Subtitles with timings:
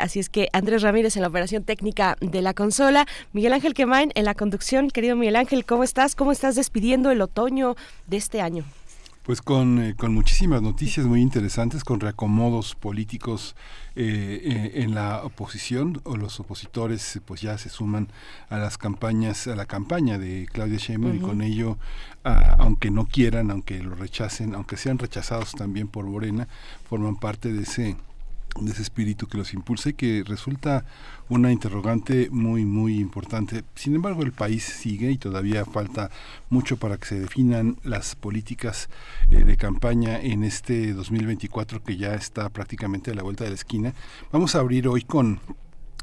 [0.00, 4.12] así es que Andrés Ramírez en la operación técnica de la consola, Miguel Ángel Quemain
[4.14, 6.14] en la conducción, querido Miguel Ángel, ¿cómo estás?
[6.14, 8.64] ¿Cómo estás despidiendo el otoño de este año?
[9.26, 13.56] Pues con, eh, con muchísimas noticias muy interesantes, con reacomodos políticos
[13.96, 18.06] eh, eh, en la oposición o los opositores pues ya se suman
[18.50, 21.76] a las campañas, a la campaña de Claudia Sheinbaum y con ello,
[22.22, 26.46] aunque no quieran, aunque lo rechacen, aunque sean rechazados también por Morena,
[26.88, 27.96] forman parte de ese
[28.60, 30.84] de ese espíritu que los impulsa y que resulta
[31.28, 33.64] una interrogante muy muy importante.
[33.74, 36.10] Sin embargo, el país sigue y todavía falta
[36.48, 38.88] mucho para que se definan las políticas
[39.30, 43.56] eh, de campaña en este 2024 que ya está prácticamente a la vuelta de la
[43.56, 43.94] esquina.
[44.32, 45.40] Vamos a abrir hoy con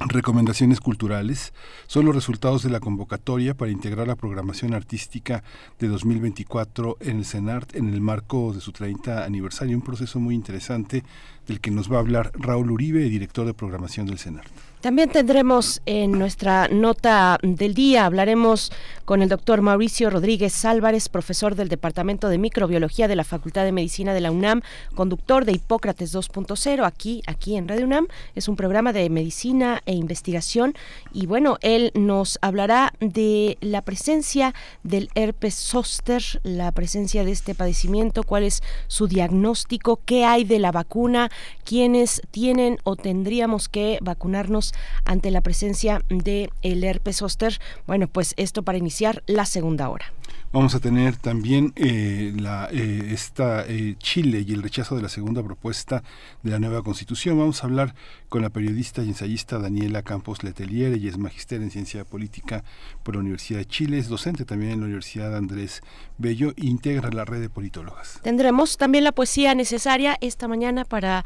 [0.06, 1.54] Recomendaciones culturales
[1.88, 5.44] son los resultados de la convocatoria para integrar la programación artística
[5.80, 10.36] de 2024 en el CENART en el marco de su 30 aniversario, un proceso muy
[10.36, 11.04] interesante
[11.48, 14.73] del que nos va a hablar Raúl Uribe, director de programación del CENART.
[14.84, 18.70] También tendremos en nuestra nota del día, hablaremos
[19.06, 23.72] con el doctor Mauricio Rodríguez Álvarez, profesor del Departamento de Microbiología de la Facultad de
[23.72, 24.62] Medicina de la UNAM,
[24.94, 28.08] conductor de Hipócrates 2.0, aquí, aquí en Radio UNAM.
[28.36, 30.74] Es un programa de medicina e investigación
[31.14, 37.56] y bueno, él nos hablará de la presencia del herpes zóster, la presencia de este
[37.56, 41.32] padecimiento, cuál es su diagnóstico, qué hay de la vacuna,
[41.64, 44.73] quiénes tienen o tendríamos que vacunarnos
[45.06, 47.60] ante la presencia del el herpes zóster.
[47.88, 50.12] Bueno, pues esto para iniciar la segunda hora.
[50.54, 55.10] Vamos a tener también eh, la, eh, esta eh, Chile y el rechazo de la
[55.10, 56.04] segunda propuesta
[56.44, 57.40] de la nueva constitución.
[57.40, 57.96] Vamos a hablar
[58.30, 60.94] con la periodista y ensayista Daniela Campos Letelier.
[60.94, 62.64] Ella es magíster en ciencia política
[63.02, 65.82] por la Universidad de Chile, es docente también en la Universidad Andrés
[66.20, 68.20] Bello e integra la red de politólogas.
[68.22, 71.26] Tendremos también la poesía necesaria esta mañana para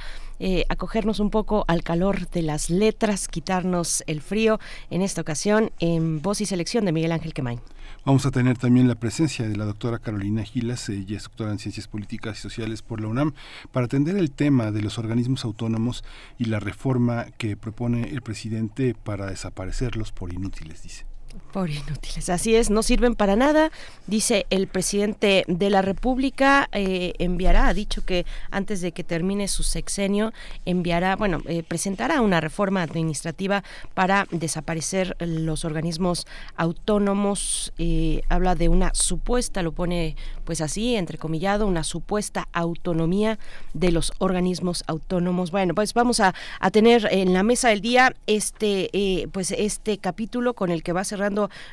[0.70, 4.58] acogernos un poco al calor de las letras, quitarnos el frío
[4.90, 7.60] en esta ocasión en voz y selección de Miguel Ángel Quemain.
[8.06, 11.59] Vamos a tener también la presencia de la doctora Carolina Gilas, ella es doctora en
[11.59, 13.34] Ciencias Políticas y Sociales por la UNAM,
[13.72, 16.03] para atender el tema de los organismos autónomos
[16.38, 21.06] y la reforma que propone el presidente para desaparecerlos por inútiles, dice.
[21.52, 23.72] Por inútiles, así es, no sirven para nada.
[24.06, 29.48] Dice el presidente de la República, eh, enviará, ha dicho que antes de que termine
[29.48, 30.34] su sexenio,
[30.66, 37.74] enviará, bueno, eh, presentará una reforma administrativa para desaparecer los organismos autónomos.
[37.78, 40.16] Eh, habla de una supuesta, lo pone
[40.47, 43.38] pues así, entrecomillado, una supuesta autonomía
[43.75, 45.52] de los organismos autónomos.
[45.52, 50.53] Bueno, pues vamos a, a tener en la mesa del día este, pues este capítulo
[50.53, 51.28] con el que va a cerrar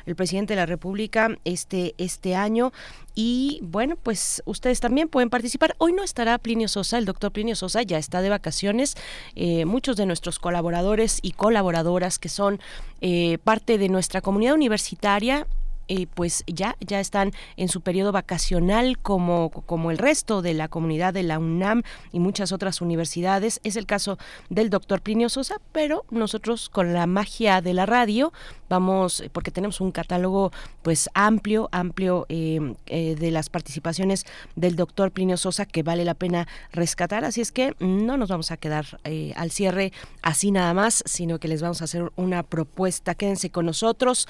[0.05, 2.73] el presidente de la República este, este año.
[3.15, 5.75] Y bueno, pues ustedes también pueden participar.
[5.77, 8.95] Hoy no estará Plinio Sosa, el doctor Plinio Sosa ya está de vacaciones.
[9.35, 12.59] Eh, muchos de nuestros colaboradores y colaboradoras que son
[12.99, 15.47] eh, parte de nuestra comunidad universitaria
[15.87, 20.67] eh, pues ya, ya están en su periodo vacacional como, como el resto de la
[20.67, 23.59] comunidad de la UNAM y muchas otras universidades.
[23.63, 24.17] Es el caso
[24.49, 28.33] del doctor Plinio Sosa, pero nosotros con la magia de la radio
[28.69, 30.51] vamos, porque tenemos un catálogo
[30.81, 36.15] pues amplio, amplio eh, eh, de las participaciones del doctor Plinio Sosa que vale la
[36.15, 37.25] pena rescatar.
[37.25, 38.99] Así es que no nos vamos a quedar
[39.35, 39.91] al cierre
[40.21, 43.15] así nada más, sino que les vamos a hacer una propuesta.
[43.15, 44.27] Quédense con nosotros.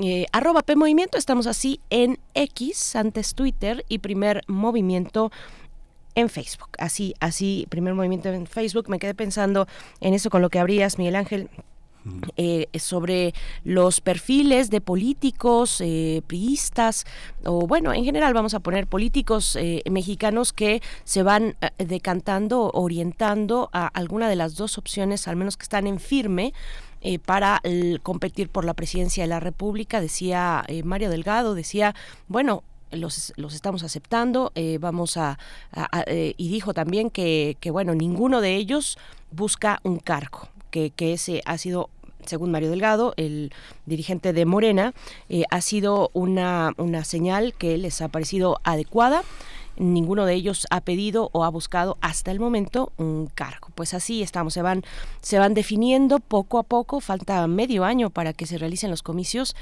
[0.00, 5.30] Eh, arroba P Movimiento, estamos así en X, antes Twitter y primer movimiento
[6.14, 6.70] en Facebook.
[6.78, 8.88] Así, así, primer movimiento en Facebook.
[8.88, 9.66] Me quedé pensando
[10.00, 11.48] en eso con lo que abrías, Miguel Ángel.
[12.36, 13.34] Eh, sobre
[13.64, 17.04] los perfiles de políticos, eh, priistas,
[17.44, 23.68] o bueno, en general vamos a poner políticos eh, mexicanos que se van decantando, orientando
[23.72, 26.54] a alguna de las dos opciones, al menos que están en firme.
[27.24, 27.62] Para
[28.02, 31.94] competir por la presidencia de la República, decía Mario Delgado, decía,
[32.26, 35.38] bueno, los, los, estamos aceptando, vamos a,
[36.04, 38.98] y dijo también que, que, bueno, ninguno de ellos
[39.30, 41.90] busca un cargo, que, que ese ha sido
[42.28, 43.52] según Mario Delgado, el
[43.86, 44.92] dirigente de Morena,
[45.28, 49.22] eh, ha sido una, una señal que les ha parecido adecuada
[49.78, 53.68] ninguno de ellos ha pedido o ha buscado hasta el momento un cargo.
[53.74, 54.82] Pues así estamos, se van,
[55.20, 59.56] se van definiendo poco a poco, falta medio año para que se realicen los comicios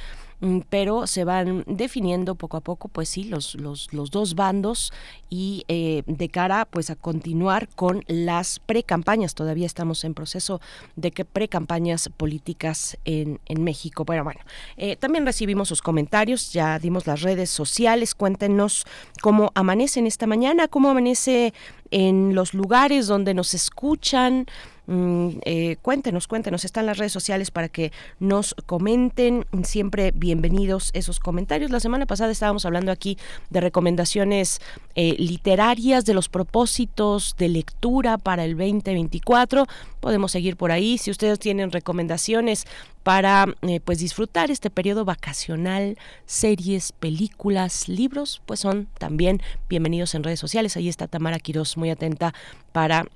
[0.69, 4.93] pero se van definiendo poco a poco, pues sí, los, los, los dos bandos
[5.31, 9.35] y eh, de cara pues a continuar con las precampañas.
[9.35, 10.61] Todavía estamos en proceso
[10.95, 14.05] de que precampañas políticas en, en México.
[14.05, 14.41] Bueno, bueno,
[14.77, 18.85] eh, también recibimos sus comentarios, ya dimos las redes sociales, cuéntenos
[19.23, 21.55] cómo amanecen esta mañana, cómo amanece
[21.91, 24.47] en los lugares donde nos escuchan.
[24.87, 29.45] Mm, eh, cuéntenos, cuéntenos, están las redes sociales para que nos comenten.
[29.65, 31.71] Siempre bienvenidos esos comentarios.
[31.71, 33.19] La semana pasada estábamos hablando aquí
[33.51, 34.61] de recomendaciones
[34.95, 39.67] eh, literarias, de los propósitos de lectura para el 2024.
[39.99, 40.99] Podemos seguir por ahí.
[40.99, 42.65] Si ustedes tienen recomendaciones
[43.03, 50.23] para eh, pues disfrutar este periodo vacacional, series, películas, libros, pues son también bienvenidos en
[50.23, 50.77] redes sociales.
[50.77, 52.35] Ahí está Tamara Quiroz muy atenta
[52.73, 53.07] para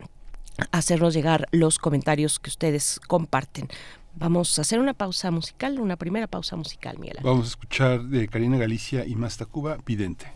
[0.73, 3.69] hacernos llegar los comentarios que ustedes comparten.
[4.17, 7.19] Vamos a hacer una pausa musical, una primera pausa musical, Miguel.
[7.23, 10.33] Vamos a escuchar de Karina Galicia y Masta Cuba, Vidente.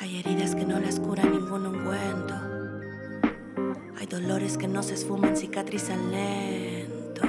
[0.00, 2.35] Hay heridas que no las cura ningún ungüento
[4.20, 7.22] dolores que no se esfuman, cicatrizan lento.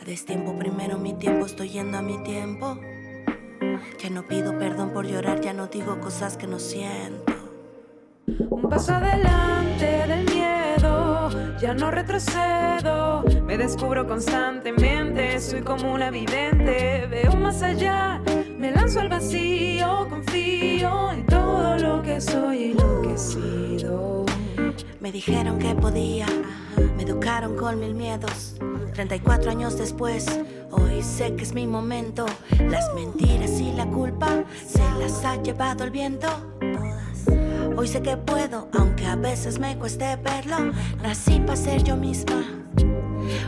[0.00, 2.78] A destiempo primero mi tiempo, estoy yendo a mi tiempo.
[3.98, 7.32] Ya no pido perdón por llorar, ya no digo cosas que no siento.
[8.50, 13.24] Un paso adelante del miedo, ya no retrocedo.
[13.46, 17.06] Me descubro constantemente, soy como una vidente.
[17.06, 18.20] Veo más allá,
[18.58, 24.26] me lanzo al vacío, confío en todo lo que soy y lo que he sido.
[25.00, 26.26] Me dijeron que podía,
[26.94, 28.56] me educaron con mil miedos.
[28.92, 30.26] 34 años después,
[30.70, 32.26] hoy sé que es mi momento.
[32.68, 36.28] Las mentiras y la culpa se las ha llevado el viento.
[37.78, 40.70] Hoy sé que puedo, aunque a veces me cueste verlo.
[41.02, 42.44] Nací para ser yo misma.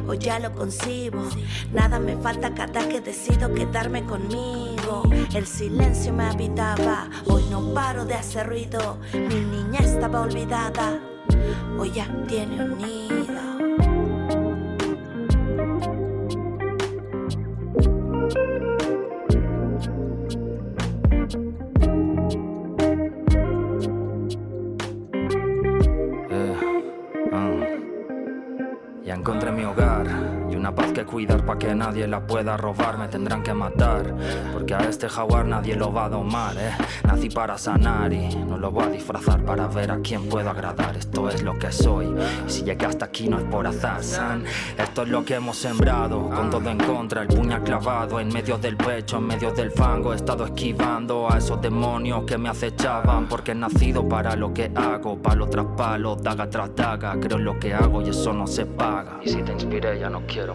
[0.08, 1.22] Hoy ya lo concibo,
[1.70, 5.02] nada me falta cada que decido quedarme conmigo.
[5.34, 8.98] El silencio me habitaba, hoy no paro de hacer ruido.
[9.12, 11.11] Mi niña estaba olvidada
[11.78, 13.51] hoy ya tiene un nido.
[31.04, 32.98] Que cuidar para que nadie la pueda robar.
[32.98, 34.14] Me tendrán que matar,
[34.52, 36.72] porque a este jaguar nadie lo va a domar, eh.
[37.04, 40.96] Nací para sanar y no lo voy a disfrazar para ver a quién puedo agradar.
[40.96, 42.14] Esto es lo que soy,
[42.46, 44.40] y si llegué hasta aquí no es por azar.
[44.78, 48.58] Esto es lo que hemos sembrado, con todo en contra, el puñal clavado en medio
[48.58, 50.12] del pecho, en medio del fango.
[50.12, 54.70] He estado esquivando a esos demonios que me acechaban, porque he nacido para lo que
[54.74, 57.18] hago, palo tras palo, daga tras daga.
[57.20, 59.18] Creo en lo que hago y eso no se paga.
[59.22, 60.54] Y si te inspiré, ya no quiero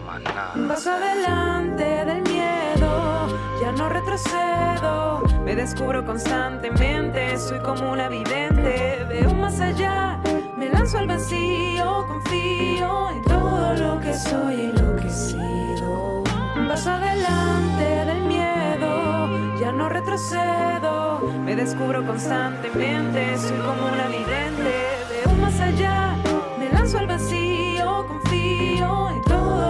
[0.68, 3.28] Paso adelante del miedo,
[3.60, 5.22] ya no retrocedo.
[5.44, 9.04] Me descubro constantemente, soy como una vidente.
[9.08, 10.20] Veo más allá,
[10.56, 16.22] me lanzo al vacío, confío en todo lo que soy y lo que he sido.
[16.68, 21.20] Paso adelante del miedo, ya no retrocedo.
[21.44, 24.72] Me descubro constantemente, soy como una vidente.
[25.10, 26.14] Veo más allá,
[26.58, 29.22] me lanzo al vacío, confío en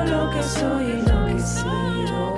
[0.08, 2.34] lo que soy y lo que sigo.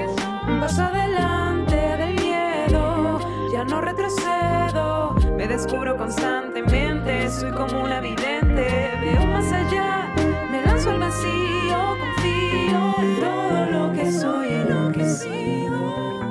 [0.61, 3.19] Paso adelante del miedo,
[3.53, 5.15] ya no retrocedo.
[5.37, 8.91] Me descubro constantemente, soy como una vidente.
[9.01, 10.09] Veo más allá,
[10.51, 16.31] me lanzo al vacío, confío en todo lo que soy y lo que sigo.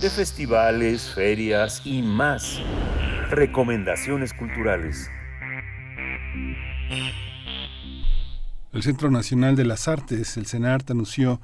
[0.00, 2.60] De festivales, ferias y más.
[3.30, 5.08] Recomendaciones culturales.
[8.72, 11.40] El Centro Nacional de las Artes, el CENART, anunció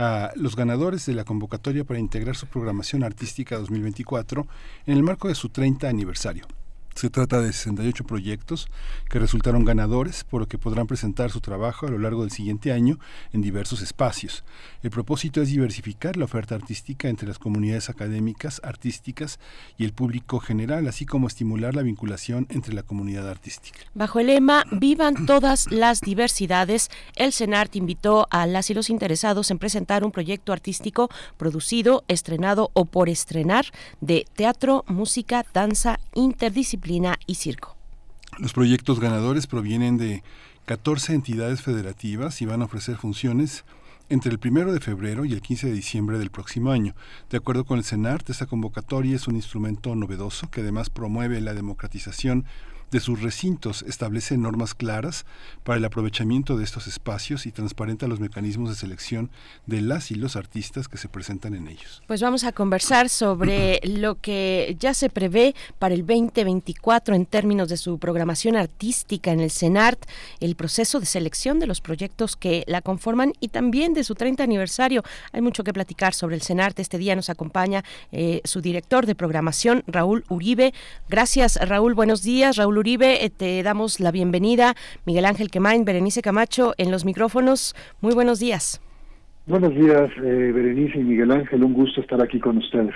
[0.00, 4.46] a los ganadores de la convocatoria para integrar su programación artística 2024
[4.86, 6.46] en el marco de su 30 aniversario.
[6.94, 8.68] Se trata de 68 proyectos
[9.08, 12.72] que resultaron ganadores, por lo que podrán presentar su trabajo a lo largo del siguiente
[12.72, 12.98] año
[13.32, 14.44] en diversos espacios.
[14.82, 19.38] El propósito es diversificar la oferta artística entre las comunidades académicas, artísticas
[19.78, 23.78] y el público general, así como estimular la vinculación entre la comunidad artística.
[23.94, 29.50] Bajo el lema Vivan todas las diversidades, el CENART invitó a las y los interesados
[29.50, 33.66] en presentar un proyecto artístico producido, estrenado o por estrenar
[34.00, 36.79] de teatro, música, danza, interdisciplinaria
[38.38, 40.22] Los proyectos ganadores provienen de
[40.66, 43.64] 14 entidades federativas y van a ofrecer funciones
[44.08, 46.94] entre el 1 de febrero y el 15 de diciembre del próximo año.
[47.30, 51.54] De acuerdo con el CENART, esta convocatoria es un instrumento novedoso que además promueve la
[51.54, 52.44] democratización
[52.90, 55.24] de sus recintos, establece normas claras
[55.64, 59.30] para el aprovechamiento de estos espacios y transparenta los mecanismos de selección
[59.66, 62.02] de las y los artistas que se presentan en ellos.
[62.06, 67.68] Pues vamos a conversar sobre lo que ya se prevé para el 2024 en términos
[67.68, 70.04] de su programación artística en el CENART,
[70.40, 74.42] el proceso de selección de los proyectos que la conforman y también de su 30
[74.42, 75.02] aniversario.
[75.32, 76.78] Hay mucho que platicar sobre el CENART.
[76.80, 80.74] Este día nos acompaña eh, su director de programación, Raúl Uribe.
[81.08, 81.94] Gracias, Raúl.
[81.94, 82.56] Buenos días.
[82.56, 84.74] Raúl Uribe, eh, te damos la bienvenida.
[85.04, 87.74] Miguel Ángel Quemain, Berenice Camacho en los micrófonos.
[88.00, 88.80] Muy buenos días.
[89.46, 91.62] Buenos días, eh, Berenice y Miguel Ángel.
[91.62, 92.94] Un gusto estar aquí con ustedes.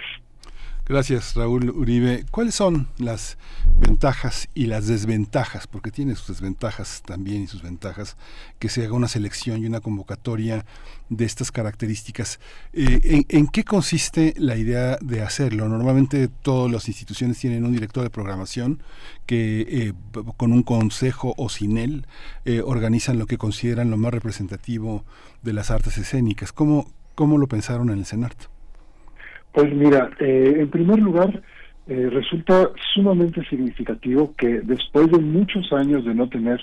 [0.87, 2.27] Gracias, Raúl Uribe.
[2.31, 3.39] ¿Cuáles son las
[3.81, 5.67] ventajas y las desventajas?
[5.67, 8.19] Porque tiene sus desventajas también y sus ventajas
[8.59, 10.67] que se haga una selección y una convocatoria
[11.09, 12.39] de estas características.
[12.75, 15.71] Eh, ¿en, qué consiste la idea de hacerlo?
[15.71, 18.83] Normalmente todas las instituciones tienen un director de programación
[19.25, 19.93] que eh,
[20.37, 22.07] con un consejo o sin él
[22.45, 25.07] eh, organizan lo que consideran lo más representativo
[25.43, 26.53] de las artes escénicas.
[26.53, 28.54] ¿Cómo, cómo lo pensaron en el CENART?
[29.55, 31.41] Pues mira, eh, en primer lugar,
[31.87, 36.61] eh, resulta sumamente significativo que después de muchos años de no tener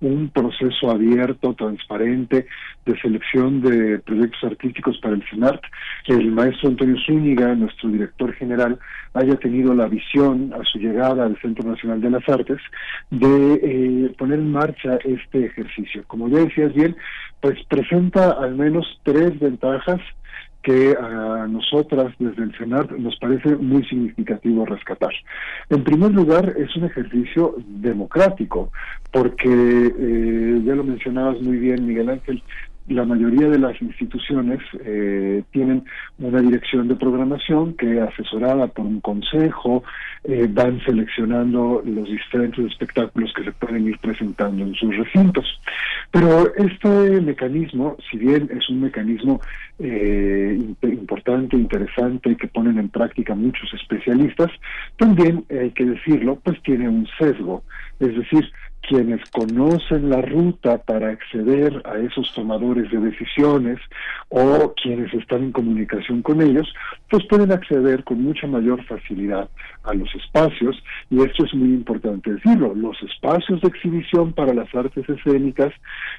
[0.00, 2.46] un proceso abierto, transparente,
[2.84, 5.62] de selección de proyectos artísticos para el CENART,
[6.08, 8.76] el maestro Antonio Zúñiga, nuestro director general,
[9.14, 12.58] haya tenido la visión a su llegada al Centro Nacional de las Artes
[13.10, 16.02] de eh, poner en marcha este ejercicio.
[16.08, 16.96] Como ya decías bien,
[17.40, 20.00] pues presenta al menos tres ventajas
[20.62, 25.12] que a nosotras desde el CENART nos parece muy significativo rescatar.
[25.70, 28.70] En primer lugar, es un ejercicio democrático,
[29.10, 32.42] porque eh, ya lo mencionabas muy bien, Miguel Ángel,
[32.88, 35.84] la mayoría de las instituciones eh, tienen
[36.18, 39.84] una dirección de programación que asesorada por un consejo
[40.24, 45.46] eh, van seleccionando los diferentes espectáculos que se pueden ir presentando en sus recintos.
[46.10, 49.40] Pero este mecanismo, si bien es un mecanismo
[49.78, 54.50] eh, importante, interesante que ponen en práctica muchos especialistas,
[54.96, 57.62] también hay que decirlo, pues tiene un sesgo.
[58.00, 58.52] Es decir,
[58.88, 63.78] quienes conocen la ruta para acceder a esos tomadores de decisiones
[64.28, 66.72] o quienes están en comunicación con ellos,
[67.12, 69.46] pues pueden acceder con mucha mayor facilidad
[69.82, 74.74] a los espacios y esto es muy importante decirlo, los espacios de exhibición para las
[74.74, 75.74] artes escénicas,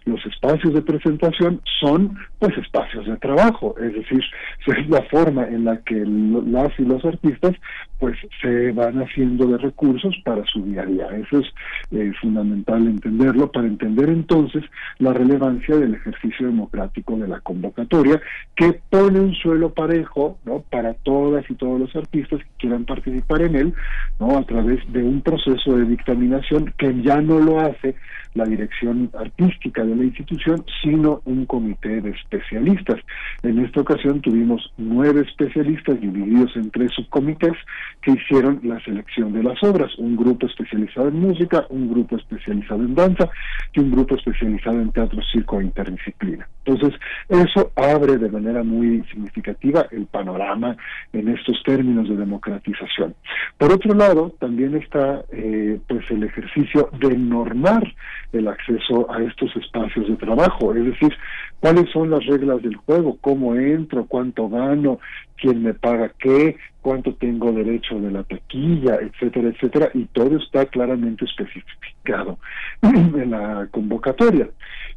[0.06, 4.24] los espacios de presentación son pues espacios de trabajo, es decir,
[4.68, 7.54] es la forma en la que las y los artistas
[7.98, 11.48] pues se van haciendo de recursos para su día a día, eso es
[11.90, 14.64] eh, fundamental entenderlo para entender entonces
[15.00, 18.22] la relevancia del ejercicio democrático de la convocatoria
[18.56, 20.64] que pone un suelo parejo ¿no?
[21.04, 23.74] Todas y todos los artistas que quieran participar en él
[24.20, 27.96] no a través de un proceso de dictaminación que ya no lo hace
[28.34, 33.00] la dirección artística de la institución, sino un comité de especialistas.
[33.44, 37.54] En esta ocasión tuvimos nueve especialistas divididos en tres subcomités
[38.02, 42.82] que hicieron la selección de las obras, un grupo especializado en música, un grupo especializado
[42.82, 43.30] en danza
[43.74, 46.48] y un grupo especializado en teatro, circo e interdisciplina.
[46.65, 50.77] Entonces, eso abre de manera muy significativa el panorama
[51.12, 53.15] en estos términos de democratización.
[53.58, 57.84] Por otro lado, también está eh, pues el ejercicio de normar
[58.32, 61.13] el acceso a estos espacios de trabajo, es decir,
[61.60, 65.00] cuáles son las reglas del juego, cómo entro, cuánto gano,
[65.38, 70.66] quién me paga qué, cuánto tengo derecho de la taquilla, etcétera, etcétera, y todo está
[70.66, 72.38] claramente especificado
[72.82, 74.50] en la convocatoria.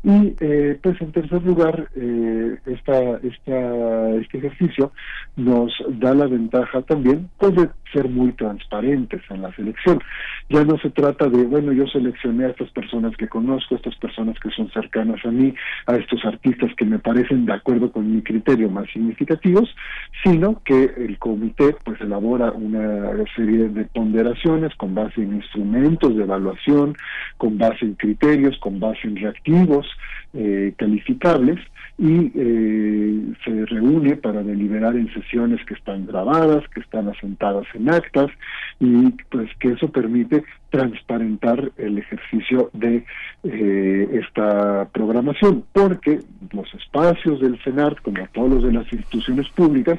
[0.03, 4.93] Y eh, pues en tercer lugar, eh, esta, esta, este ejercicio
[5.37, 10.01] nos da la ventaja también pues, de ser muy transparentes en la selección.
[10.49, 13.97] Ya no se trata de, bueno, yo seleccioné a estas personas que conozco, a estas
[13.97, 15.55] personas que son cercanas a mí,
[15.87, 19.75] a estos artistas que me parecen de acuerdo con mi criterio más significativos,
[20.23, 26.23] sino que el comité pues elabora una serie de ponderaciones con base en instrumentos de
[26.23, 26.95] evaluación,
[27.37, 29.87] con base en criterios, con base en reactivos
[30.35, 31.59] eh, calificables
[31.99, 37.89] y eh, se reúne para deliberar en sesiones que están grabadas, que están asentadas en
[37.89, 38.31] actas
[38.79, 43.05] y pues que eso permite transparentar el ejercicio de
[43.45, 46.21] eh, esta programación, porque
[46.53, 49.99] los espacios del CENART, como todos los de las instituciones públicas,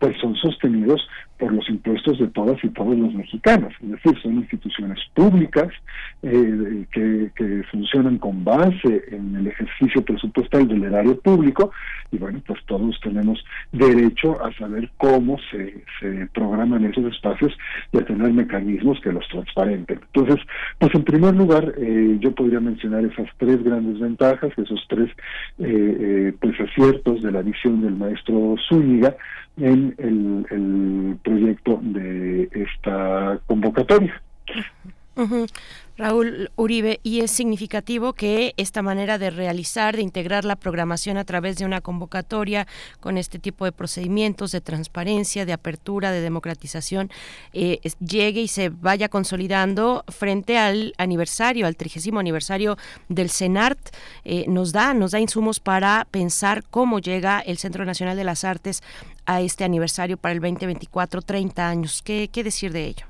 [0.00, 1.06] pues son sostenidos
[1.38, 5.68] por los impuestos de todas y todos los mexicanos, es decir, son instituciones públicas
[6.22, 7.28] eh, que,
[7.70, 11.70] funcionan con base en el ejercicio presupuestal del erario público
[12.10, 15.84] y bueno, pues todos tenemos derecho a saber cómo se,
[16.32, 17.56] programan esos espacios
[17.92, 20.00] y a tener mecanismos que los transparenten.
[20.12, 20.44] Entonces,
[20.78, 25.10] pues en primer lugar, eh, yo podría mencionar esas tres grandes ventajas, esos tres
[25.58, 29.16] eh, pues aciertos de la visión del maestro Zúñiga,
[29.60, 34.22] en el, proyecto de esta convocatoria.
[35.98, 41.24] Raúl Uribe, y es significativo que esta manera de realizar, de integrar la programación a
[41.24, 42.68] través de una convocatoria
[43.00, 47.10] con este tipo de procedimientos de transparencia, de apertura, de democratización,
[47.52, 52.76] eh, llegue y se vaya consolidando frente al aniversario, al trigésimo aniversario
[53.08, 53.80] del CENART,
[54.24, 58.44] eh, nos da, nos da insumos para pensar cómo llega el Centro Nacional de las
[58.44, 58.84] Artes
[59.28, 62.02] a este aniversario para el 2024, 30 años.
[62.02, 63.06] ¿Qué, qué decir de ello?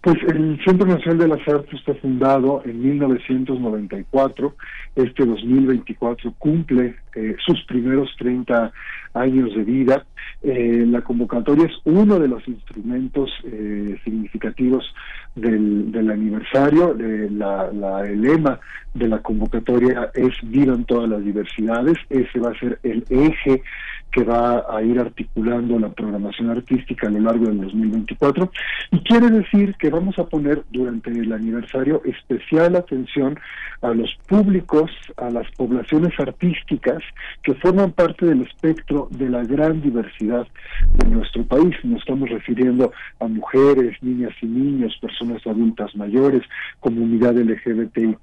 [0.00, 4.54] Pues el Centro Nacional de las Artes fue fundado en 1994.
[4.96, 8.72] Este 2024 cumple eh, sus primeros 30
[9.14, 10.06] años de vida.
[10.42, 14.84] Eh, la convocatoria es uno de los instrumentos eh, significativos
[15.34, 16.96] del, del aniversario.
[16.96, 18.60] La, la, el lema
[18.94, 21.98] de la convocatoria es Vida en todas las diversidades.
[22.08, 23.62] Ese va a ser el eje
[24.12, 28.50] que va a ir articulando la programación artística a lo largo del 2024
[28.92, 33.38] y quiere decir que vamos a poner durante el aniversario especial atención
[33.82, 36.98] a los públicos, a las poblaciones artísticas
[37.42, 40.46] que forman parte del espectro de la gran diversidad
[40.94, 41.76] de nuestro país.
[41.84, 46.42] Nos estamos refiriendo a mujeres, niñas y niños, personas adultas mayores,
[46.80, 48.18] comunidad LGBTIQ+,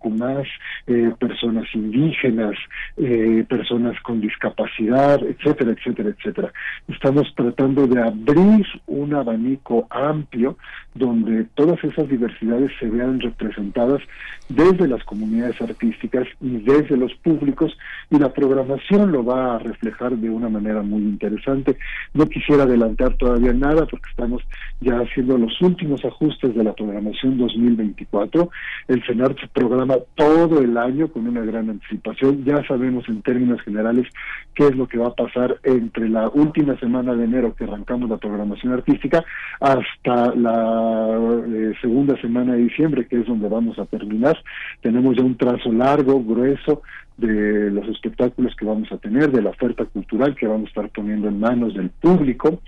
[0.87, 2.55] eh, personas indígenas,
[2.97, 6.53] eh, personas con discapacidad, etcétera, etcétera, etcétera.
[6.87, 10.57] Estamos tratando de abrir un abanico amplio
[10.93, 14.01] donde todas esas diversidades se vean representadas
[14.47, 17.77] desde las comunidades artísticas y desde los públicos
[18.09, 21.77] y la programación lo va a reflejar de una manera muy interesante.
[22.13, 24.41] No quisiera adelantar todavía nada porque estamos
[24.79, 28.49] ya haciendo los últimos ajustes de la programación 2024.
[28.87, 32.43] El CENAR se programa todo el año con una gran anticipación.
[32.45, 34.07] Ya sabemos en términos generales
[34.53, 38.09] qué es lo que va a pasar entre la última semana de enero que arrancamos
[38.09, 39.23] la programación artística
[39.59, 44.37] hasta la eh, segunda semana de diciembre, que es donde vamos a terminar.
[44.81, 46.81] Tenemos ya un trazo largo, grueso,
[47.17, 50.89] de los espectáculos que vamos a tener, de la oferta cultural que vamos a estar
[50.89, 52.61] poniendo en manos del público.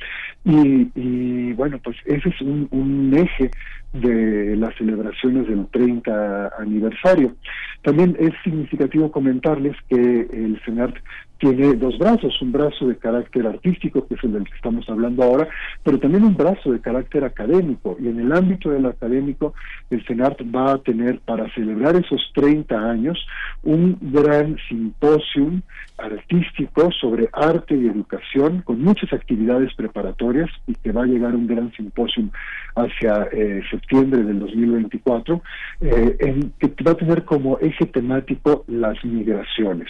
[0.46, 3.52] Y, bueno, pues ese es un, un eje
[3.92, 7.36] de las celebraciones del 30 aniversario.
[7.82, 10.96] También es significativo comentarles que el CENART
[11.40, 15.24] tiene dos brazos, un brazo de carácter artístico, que es el del que estamos hablando
[15.24, 15.48] ahora,
[15.84, 17.98] pero también un brazo de carácter académico.
[18.00, 19.54] Y en el ámbito del académico,
[19.90, 23.18] el CENART va a tener para celebrar esos 30 años
[23.64, 25.62] un gran simposium
[25.98, 31.48] artístico sobre arte y educación, con muchas actividades preparatorias, y que va a llegar un
[31.48, 32.30] gran simposium
[32.76, 35.42] hacia eh, septiembre del 2024,
[35.82, 39.90] eh, en, que va a tener como eje temático las migraciones.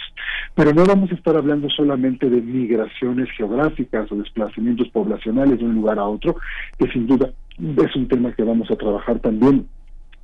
[0.54, 5.74] Pero no vamos a estar hablando solamente de migraciones geográficas o desplazamientos poblacionales de un
[5.74, 6.36] lugar a otro,
[6.78, 9.66] que sin duda es un tema que vamos a trabajar también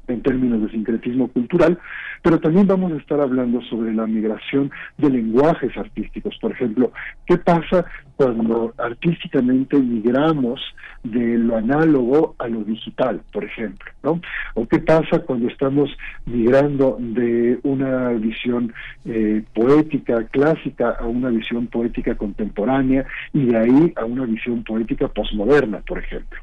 [0.08, 1.78] en términos de sincretismo cultural,
[2.22, 6.36] pero también vamos a estar hablando sobre la migración de lenguajes artísticos.
[6.40, 6.92] Por ejemplo,
[7.26, 7.84] ¿qué pasa
[8.16, 10.60] cuando artísticamente migramos
[11.02, 13.90] de lo análogo a lo digital, por ejemplo?
[14.02, 14.20] ¿no?
[14.54, 15.90] ¿O qué pasa cuando estamos
[16.26, 18.72] migrando de una visión
[19.04, 25.08] eh, poética clásica a una visión poética contemporánea y de ahí a una visión poética
[25.08, 26.38] posmoderna, por ejemplo?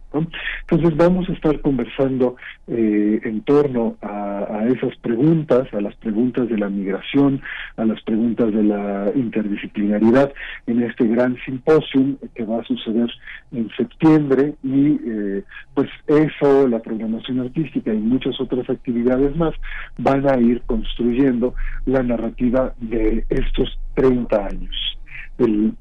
[0.61, 2.35] Entonces vamos a estar conversando
[2.67, 7.41] eh, en torno a, esas preguntas, a las preguntas de la migración,
[7.75, 10.31] a las preguntas de la interdisciplinaridad
[10.67, 13.09] en este gran simposium que va a suceder
[13.51, 19.53] en septiembre y eh, pues eso, la programación artística y muchas otras actividades más
[19.97, 21.53] van a ir construyendo
[21.85, 24.97] la narrativa de estos 30 años.
[25.39, 25.73] El,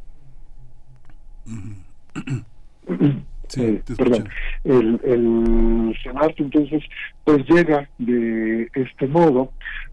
[3.51, 4.29] Sí, eh, perdón,
[4.63, 5.97] el, el
[6.37, 6.85] entonces
[7.25, 9.51] pues llega de este modo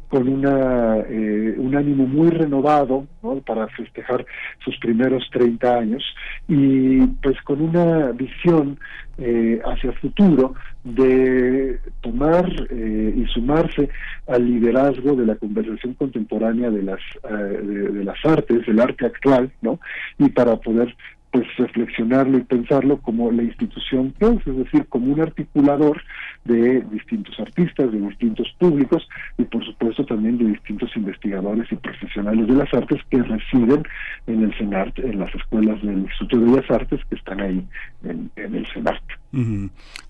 [0.10, 3.08] con una eh, un ánimo muy renovado
[3.46, 4.26] para festejar
[4.64, 6.04] sus primeros 30 años
[6.48, 8.80] y pues con una visión
[9.18, 13.90] eh, hacia el futuro de tomar y sumarse
[14.28, 19.52] al liderazgo de la conversación contemporánea de las de, de, las artes del arte actual
[19.62, 19.80] no
[20.20, 20.96] y para poder
[21.38, 26.02] pues reflexionarlo y pensarlo como la institución que es, es decir, como un articulador
[26.46, 32.48] de distintos artistas, de distintos públicos y por supuesto también de distintos investigadores y profesionales
[32.48, 33.84] de las artes que residen
[34.26, 37.64] en el CENART, en las escuelas del Instituto de Bellas Artes que están ahí
[38.04, 39.04] en, el CENART.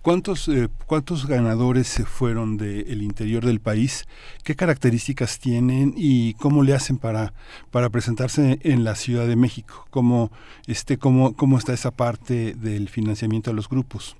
[0.02, 4.08] ¿Cuántos, eh, ¿Cuántos ganadores se fueron del interior del país?
[4.44, 7.34] ¿Qué características tienen y cómo le hacen para,
[7.72, 9.86] para presentarse en la Ciudad de México?
[9.90, 10.32] ¿Cómo,
[10.68, 14.16] este, cómo, ¿Cómo está esa parte del financiamiento de los grupos?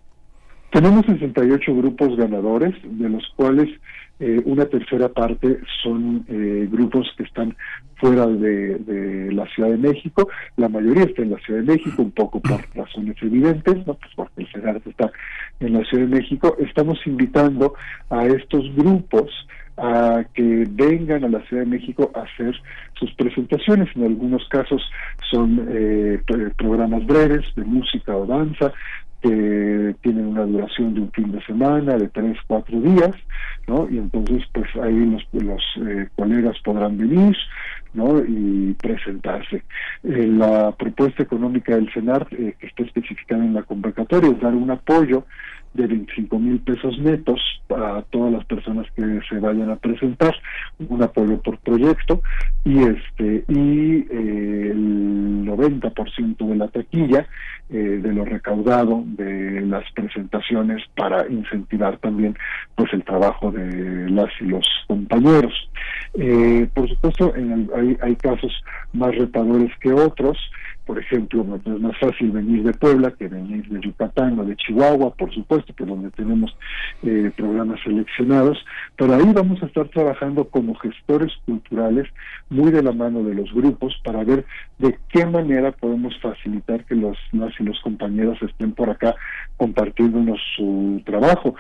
[0.72, 3.70] Tenemos 68 grupos ganadores, de los cuales
[4.20, 7.56] eh, una tercera parte son eh, grupos que están
[7.98, 12.12] fuera de, la Ciudad de México, la mayoría está en la Ciudad de México, un
[12.12, 13.98] poco por razones evidentes, ¿no?
[14.86, 15.12] Está
[15.60, 16.56] en la Ciudad de México.
[16.60, 17.74] Estamos invitando
[18.10, 19.32] a estos grupos
[19.78, 22.56] a que vengan a la Ciudad de México a hacer
[23.00, 23.88] sus presentaciones.
[23.96, 24.82] En algunos casos
[25.30, 26.20] son eh,
[26.58, 28.74] programas breves de música o danza,
[29.22, 33.16] que tienen una duración de un fin de semana, de tres, cuatro días,
[33.68, 33.88] ¿no?
[33.90, 37.36] Y entonces, pues ahí los, los eh, colegas podrán venir,
[37.94, 38.20] ¿no?
[38.20, 39.64] Y presentarse.
[40.04, 44.54] Eh, la propuesta económica del CENAR, eh, que está especificada en la convocatoria, es dar
[44.54, 45.26] un apoyo
[45.74, 50.36] de 25 mil pesos netos a todas las personas que se vayan a presentar,
[50.80, 52.22] un apoyo por proyecto
[52.66, 57.28] y este y eh, el 90% de la taquilla
[57.70, 62.36] eh, de lo recaudado de las presentaciones para incentivar también
[62.76, 65.54] pues el trabajo de las y los compañeros.
[66.14, 68.52] Eh, por supuesto, en hay, hay casos
[68.94, 70.38] más retadores que otros
[70.88, 75.14] por ejemplo, es más fácil venir de Puebla que venir de Yucatán o de Chihuahua,
[75.14, 76.56] por supuesto, que donde tenemos
[77.04, 78.58] eh, programas seleccionados,
[78.96, 82.08] pero ahí vamos a estar trabajando como gestores culturales
[82.50, 84.46] muy de la mano de los grupos para ver
[84.80, 89.16] de qué manera podemos facilitar que los las y los compañeros estén por acá
[89.58, 91.56] compartiéndonos su trabajo.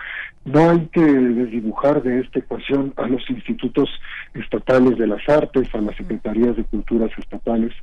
[0.45, 3.89] No hay que desdibujar de esta ecuación a los institutos
[4.33, 7.73] estatales de las artes, a las secretarías de culturas estatales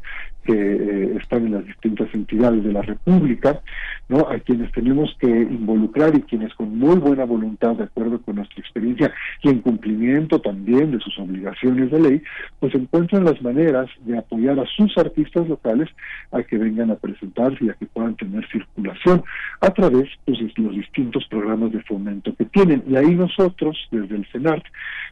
[0.44, 3.60] que eh, están en las distintas entidades de la República,
[4.08, 4.20] ¿no?
[4.28, 8.60] a quienes tenemos que involucrar y quienes con muy buena voluntad, de acuerdo con nuestra
[8.60, 12.22] experiencia y en cumplimiento también de sus obligaciones de ley,
[12.60, 15.88] pues encuentran las maneras de apoyar a sus artistas locales
[16.32, 19.22] a que vengan a presentarse y a que puedan tener circulación
[19.60, 22.82] a través pues, de los distintos programas de fomento que tienen.
[22.88, 24.64] Y ahí nosotros, desde el CENART,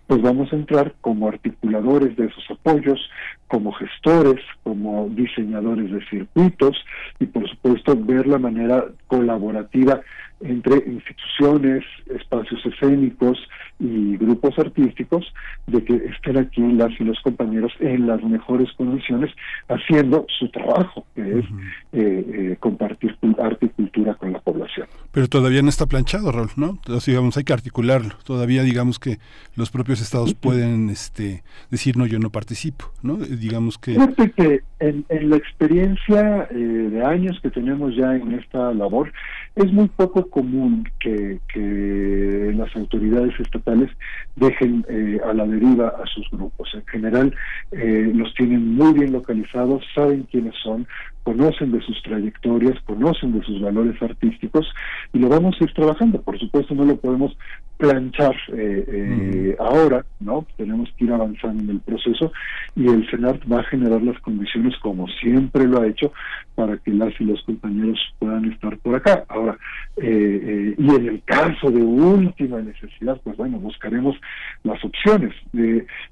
[0.06, 3.00] pues vamos a entrar como articuladores de esos apoyos,
[3.48, 6.76] como gestores, como diseñadores de circuitos
[7.18, 10.00] y por supuesto ver la manera colaborativa
[10.42, 13.38] entre instituciones, espacios escénicos
[13.78, 15.24] y grupos artísticos
[15.66, 19.30] de que estén aquí las y los compañeros en las mejores condiciones
[19.68, 21.44] haciendo su trabajo, que es
[21.92, 24.86] eh, eh, compartir arte y cultura con la población.
[25.10, 26.70] Pero todavía no está planchado, Raúl, ¿no?
[26.70, 28.14] Entonces, digamos, hay que articularlo.
[28.24, 29.18] Todavía, digamos que
[29.56, 33.22] los propios estados pueden este, decir, no, yo no participo, ¿no?
[33.22, 33.94] Eh, digamos que...
[33.94, 39.12] Fíjate que en, en la experiencia de años que tenemos ya en esta labor,
[39.54, 43.90] es muy poco común que, que las autoridades estatales
[44.34, 46.70] dejen eh, a la deriva a sus grupos.
[46.74, 47.34] En general,
[47.70, 50.86] eh, los tienen muy bien localizados, saben quiénes son,
[51.22, 54.66] conocen de sus trayectorias, conocen de sus valores artísticos
[55.12, 56.20] y lo vamos a ir trabajando.
[56.20, 57.36] Por supuesto no lo podemos
[57.82, 60.46] planchar eh, eh, ahora, ¿no?
[60.56, 62.32] Tenemos que ir avanzando en el proceso
[62.76, 66.12] y el Senat va a generar las condiciones como siempre lo ha hecho
[66.54, 69.24] para que las y los compañeros puedan estar por acá.
[69.28, 69.58] Ahora,
[69.96, 74.16] eh, y en el caso de última necesidad, pues bueno, buscaremos
[74.62, 75.34] las opciones.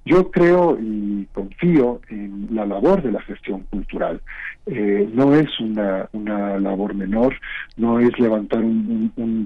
[0.05, 4.21] yo creo y confío en la labor de la gestión cultural.
[5.07, 7.35] No es una, una labor menor,
[7.77, 8.91] no es levantar un,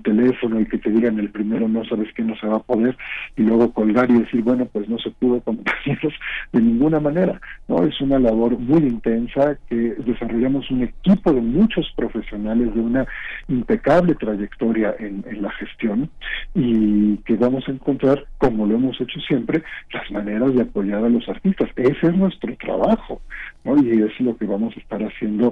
[0.02, 2.96] teléfono y que te digan el primero no sabes que no se va a poder
[3.36, 6.12] y luego colgar y decir, bueno, pues no se pudo compañeros
[6.52, 7.84] de ninguna manera, ¿no?
[7.84, 13.06] Es una labor muy intensa que desarrollamos un equipo de muchos profesionales de una
[13.48, 16.10] impecable trayectoria en, la gestión
[16.54, 19.62] y que vamos a encontrar, como lo hemos hecho siempre,
[19.92, 21.68] las maneras de apoyar a los artistas.
[21.76, 23.20] Ese es nuestro trabajo,
[23.64, 23.76] ¿no?
[23.82, 25.43] Y es lo que vamos a estar haciendo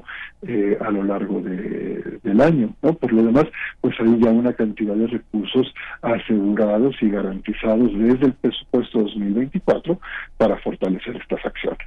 [0.46, 2.74] eh, a lo largo de, del año.
[2.80, 3.46] Por lo demás,
[3.80, 9.98] pues hay ya una cantidad de recursos asegurados y garantizados desde el presupuesto 2024
[10.36, 11.86] para fortalecer estas acciones.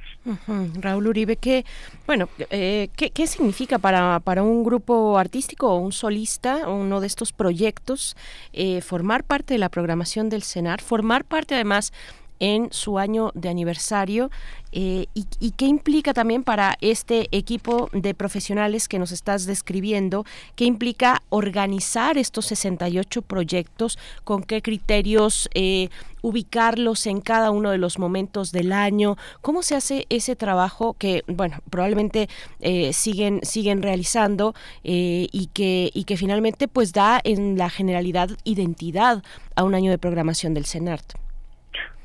[0.80, 1.64] Raúl Uribe, ¿qué,
[2.06, 7.06] bueno, eh, ¿qué, ¿qué, significa para, para un grupo artístico o un solista, uno de
[7.06, 8.16] estos proyectos,
[8.52, 11.92] eh, formar parte de la programación del CENAR, formar parte además
[12.40, 14.30] en su año de aniversario
[14.78, 20.66] eh, y, qué implica también para este equipo de profesionales que nos estás describiendo, qué
[20.66, 25.88] implica organizar estos 68 proyectos, con qué criterios eh,
[26.20, 31.22] ubicarlos en cada uno de los momentos del año, cómo se hace ese trabajo que,
[31.26, 32.28] bueno, probablemente
[32.60, 39.22] eh, siguen, siguen realizando y, que, y que finalmente pues da en la generalidad identidad
[39.54, 41.25] a un año de programación del CENART.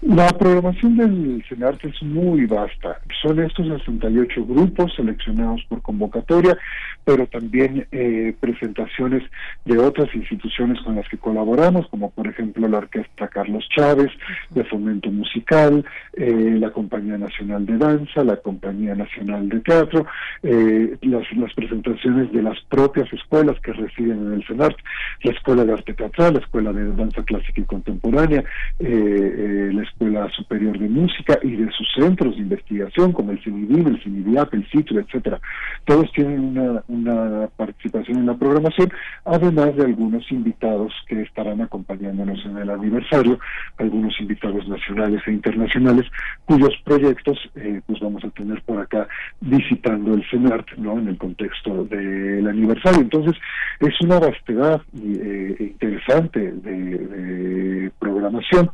[0.02, 3.00] La programación del CENARTE es muy vasta.
[3.22, 6.58] Son estos 68 grupos seleccionados por convocatoria,
[7.04, 9.24] pero también eh, presentaciones
[9.66, 14.12] de otras instituciones con las que colaboramos, como por ejemplo la Orquesta Carlos Chávez,
[14.50, 15.84] de Fomento Musical,
[16.14, 20.06] eh, la Compañía Nacional de Danza, la Compañía Nacional de Teatro,
[20.44, 24.78] eh, las, presentaciones de las propias escuelas que residen en el CENART,
[25.24, 28.44] la Escuela de Arte Teatral, la Escuela de Danza Clásica y Contemporánea,
[28.80, 34.04] la Escuela Superior de Música y de sus centros de investigación, como el CINIDIM, el
[34.04, 35.40] CINIDIAP, el CITRO, etcétera.
[35.86, 38.92] Todos tienen una, una participación en la programación,
[39.26, 43.40] además de algunos invitados que estarán acompañándonos en el aniversario,
[43.78, 46.06] algunos invitados nacionales e internacionales,
[46.46, 49.08] cuyos proyectos eh, pues vamos a tener por acá
[49.40, 51.00] visitando el CENART, ¿no?
[51.00, 53.02] En el contexto del aniversario.
[53.02, 53.36] Entonces,
[53.80, 58.72] es una vastedad eh, interesante de, programación.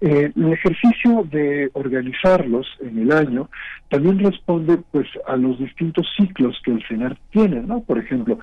[0.00, 3.48] Eh, ejercicio de organizarlos en el año
[3.88, 7.80] también responde pues a los distintos ciclos que el CENAR tiene, ¿no?
[7.80, 8.38] Por ejemplo,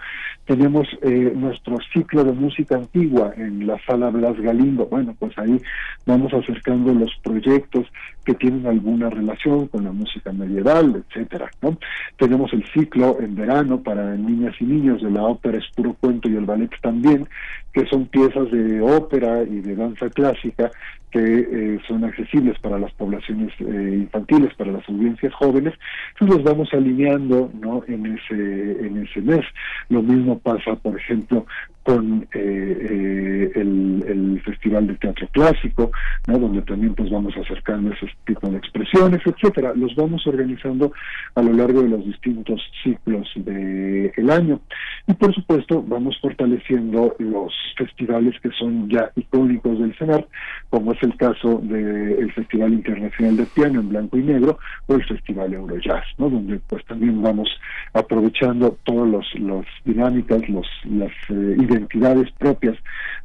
[0.46, 5.62] tenemos eh, nuestro ciclo de música antigua en la sala Blas Galindo, bueno, pues ahí
[6.06, 7.88] vamos acercando los proyectos
[8.26, 11.78] que tienen alguna relación con la música medieval, etcétera, ¿no?
[12.18, 16.30] Tenemos el ciclo en verano para niñas y niños de la ópera Es puro cuento
[16.30, 17.28] y el ballet también,
[17.74, 20.72] que son piezas de ópera y de danza clásica
[21.16, 25.74] que eh, son accesibles para las poblaciones eh, infantiles, para las audiencias jóvenes,
[26.10, 27.84] entonces los vamos alineando ¿no?
[27.88, 29.46] en ese en ese mes.
[29.88, 31.46] Lo mismo pasa, por ejemplo,
[31.86, 35.92] con eh, el, el, Festival de Teatro Clásico,
[36.28, 36.40] ¿no?
[36.40, 39.72] donde también pues vamos acercando ese tipo de expresiones, etcétera.
[39.76, 40.92] Los vamos organizando
[41.36, 44.60] a lo largo de los distintos ciclos del el año.
[45.08, 50.28] Y por supuesto vamos fortaleciendo los festivales que son ya icónicos del CENAR,
[50.72, 55.06] como es el caso del Festival Internacional de Piano en Blanco y Negro o el
[55.06, 56.30] Festival Eurojazz, ¿no?
[56.30, 57.50] donde pues también vamos
[57.94, 62.78] aprovechando todas los, los dinámicas, los, las eh, identidades propias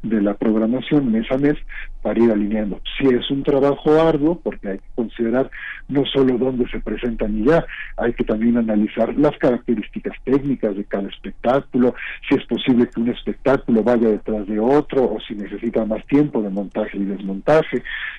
[0.02, 1.56] de la programación mes a mes
[2.02, 2.80] para ir alineando.
[2.98, 5.50] Si es un trabajo arduo, porque hay que considerar
[5.88, 7.64] no solo dónde se presentan y ya,
[7.96, 11.94] hay que también analizar las características técnicas de cada espectáculo,
[12.28, 16.42] si es posible que un espectáculo vaya detrás de otro o si necesita más tiempo
[16.42, 17.59] de montaje y desmontaje.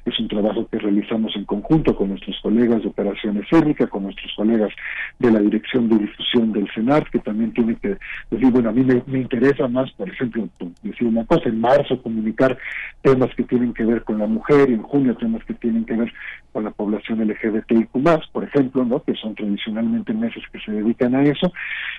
[0.05, 4.31] Es un trabajo que realizamos en conjunto con nuestros colegas de operación escénica, con nuestros
[4.35, 4.71] colegas
[5.19, 7.97] de la Dirección de Difusión del CENAR, que también tiene que
[8.29, 10.49] decir, bueno, a mí me, interesa más, por ejemplo,
[10.81, 12.57] decir una cosa, en marzo comunicar
[13.01, 16.11] temas que tienen que ver con la mujer en junio temas que tienen que ver
[16.51, 17.89] con la población LGBTIQ+,
[18.31, 19.01] por ejemplo, ¿no?
[19.03, 21.51] que son tradicionalmente meses que se dedican a eso,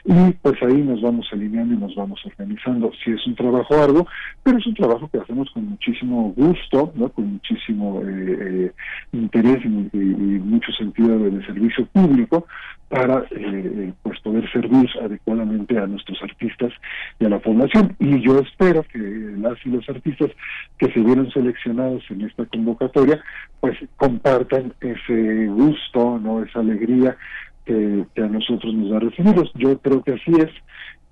[0.05, 2.91] y pues ahí nos vamos alineando y nos vamos organizando.
[3.05, 4.07] Sí es un trabajo arduo,
[4.43, 7.09] pero es un trabajo que hacemos con muchísimo gusto, ¿no?
[7.09, 8.73] con muchísimo eh, eh,
[9.13, 12.47] interés y, mucho sentido de servicio público
[12.89, 16.73] para eh, pues poder servir adecuadamente a nuestros artistas
[17.19, 17.97] y a la población.
[17.99, 20.31] Y yo espero que las y los artistas
[20.79, 23.23] que se vieron seleccionados en esta convocatoria,
[23.61, 27.17] pues compartan ese gusto, no esa alegría
[27.65, 29.45] que, a nosotros nos ha recibido.
[29.55, 30.51] Yo creo que así es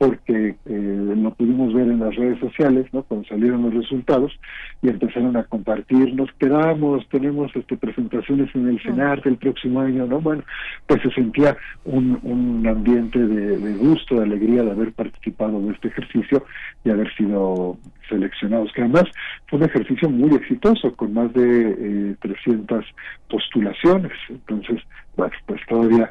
[0.00, 3.02] porque eh, lo pudimos ver en las redes sociales, ¿no?
[3.02, 4.32] Cuando salieron los resultados
[4.80, 10.06] y empezaron a compartir, nos quedamos, tenemos este presentaciones en el CENAR el próximo año,
[10.06, 10.18] ¿no?
[10.22, 10.42] Bueno,
[10.86, 15.88] pues se sentía un, un ambiente de, gusto, de alegría de haber participado de este
[15.88, 16.46] ejercicio
[16.82, 17.76] y haber sido
[18.08, 19.04] seleccionados, que además
[19.48, 22.86] fue un ejercicio muy exitoso, con más de eh, 300
[23.28, 24.12] postulaciones.
[24.30, 24.80] Entonces,
[25.14, 26.10] bueno, pues todavía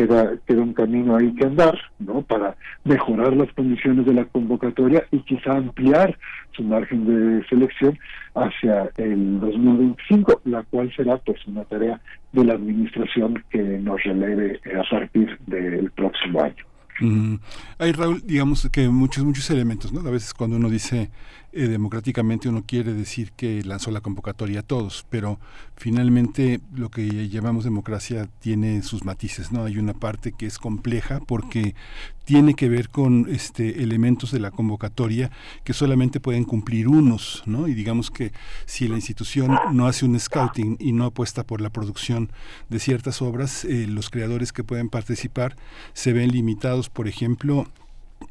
[0.00, 2.22] queda, queda un camino ahí que andar, ¿no?
[2.22, 6.18] Para mejorar las condiciones de la convocatoria y quizá ampliar
[6.52, 7.98] su margen de selección
[8.34, 12.00] hacia el 2025, la cual será pues una tarea
[12.32, 16.64] de la administración que nos releve a partir del próximo año.
[17.78, 20.06] Hay, Raúl, digamos que muchos, muchos elementos, ¿no?
[20.06, 21.10] A veces cuando uno dice
[21.52, 25.40] eh, democráticamente uno quiere decir que lanzó la convocatoria a todos, pero
[25.76, 29.64] finalmente lo que llamamos democracia tiene sus matices, ¿no?
[29.64, 31.74] Hay una parte que es compleja porque
[32.24, 35.32] tiene que ver con este elementos de la convocatoria
[35.64, 37.66] que solamente pueden cumplir unos, ¿no?
[37.66, 38.30] Y digamos que
[38.66, 42.30] si la institución no hace un scouting y no apuesta por la producción
[42.68, 45.56] de ciertas obras, eh, los creadores que pueden participar
[45.94, 47.66] se ven limitados, por ejemplo,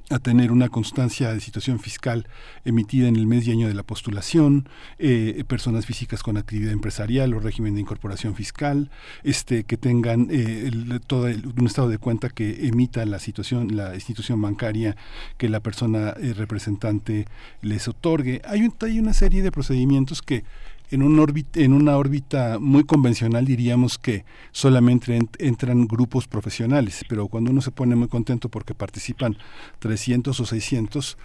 [0.10, 2.28] a tener una constancia de situación fiscal
[2.66, 7.34] emitida en el mes y año de la postulación, eh, personas físicas con actividad empresarial
[7.34, 8.90] o régimen de incorporación fiscal,
[9.24, 10.72] este, que tengan eh,
[11.06, 14.96] todo un estado de cuenta que emita la situación, la institución bancaria
[15.38, 17.26] que la persona eh, representante
[17.62, 18.42] les otorgue.
[18.46, 20.44] Hay una serie de procedimientos que
[20.92, 27.52] en, un en una órbita muy convencional diríamos que solamente entran grupos profesionales, pero cuando
[27.52, 29.38] uno se pone muy contento porque participan
[29.80, 31.18] 300 o 600,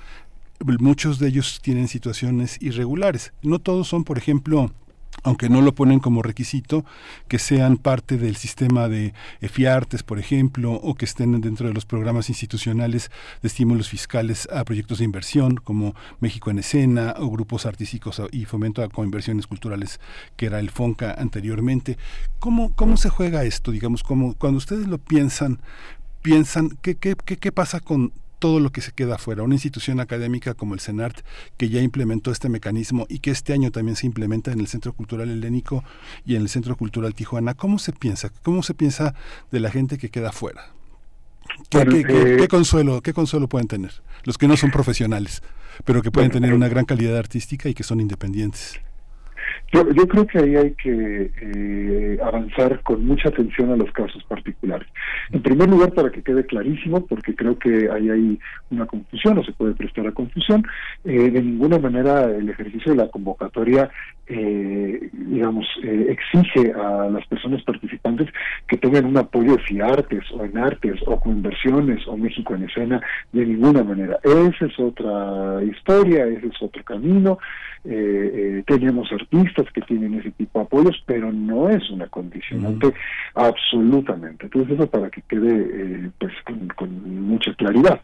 [0.79, 3.33] muchos de ellos tienen situaciones irregulares.
[3.43, 4.73] No todos son, por ejemplo,
[5.23, 6.85] aunque no lo ponen como requisito,
[7.29, 11.87] que sean parte del sistema de FIARTES, por ejemplo, o que estén dentro de los
[11.87, 17.67] programas institucionales de estímulos fiscales a proyectos de inversión, como México en Escena, o grupos
[17.67, 20.01] artísticos y fomento a coinversiones culturales,
[20.37, 21.97] que era el FONCA anteriormente.
[22.39, 23.71] ¿Cómo, cómo se juega esto?
[23.71, 25.61] Digamos, cuando ustedes lo piensan,
[26.23, 28.13] piensan, ¿qué, qué, qué, qué pasa con
[28.45, 29.43] todo lo que se queda afuera.
[29.43, 31.21] Una institución académica como el CENART,
[31.57, 34.93] que ya implementó este mecanismo y que este año también se implementa en el Centro
[34.93, 35.83] Cultural Helénico
[36.27, 37.55] y en el Centro Cultural Tijuana.
[37.55, 38.29] ¿Cómo se piensa?
[38.43, 39.15] ¿Cómo se piensa
[39.51, 40.75] de la gente que queda afuera?
[41.71, 44.03] ¿Qué, eh, consuelo, ¿Qué consuelo pueden tener?
[44.25, 45.43] Los que no son profesionales,
[45.87, 48.79] pero que pueden tener una gran calidad artística y que son independientes.
[49.73, 54.23] Yo, yo creo que ahí hay que eh, avanzar con mucha atención a los casos
[54.25, 54.89] particulares.
[55.33, 58.39] En primer lugar, para que quede clarísimo, porque creo que ahí hay
[58.71, 60.65] una confusión o se puede prestar a confusión,
[61.05, 63.91] eh, de ninguna manera el ejercicio de la convocatoria,
[64.27, 68.29] eh, digamos, exige a las personas participantes
[68.67, 72.65] que tengan un apoyo de FIARTES o en artes o con inversiones o México en
[72.65, 73.01] escena,
[73.33, 74.19] de ninguna manera.
[74.23, 77.39] Esa es otra historia, ese es otro camino.
[78.67, 82.93] tenemos artistas que tienen ese tipo de apoyos, pero no es una condicionante
[83.35, 84.47] absolutamente.
[84.47, 86.33] Entonces eso para que quede eh, pues
[86.77, 88.01] con, mucha claridad.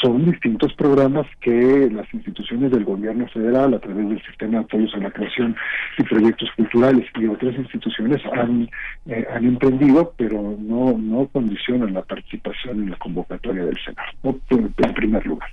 [0.00, 4.94] Son distintos programas que las instituciones del gobierno federal a través del sistema de apoyos
[4.94, 5.56] a la creación
[5.98, 8.68] y proyectos culturales y otras instituciones han,
[9.06, 14.94] eh, han emprendido, pero no, no condicionan la participación en la convocatoria del Senado, en,
[14.94, 15.48] primer lugar.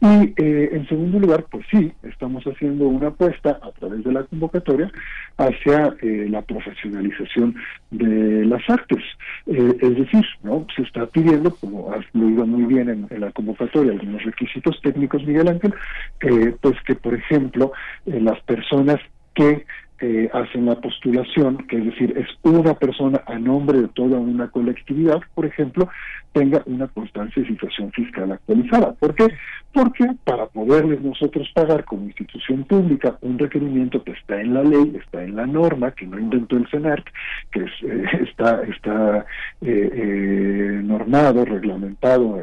[0.00, 4.24] Y eh, en segundo lugar, pues sí, estamos haciendo una apuesta a través de la
[4.24, 4.90] convocatoria
[5.38, 7.56] hacia eh, la profesionalización
[7.90, 9.02] de las artes.
[9.46, 14.22] Es decir, no se está pidiendo, como has leído muy bien en, la convocatoria, algunos
[14.24, 15.74] requisitos técnicos, Miguel Ángel,
[16.20, 17.72] eh, pues que, por ejemplo,
[18.04, 18.98] las personas
[19.34, 19.64] que
[19.98, 24.48] eh, hacen la postulación, que es decir, es una persona a nombre de toda una
[24.48, 25.88] colectividad, por ejemplo,
[26.32, 28.92] tenga una constancia de situación fiscal actualizada.
[28.92, 29.26] ¿Por qué?
[29.72, 34.98] Porque para poderles nosotros pagar como institución pública un requerimiento que está en la ley,
[35.02, 37.10] está en la norma, que no inventó el CENARC,
[37.50, 39.24] que eh, está, está
[39.62, 42.42] eh, normado, reglamentado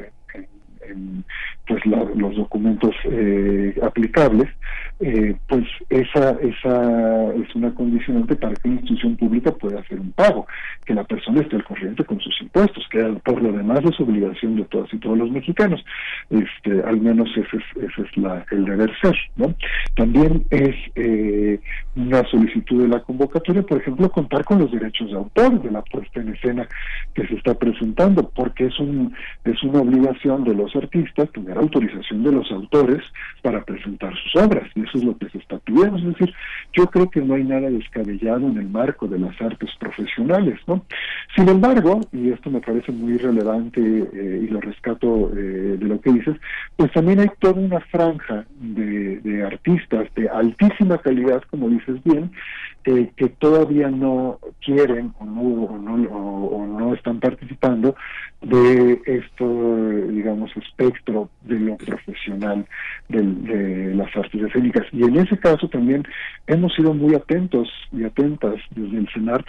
[0.90, 1.26] en,
[1.68, 2.94] pues los documentos
[3.82, 4.50] aplicables,
[5.00, 10.12] eh, pues esa, esa es una condicionante para que una institución pública pueda hacer un
[10.12, 10.48] pago,
[10.86, 14.56] que la persona esté al corriente con sus impuestos, que por lo demás es obligación
[14.56, 15.84] de todas y todos los mexicanos.
[16.30, 19.16] Este, al menos ese es, ese es la, el deber ser.
[19.36, 19.54] ¿no?
[19.96, 21.60] También es eh,
[21.96, 25.82] una solicitud de la convocatoria, por ejemplo, contar con los derechos de autor de la
[25.82, 26.68] puesta en escena
[27.14, 29.14] que se está presentando, porque es, un,
[29.44, 33.02] es una obligación de los artistas tener autorización de los autores
[33.42, 35.98] para presentar sus obras, y eso es lo que se está pidiendo.
[35.98, 36.34] Es decir,
[36.74, 40.60] yo creo que no hay nada descabellado en el marco de las artes profesionales.
[40.68, 40.86] ¿no?
[41.36, 46.00] Sin embargo, y esto me parece muy relevante eh, y lo rescato eh, de lo
[46.00, 46.36] que dices,
[46.76, 52.32] pues también hay toda una franja de, de artistas de altísima calidad, como dices bien,
[52.86, 57.96] eh, que todavía no quieren o no, o no, o, no están participando
[58.42, 59.78] de esto,
[60.10, 62.66] digamos, espectro de lo profesional
[63.08, 64.86] de, de las artes escénicas.
[64.92, 66.04] Y en ese caso también
[66.48, 69.46] hemos sido muy atentos y atentas desde el CENART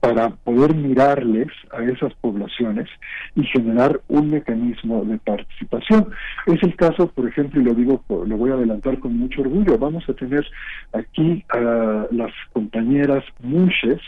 [0.00, 2.88] para poder mirarles a esas poblaciones
[3.34, 6.08] y generar un mecanismo de participación.
[6.46, 9.76] Es el caso, por ejemplo, y lo digo, lo voy a adelantar con mucho orgullo,
[9.76, 10.46] vamos a tener
[10.92, 12.32] aquí a las
[12.78, 14.00] compañeras Munches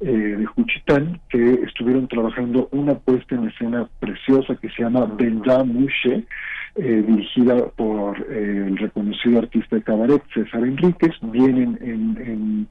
[0.00, 5.62] eh, de Juchitán que estuvieron trabajando una puesta en escena preciosa que se llama Benda
[5.62, 6.24] Mushe,
[6.76, 12.68] eh, dirigida por eh, el reconocido artista de cabaret César Enríquez, vienen en, en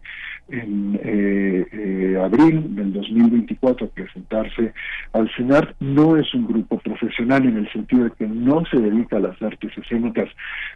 [0.49, 4.73] en eh, eh, abril del 2024 a presentarse
[5.13, 5.75] al CENAR.
[5.79, 9.41] No es un grupo profesional en el sentido de que no se dedica a las
[9.41, 10.29] artes escénicas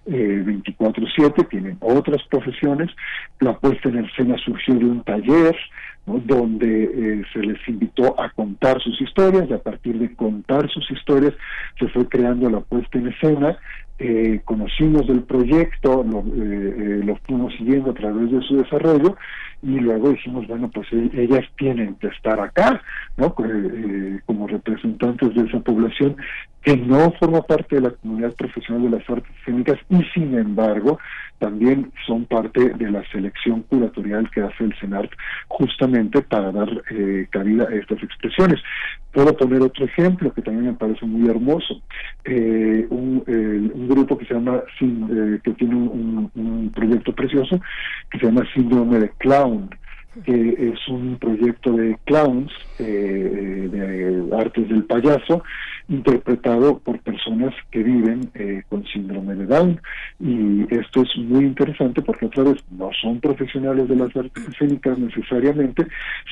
[0.08, 2.90] eh, 24/7, tienen otras profesiones.
[3.40, 5.56] La puesta en escena surgió de un taller
[6.18, 10.90] donde eh, se les invitó a contar sus historias y a partir de contar sus
[10.92, 11.34] historias
[11.78, 13.58] se fue creando la puesta en escena
[14.00, 19.16] eh, conocimos del proyecto, lo, eh, eh, lo fuimos siguiendo a través de su desarrollo
[19.62, 22.82] y luego dijimos, bueno, pues e-, ellas tienen que estar acá,
[23.18, 23.36] ¿no?
[23.46, 26.16] Eh, como representantes de esa población
[26.62, 31.00] que no forma parte de la comunidad profesional de las artes escénicas y sin embargo
[31.38, 35.10] también son parte de la selección curatorial que hace el CENART
[35.48, 38.60] justamente para dar eh, cabida a estas expresiones.
[39.14, 41.82] Puedo poner otro ejemplo que también me parece muy hermoso.
[42.26, 47.60] Eh, un, un, grupo que se llama, eh, que tiene un, un, proyecto precioso
[48.10, 49.70] que se llama Síndrome de Clown
[50.26, 55.44] que es un proyecto de clowns, eh, de artes del payaso,
[55.90, 59.82] interpretado por personas que viven eh, con síndrome de Down.
[60.20, 64.98] Y esto es muy interesante porque otra vez no son profesionales de las artes escénicas
[65.00, 65.88] necesariamente,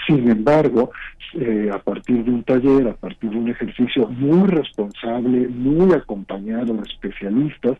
[0.05, 0.91] sin embargo,
[1.33, 6.73] eh, a partir de un taller, a partir de un ejercicio muy responsable, muy acompañado
[6.75, 7.77] de especialistas,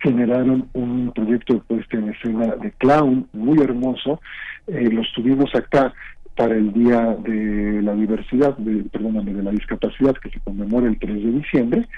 [0.00, 4.20] generaron un proyecto de puesta en escena de clown muy hermoso.
[4.66, 5.94] Eh, los tuvimos acá
[6.36, 10.98] para el Día de la Diversidad, de, perdóname, de la Discapacidad, que se conmemora el
[10.98, 11.88] 3 de diciembre,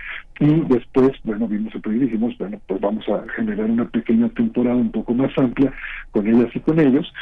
[0.41, 4.77] y después, bueno, vimos el y dijimos, bueno, pues vamos a generar una pequeña temporada
[4.77, 5.73] un poco más amplia
[6.11, 7.13] con ellas y con ellos,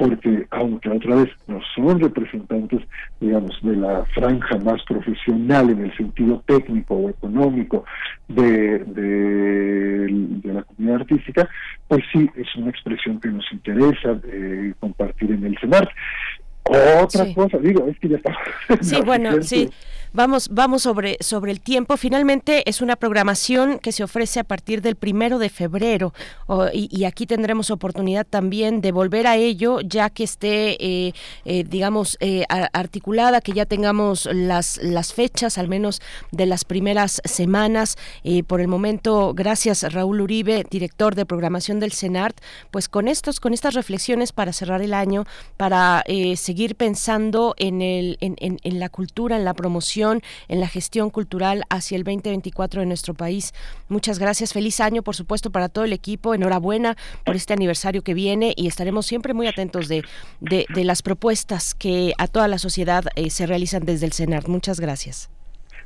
[0.00, 2.80] porque aunque otra vez no son representantes,
[3.20, 7.84] digamos, de la franja más profesional en el sentido técnico o económico
[8.28, 8.82] de
[10.42, 11.46] la comunidad artística,
[11.86, 15.90] pues sí, es una expresión que nos interesa eh, compartir en el CENAR.
[16.64, 18.36] Otra cosa, digo, es que ya está.
[18.80, 19.70] Sí, bueno, sí.
[20.12, 21.96] Vamos, vamos sobre, sobre el tiempo.
[21.96, 26.12] Finalmente es una programación que se ofrece a partir del primero de febrero
[26.72, 31.12] y, aquí tendremos oportunidad también de volver a ello ya que esté, eh,
[31.44, 36.02] eh, digamos, eh, articulada, que ya tengamos las, las fechas, al menos
[36.32, 37.96] de las primeras semanas.
[38.48, 42.36] por el momento, gracias Raúl Uribe, director de programación del CENART,
[42.72, 45.24] pues con estos, con estas reflexiones para cerrar el año,
[45.56, 46.02] para
[46.34, 51.64] seguir pensando en, el, en, en la cultura, en la promoción en la gestión cultural
[51.68, 53.52] hacia el 2024 de nuestro país.
[53.88, 58.14] Muchas gracias, feliz año por supuesto para todo el equipo, enhorabuena por este aniversario que
[58.14, 60.04] viene y estaremos siempre muy atentos de,
[60.40, 64.48] de, las propuestas que a toda la sociedad eh, se realizan desde el CENAR.
[64.48, 65.30] Muchas gracias.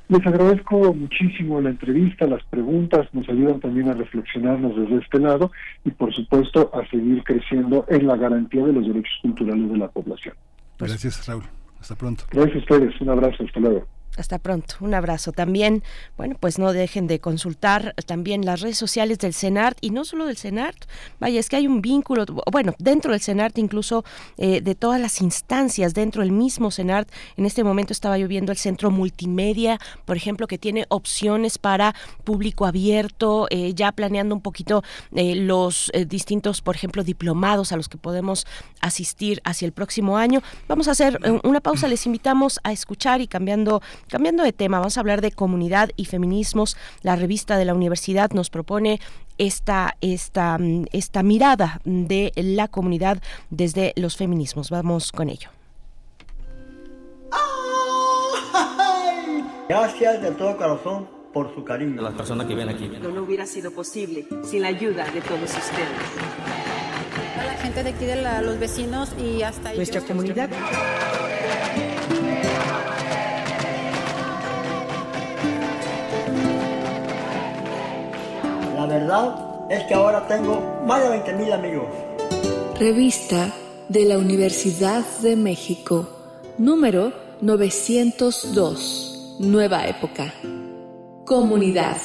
[0.09, 5.51] Les agradezco muchísimo la entrevista, las preguntas, nos ayudan también a reflexionarnos desde este lado
[5.85, 9.89] y por supuesto a seguir creciendo en la garantía de los derechos culturales de la
[9.89, 10.35] población.
[10.79, 11.45] Gracias, Raúl.
[11.81, 12.25] Hasta pronto.
[12.31, 13.01] Gracias a ustedes.
[13.01, 13.45] Un abrazo.
[13.45, 13.87] Hasta luego.
[14.17, 15.33] Hasta pronto, un abrazo.
[15.33, 15.83] También,
[16.17, 20.27] bueno, pues no dejen de consultar también las redes sociales del CENART y no solo
[20.27, 20.85] del CENART,
[21.19, 24.05] vaya, es que hay un vínculo, bueno, dentro del CENART incluso
[24.37, 28.53] eh, de todas las instancias, dentro del mismo CENART, en este momento estaba yo viendo
[28.53, 34.43] el centro multimedia, por ejemplo, que tiene opciones para público abierto, eh, ya planeando un
[34.43, 34.85] poquito
[35.15, 38.47] eh, los distintos, por ejemplo, diplomados a los que podemos
[38.81, 40.41] asistir hacia el próximo año.
[40.69, 44.97] Vamos a hacer una pausa, les invitamos a escuchar y cambiando Cambiando de tema, vamos
[44.97, 46.77] a hablar de comunidad y feminismos.
[47.03, 49.01] La revista de la universidad nos propone
[49.39, 54.71] esta, esta, mm, esta mirada de la comunidad desde los feminismos.
[54.71, 55.51] Vamos con ello.
[59.69, 62.01] Gracias de todo corazón por su cariño.
[62.01, 62.89] A las personas que vienen aquí.
[62.89, 65.89] No, hubiera sido posible sin la ayuda de todos ustedes.
[67.39, 70.51] A la gente de aquí, de los vecinos y hasta Nuestra comunidad.
[78.75, 81.87] La verdad es que ahora tengo más de 20.000 amigos.
[82.79, 83.53] Revista
[83.89, 86.09] de la Universidad de México,
[86.59, 90.35] número 902, Nueva Época.
[91.25, 91.99] Comunidad.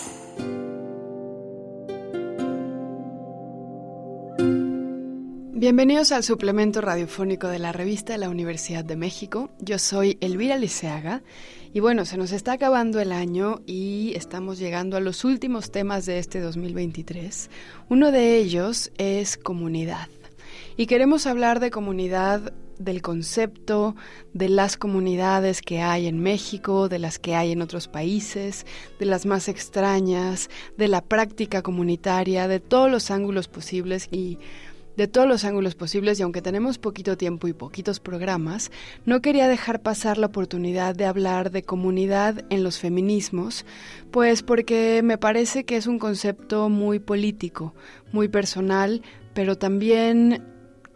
[5.53, 9.49] Bienvenidos al suplemento radiofónico de la revista de la Universidad de México.
[9.59, 11.23] Yo soy Elvira Liceaga
[11.71, 16.05] y bueno, se nos está acabando el año y estamos llegando a los últimos temas
[16.07, 17.49] de este 2023.
[17.89, 20.09] Uno de ellos es comunidad.
[20.77, 23.95] Y queremos hablar de comunidad del concepto,
[24.33, 28.65] de las comunidades que hay en México, de las que hay en otros países,
[28.97, 34.39] de las más extrañas, de la práctica comunitaria, de todos los ángulos posibles y
[34.99, 38.69] de todos los ángulos posibles y aunque tenemos poquito tiempo y poquitos programas,
[39.05, 43.65] no quería dejar pasar la oportunidad de hablar de comunidad en los feminismos,
[44.11, 47.73] pues porque me parece que es un concepto muy político,
[48.11, 49.01] muy personal,
[49.33, 50.43] pero también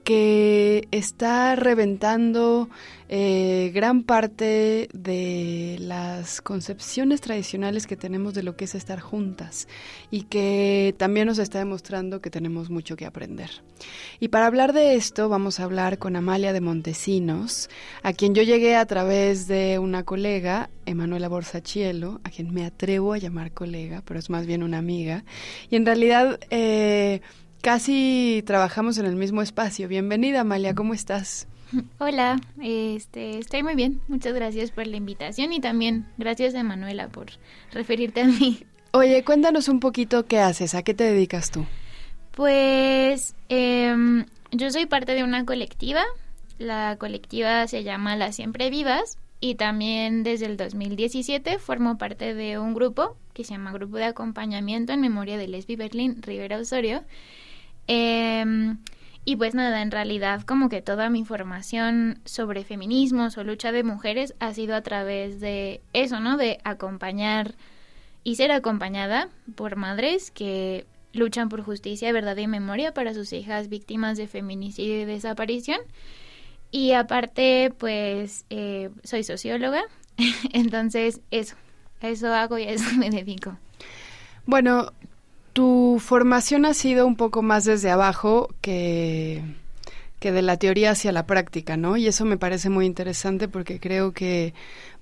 [0.03, 2.69] que está reventando
[3.09, 9.67] eh, gran parte de las concepciones tradicionales que tenemos de lo que es estar juntas
[10.09, 13.49] y que también nos está demostrando que tenemos mucho que aprender.
[14.19, 17.69] Y para hablar de esto vamos a hablar con Amalia de Montesinos,
[18.01, 23.13] a quien yo llegué a través de una colega, Emanuela Borsachielo, a quien me atrevo
[23.13, 25.23] a llamar colega, pero es más bien una amiga,
[25.69, 26.39] y en realidad...
[26.49, 27.21] Eh,
[27.63, 29.87] Casi trabajamos en el mismo espacio.
[29.87, 31.47] Bienvenida, Amalia, ¿cómo estás?
[31.97, 34.01] Hola, este, estoy muy bien.
[34.09, 37.27] Muchas gracias por la invitación y también gracias a Manuela por
[37.71, 38.65] referirte a mí.
[38.91, 41.65] Oye, cuéntanos un poquito qué haces, a qué te dedicas tú.
[42.31, 46.03] Pues em, yo soy parte de una colectiva.
[46.57, 52.59] La colectiva se llama Las Siempre Vivas y también desde el 2017 formo parte de
[52.59, 57.05] un grupo que se llama Grupo de Acompañamiento en Memoria de Lesbi Berlín Rivera Osorio
[57.87, 58.77] Em,
[59.25, 63.83] y pues nada, en realidad como que toda mi formación sobre feminismos o lucha de
[63.83, 66.37] mujeres ha sido a través de eso, ¿no?
[66.37, 67.55] De acompañar
[68.23, 73.69] y ser acompañada por madres que luchan por justicia, verdad y memoria para sus hijas
[73.69, 75.79] víctimas de feminicidio y desaparición.
[76.71, 79.83] Y aparte, pues eh, soy socióloga,
[80.53, 81.55] entonces eso,
[82.01, 83.57] eso hago y a eso me dedico.
[84.45, 84.91] Bueno,
[85.53, 89.43] tu formación ha sido un poco más desde abajo que,
[90.19, 91.95] que de la teoría hacia la práctica, ¿no?
[91.95, 94.53] Y eso me parece muy interesante porque creo que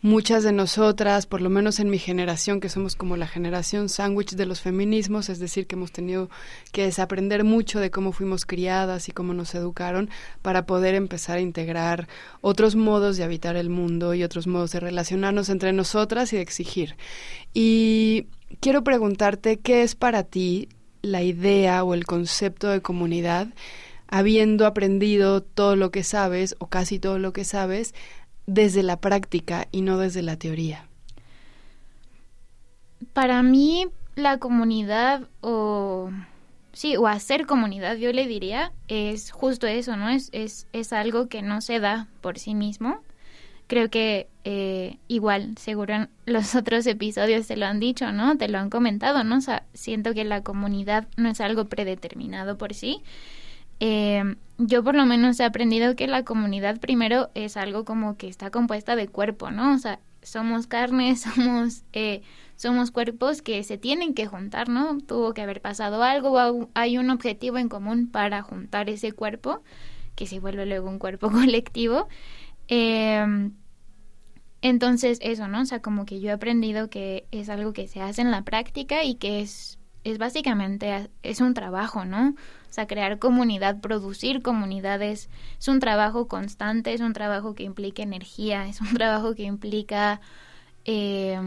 [0.02, 4.32] muchas de nosotras, por lo menos en mi generación, que somos como la generación sándwich
[4.32, 6.30] de los feminismos, es decir, que hemos tenido
[6.72, 10.10] que desaprender mucho de cómo fuimos criadas y cómo nos educaron
[10.42, 12.08] para poder empezar a integrar
[12.42, 16.42] otros modos de habitar el mundo y otros modos de relacionarnos entre nosotras y de
[16.42, 16.96] exigir.
[17.54, 18.26] Y
[18.60, 20.70] quiero preguntarte qué es para ti
[21.02, 23.48] la idea o el concepto de comunidad,
[24.08, 27.94] habiendo aprendido todo lo que sabes o casi todo lo que sabes
[28.46, 30.88] desde la práctica y no desde la teoría.
[33.14, 36.12] Para mí la comunidad o
[36.74, 40.10] sí, o hacer comunidad, yo le diría, es justo eso, ¿no?
[40.10, 43.02] Es, es, es algo que no se da por sí mismo,
[43.68, 48.38] creo que eh, igual, seguro en los otros episodios te lo han dicho, ¿no?
[48.38, 49.38] Te lo han comentado, ¿no?
[49.38, 53.04] O sea, siento que la comunidad no es algo predeterminado por sí.
[53.80, 58.28] Eh, yo por lo menos he aprendido que la comunidad primero es algo como que
[58.28, 59.74] está compuesta de cuerpo, ¿no?
[59.74, 62.22] O sea, somos carne, somos, eh,
[62.56, 65.00] somos cuerpos que se tienen que juntar, ¿no?
[65.00, 69.64] Tuvo que haber pasado algo, hay un objetivo en común para juntar ese cuerpo,
[70.16, 72.08] que se vuelve luego un cuerpo colectivo.
[72.68, 73.52] Eh,
[74.62, 75.62] Entonces, eso, ¿no?
[75.62, 78.44] O sea, como que yo he aprendido que es algo que se hace en la
[78.44, 82.30] práctica y que es, es básicamente, es un trabajo, ¿no?
[82.30, 88.04] O sea, crear comunidad, producir comunidades, es un trabajo constante, es un trabajo que implica
[88.04, 90.22] energía, es un trabajo que implica
[90.86, 91.40] eh,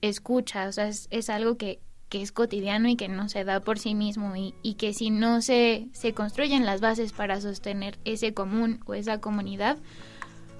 [0.00, 3.60] escucha, o sea, es, es algo que, que, es cotidiano y que no se da
[3.60, 7.98] por sí mismo y, y que si no se, se construyen las bases para sostener
[8.04, 9.78] ese común o esa comunidad,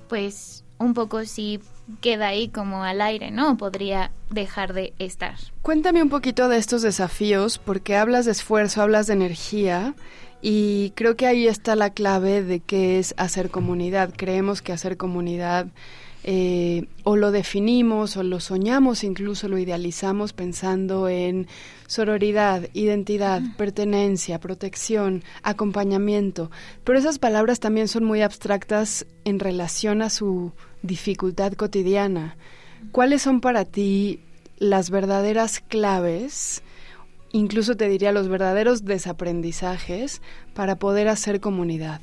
[0.09, 1.61] pues un poco sí
[2.01, 3.57] queda ahí como al aire, ¿no?
[3.57, 5.35] Podría dejar de estar.
[5.63, 9.95] Cuéntame un poquito de estos desafíos, porque hablas de esfuerzo, hablas de energía,
[10.43, 14.13] y creo que ahí está la clave de qué es hacer comunidad.
[14.17, 15.69] Creemos que hacer comunidad
[16.29, 21.47] eh, o lo definimos o lo soñamos, incluso lo idealizamos pensando en
[21.87, 26.51] sororidad, identidad, pertenencia, protección, acompañamiento.
[26.83, 30.51] Pero esas palabras también son muy abstractas en relación a su
[30.83, 32.37] dificultad cotidiana.
[32.91, 34.19] ¿Cuáles son para ti
[34.59, 36.65] las verdaderas claves,
[37.31, 40.23] incluso te diría los verdaderos desaprendizajes
[40.55, 42.01] para poder hacer comunidad?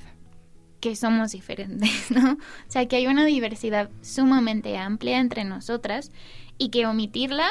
[0.83, 2.33] Que somos diferentes, ¿no?
[2.33, 6.11] O sea, que hay una diversidad sumamente amplia entre nosotras
[6.57, 7.47] y que omitirla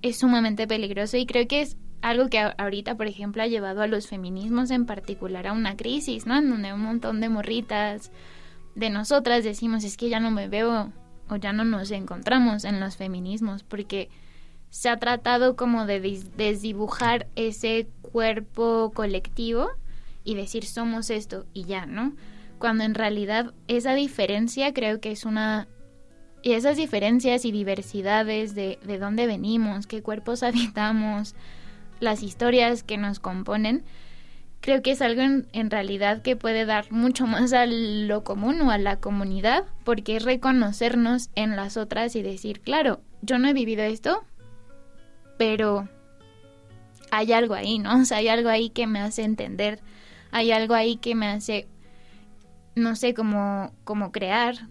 [0.00, 3.86] es sumamente peligroso y creo que es algo que ahorita, por ejemplo, ha llevado a
[3.86, 6.38] los feminismos en particular a una crisis, ¿no?
[6.38, 8.10] En donde un montón de morritas
[8.74, 10.94] de nosotras decimos, es que ya no me veo
[11.28, 14.08] o ya no nos encontramos en los feminismos porque
[14.70, 16.00] se ha tratado como de
[16.38, 19.68] desdibujar ese cuerpo colectivo
[20.30, 22.14] y decir somos esto y ya, ¿no?
[22.58, 25.66] Cuando en realidad esa diferencia creo que es una...
[26.42, 31.34] Y esas diferencias y diversidades de, de dónde venimos, qué cuerpos habitamos,
[31.98, 33.82] las historias que nos componen,
[34.60, 38.60] creo que es algo en, en, realidad que puede dar mucho más a lo común
[38.62, 43.48] o a la comunidad, porque es reconocernos en las otras y decir, claro, yo no
[43.48, 44.22] he vivido esto,
[45.38, 45.88] pero
[47.10, 48.00] hay algo ahí, ¿no?
[48.00, 49.80] O sea, hay algo ahí que me hace entender
[50.30, 51.66] hay algo ahí que me hace,
[52.74, 54.68] no sé, como, como crear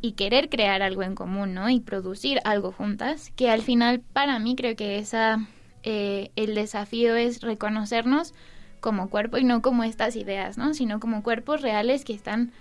[0.00, 1.70] y querer crear algo en común, ¿no?
[1.70, 5.46] Y producir algo juntas, que al final para mí creo que esa,
[5.82, 8.34] eh, el desafío es reconocernos
[8.80, 10.74] como cuerpo y no como estas ideas, ¿no?
[10.74, 12.52] Sino como cuerpos reales que están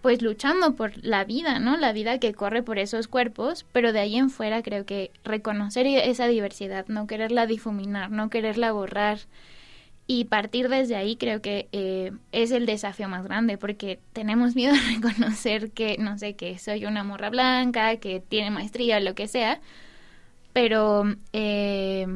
[0.00, 1.76] pues luchando por la vida, ¿no?
[1.76, 5.86] La vida que corre por esos cuerpos, pero de ahí en fuera creo que reconocer
[5.86, 9.18] esa diversidad, no quererla difuminar, no quererla borrar,
[10.14, 14.74] y partir desde ahí creo que eh, es el desafío más grande porque tenemos miedo
[14.76, 19.26] a reconocer que, no sé, que soy una morra blanca, que tiene maestría, lo que
[19.26, 19.62] sea,
[20.52, 22.06] pero eh,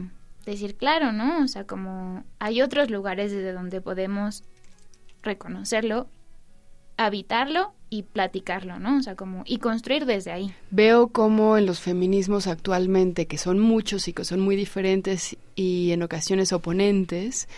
[0.45, 1.43] decir claro, ¿no?
[1.43, 4.45] O sea, como hay otros lugares desde donde podemos
[5.23, 6.07] reconocerlo,
[6.99, 8.99] habitarlo y platicarlo, ¿no?
[8.99, 10.53] O sea, como y construir desde ahí.
[10.71, 15.93] Veo como en los feminismos actualmente, que son muchos y que son muy diferentes y
[15.93, 17.49] en ocasiones oponentes,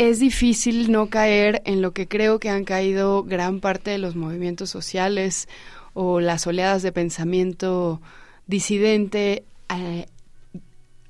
[0.00, 4.16] es difícil no caer en lo que creo que han caído gran parte de los
[4.16, 5.46] movimientos sociales
[5.92, 8.00] o las oleadas de pensamiento
[8.46, 10.06] disidente eh,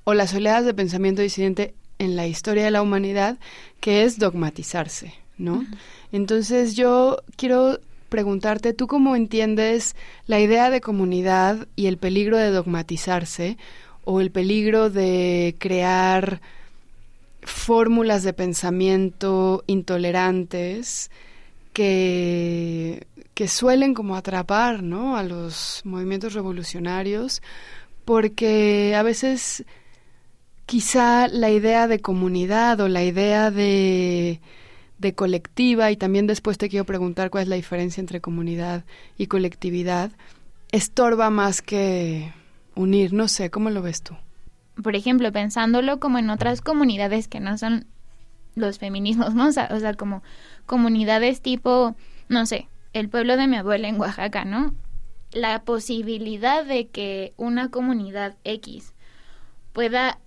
[0.02, 3.38] o las oleadas de pensamiento disidente en la historia de la humanidad,
[3.78, 5.64] que es dogmatizarse, ¿no?
[6.10, 7.78] Entonces yo quiero
[8.08, 9.94] preguntarte, ¿tú cómo entiendes
[10.26, 13.56] la idea de comunidad y el peligro de dogmatizarse
[14.02, 16.40] o el peligro de crear
[17.42, 21.10] fórmulas de pensamiento intolerantes
[21.72, 25.16] que, que suelen como atrapar ¿no?
[25.16, 27.42] a los movimientos revolucionarios
[28.04, 29.64] porque a veces
[30.66, 34.40] quizá la idea de comunidad o la idea de,
[34.98, 38.84] de colectiva, y también después te quiero preguntar cuál es la diferencia entre comunidad
[39.16, 40.12] y colectividad,
[40.72, 42.32] estorba más que
[42.74, 43.12] unir.
[43.12, 44.14] No sé, ¿cómo lo ves tú?
[44.82, 47.86] Por ejemplo, pensándolo como en otras comunidades que no son
[48.54, 49.48] los feminismos, ¿no?
[49.48, 50.22] O sea, como
[50.66, 51.94] comunidades tipo,
[52.28, 54.74] no sé, el pueblo de mi abuela en Oaxaca, ¿no?
[55.32, 58.94] La posibilidad de que una comunidad X
[59.72, 60.18] pueda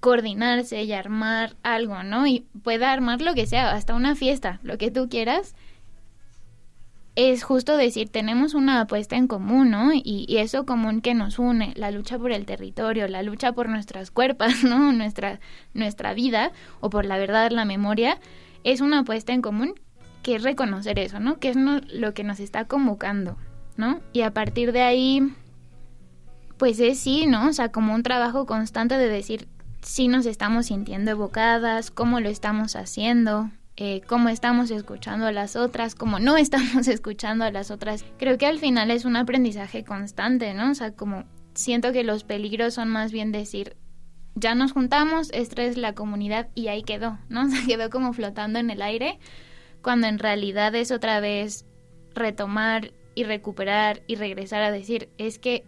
[0.00, 2.26] coordinarse y armar algo, ¿no?
[2.26, 5.54] Y pueda armar lo que sea, hasta una fiesta, lo que tú quieras,
[7.18, 9.90] es justo decir, tenemos una apuesta en común, ¿no?
[9.92, 14.12] Y, eso común que nos une, la lucha por el territorio, la lucha por nuestras
[14.12, 14.92] cuerpos, ¿no?
[14.92, 15.40] Nuestra,
[15.74, 18.20] nuestra vida, o por la verdad, la memoria,
[18.62, 19.74] es una apuesta en común
[20.22, 21.40] que es reconocer eso, ¿no?
[21.40, 23.36] Que es lo que nos está convocando,
[23.76, 23.98] ¿no?
[24.12, 25.34] Y a partir de ahí,
[26.56, 27.48] pues es sí, ¿no?
[27.48, 29.48] O sea, como un trabajo constante de decir
[29.82, 33.50] si nos estamos sintiendo evocadas, cómo lo estamos haciendo,
[33.80, 38.04] eh, cómo estamos escuchando a las otras, cómo no estamos escuchando a las otras.
[38.18, 40.72] Creo que al final es un aprendizaje constante, ¿no?
[40.72, 43.76] O sea, como siento que los peligros son más bien decir,
[44.34, 47.48] ya nos juntamos, esta es la comunidad y ahí quedó, ¿no?
[47.50, 49.20] Se quedó como flotando en el aire,
[49.80, 51.64] cuando en realidad es otra vez
[52.14, 55.64] retomar y recuperar y regresar a decir, es que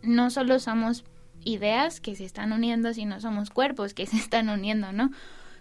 [0.00, 1.04] no solo somos
[1.44, 5.10] ideas que se están uniendo, sino somos cuerpos que se están uniendo, ¿no?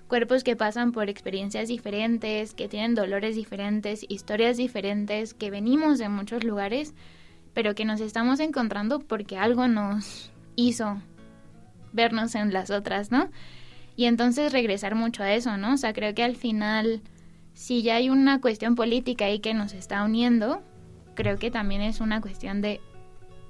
[0.07, 6.07] Cuerpos que pasan por experiencias diferentes, que tienen dolores diferentes, historias diferentes, que venimos de
[6.07, 6.93] muchos lugares,
[7.53, 11.01] pero que nos estamos encontrando porque algo nos hizo
[11.91, 13.29] vernos en las otras, ¿no?
[13.95, 15.73] Y entonces regresar mucho a eso, ¿no?
[15.73, 17.01] O sea, creo que al final,
[17.53, 20.61] si ya hay una cuestión política ahí que nos está uniendo,
[21.15, 22.79] creo que también es una cuestión de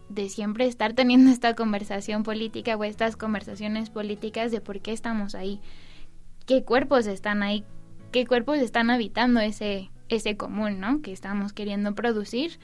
[0.10, 5.36] de siempre estar teniendo esta conversación política o estas conversaciones políticas de por qué estamos
[5.36, 5.60] ahí,
[6.48, 7.64] qué cuerpos están ahí,
[8.12, 11.02] qué cuerpos están habitando ese, ese común, ¿no?
[11.04, 12.58] Que estamos queriendo producir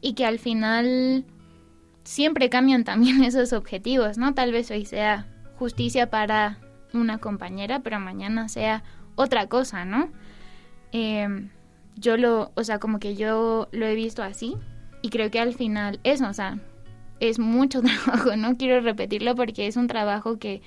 [0.00, 1.24] y que al final
[2.02, 4.34] siempre cambian también esos objetivos, ¿no?
[4.34, 5.26] Tal vez hoy sea
[5.56, 6.58] justicia para
[6.94, 8.82] una compañera, pero mañana sea
[9.14, 10.08] otra cosa, ¿no?
[10.92, 11.50] Em,
[11.96, 14.56] yo lo, o sea, como que yo lo he visto así
[15.02, 16.58] y creo que al final eso, o sea,
[17.20, 20.62] es mucho trabajo, no quiero repetirlo porque es un trabajo que,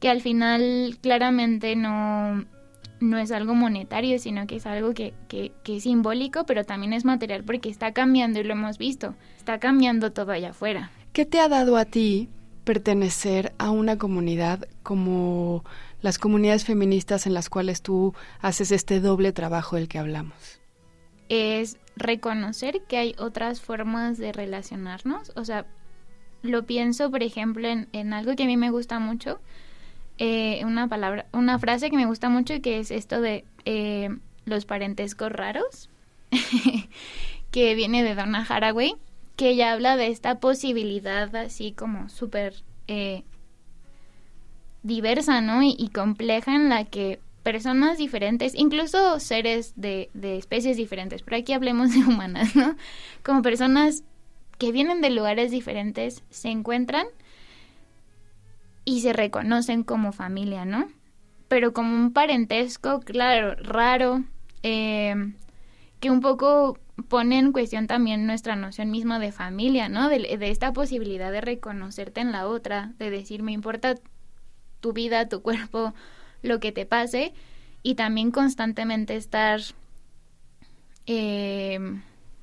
[0.00, 2.44] que al final claramente no,
[3.00, 6.92] no es algo monetario, sino que es algo que, que, que, es simbólico, pero también
[6.92, 10.90] es material porque está cambiando y lo hemos visto, está cambiando todo allá afuera.
[11.12, 12.28] ¿Qué te ha dado a ti
[12.64, 15.64] pertenecer a una comunidad como
[16.00, 20.60] las comunidades feministas en las cuales tú haces este doble trabajo del que hablamos?
[21.28, 25.66] Es reconocer que hay otras formas de relacionarnos, o sea,
[26.42, 29.40] lo pienso, por ejemplo, en, algo que a mí me gusta mucho,
[30.18, 34.10] eh, una palabra, una frase que me gusta mucho y que es esto de eh,
[34.44, 35.90] los parentescos raros,
[37.52, 38.94] que viene de Donna Haraway,
[39.36, 42.54] que ella habla de esta posibilidad así como súper
[42.88, 43.22] eh,
[44.82, 45.62] diversa, ¿no?
[45.62, 51.52] Y, compleja en la que personas diferentes, incluso seres de, de especies diferentes, pero aquí
[51.52, 52.76] hablemos de humanas, ¿no?
[53.22, 54.02] Como personas
[54.58, 57.06] que vienen de lugares diferentes se encuentran
[58.88, 60.88] y se reconocen como familia, ¿no?
[61.46, 64.24] Pero como un parentesco, claro, raro,
[64.62, 65.34] eh,
[66.00, 70.08] que un poco pone en cuestión también nuestra noción misma de familia, ¿no?
[70.08, 73.94] De, esta posibilidad de reconocerte en la otra, de decir, me importa
[74.80, 75.92] tu vida, tu cuerpo,
[76.40, 77.34] lo que te pase,
[77.82, 79.60] y también constantemente estar,
[81.04, 81.78] eh,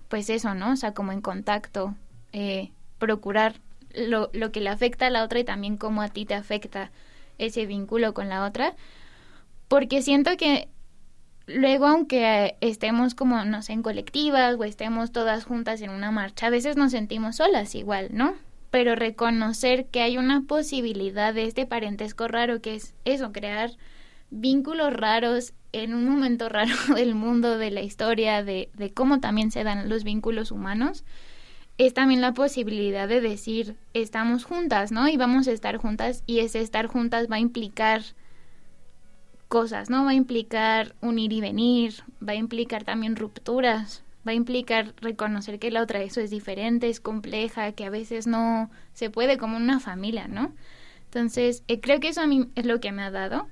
[0.09, 0.73] pues eso, ¿no?
[0.73, 1.95] O sea, como en contacto
[2.33, 2.69] eh,
[2.99, 3.64] procurar
[3.95, 6.91] lo, lo que le afecta a la otra y también cómo a ti te afecta
[7.37, 8.75] ese vínculo con la otra.
[9.67, 10.69] Porque siento que
[11.47, 16.47] luego, aunque estemos como, no sé, en colectivas o estemos todas juntas en una marcha,
[16.47, 18.35] a veces nos sentimos solas igual, ¿no?
[18.71, 23.71] Pero reconocer que hay una posibilidad de este parentesco raro que es eso, crear
[24.29, 29.51] vínculos raros en un momento raro del mundo, de la historia, de, de cómo también
[29.51, 31.03] se dan los vínculos humanos,
[31.77, 35.07] es también la posibilidad de decir estamos juntas, ¿no?
[35.07, 38.01] Y vamos a estar juntas y ese estar juntas va a implicar
[39.47, 40.05] cosas, ¿no?
[40.05, 41.95] Va a implicar unir y venir,
[42.27, 46.89] va a implicar también rupturas, va a implicar reconocer que la otra eso es diferente,
[46.89, 50.53] es compleja, que a veces no se puede como una familia, ¿no?
[51.05, 53.47] Entonces, eh, creo que eso a mí es lo que me ha dado.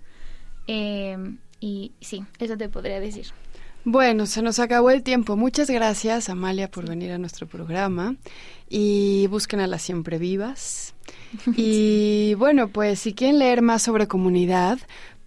[0.67, 1.17] Eh,
[1.59, 3.27] y sí, eso te podría decir.
[3.85, 5.35] Bueno, se nos acabó el tiempo.
[5.35, 8.15] Muchas gracias, Amalia, por venir a nuestro programa.
[8.69, 10.95] Y busquen a las siempre vivas.
[11.57, 14.77] Y bueno, pues si quieren leer más sobre comunidad,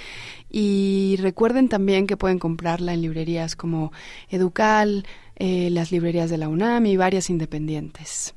[0.48, 3.90] y recuerden también que pueden comprarla en librerías como
[4.28, 5.04] Educal,
[5.34, 8.36] eh, las librerías de la UNAM y varias independientes.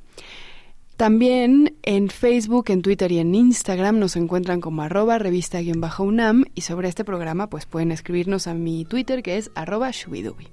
[0.96, 6.88] También en Facebook, en Twitter y en Instagram nos encuentran como arroba revista-unam y sobre
[6.88, 10.48] este programa pues pueden escribirnos a mi Twitter que es arroba shubidubi.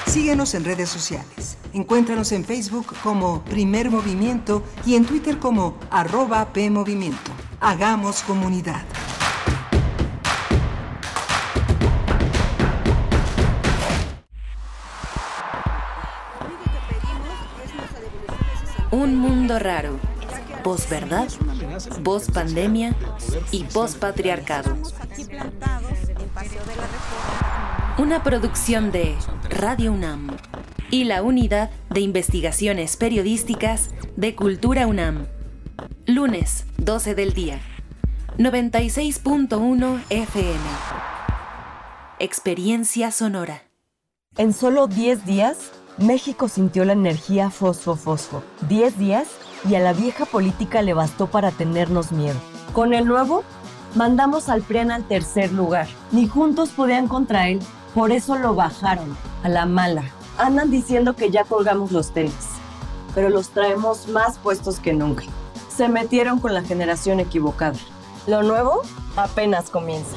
[0.07, 1.59] Síguenos en redes sociales.
[1.75, 7.31] Encuéntranos en Facebook como Primer Movimiento y en Twitter como arroba PMovimiento.
[7.61, 8.87] Hagamos comunidad.
[18.91, 19.99] Un mundo raro.
[20.65, 21.29] Posverdad,
[22.01, 22.95] voz pandemia
[23.53, 24.77] y voz patriarcado.
[27.99, 29.15] Una producción de
[29.51, 30.37] Radio UNAM
[30.91, 35.27] y la Unidad de Investigaciones Periodísticas de Cultura UNAM.
[36.07, 37.61] Lunes, 12 del día.
[38.39, 40.59] 96.1 FM.
[42.21, 43.65] Experiencia sonora.
[44.39, 48.43] En solo 10 días, México sintió la energía fosfo-fosfo.
[48.69, 49.27] 10 días
[49.69, 52.39] y a la vieja política le bastó para tenernos miedo.
[52.73, 53.43] Con el nuevo,
[53.97, 55.89] mandamos al PRIAN al tercer lugar.
[56.13, 57.59] Ni juntos podían contra él,
[57.95, 60.05] por eso lo bajaron, a la mala.
[60.39, 62.47] Andan diciendo que ya colgamos los tenis,
[63.13, 65.25] pero los traemos más puestos que nunca.
[65.69, 67.79] Se metieron con la generación equivocada.
[68.29, 68.83] Lo nuevo
[69.17, 70.17] apenas comienza.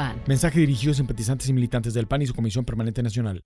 [0.00, 0.22] PAN.
[0.26, 3.44] Mensaje dirigido a simpatizantes y militantes del PAN y su Comisión Permanente Nacional.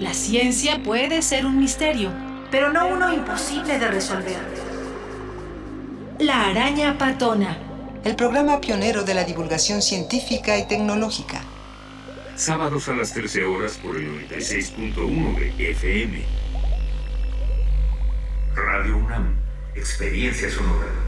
[0.00, 2.10] La ciencia puede ser un misterio,
[2.50, 4.40] pero no uno imposible de resolver.
[6.18, 7.56] La araña patona.
[8.04, 11.42] El programa pionero de la divulgación científica y tecnológica.
[12.34, 16.24] Sábados a las 13 horas por el 96.1 de FM.
[18.56, 19.36] Radio UNAM,
[19.76, 21.07] experiencia sonora.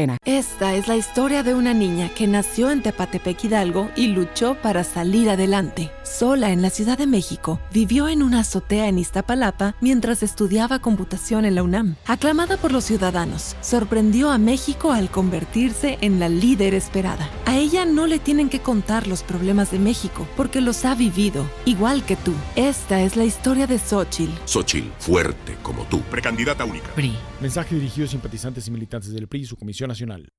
[0.25, 4.83] Esta es la historia de una niña que nació en Tepatepec Hidalgo y luchó para
[4.83, 5.91] salir adelante.
[6.03, 11.45] Sola en la Ciudad de México, vivió en una azotea en Iztapalapa mientras estudiaba computación
[11.45, 11.97] en la UNAM.
[12.07, 17.29] Aclamada por los ciudadanos, sorprendió a México al convertirse en la líder esperada.
[17.45, 21.45] A ella no le tienen que contar los problemas de México porque los ha vivido,
[21.65, 22.33] igual que tú.
[22.55, 24.33] Esta es la historia de Xochitl.
[24.45, 26.01] Xochil, fuerte como tú.
[26.01, 26.87] Precandidata única.
[26.95, 27.15] PRI.
[27.41, 30.29] Mensaje dirigido a simpatizantes y militantes del PRI y su Comisión Nacional.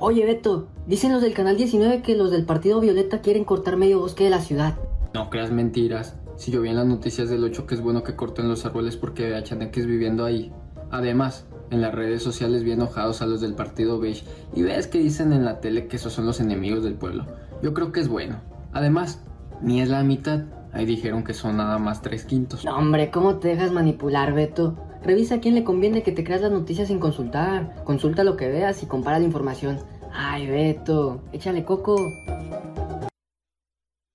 [0.00, 4.00] Oye, Beto, dicen los del Canal 19 que los del Partido Violeta quieren cortar medio
[4.00, 4.76] bosque de la ciudad.
[5.14, 6.16] No creas mentiras.
[6.36, 8.96] Si yo vi en las noticias del 8 que es bueno que corten los árboles
[8.96, 10.52] porque vea chaneques viviendo ahí.
[10.90, 14.98] Además, en las redes sociales vi enojados a los del partido beige y ves que
[14.98, 17.24] dicen en la tele que esos son los enemigos del pueblo.
[17.62, 18.40] Yo creo que es bueno.
[18.72, 19.22] Además,
[19.62, 20.42] ni es la mitad.
[20.72, 22.64] Ahí dijeron que son nada más tres quintos.
[22.64, 24.76] No, hombre, ¿cómo te dejas manipular, Beto?
[25.04, 27.84] Revisa a quién le conviene que te creas las noticias sin consultar.
[27.84, 29.78] Consulta lo que veas y compara la información.
[30.12, 31.96] Ay, Beto, échale coco.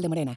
[0.00, 0.36] de Morena.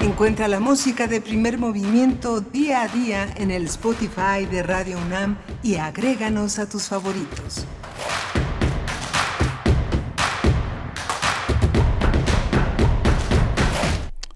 [0.00, 5.38] Encuentra la música de primer movimiento día a día en el Spotify de Radio UNAM
[5.62, 7.66] y agréganos a tus favoritos.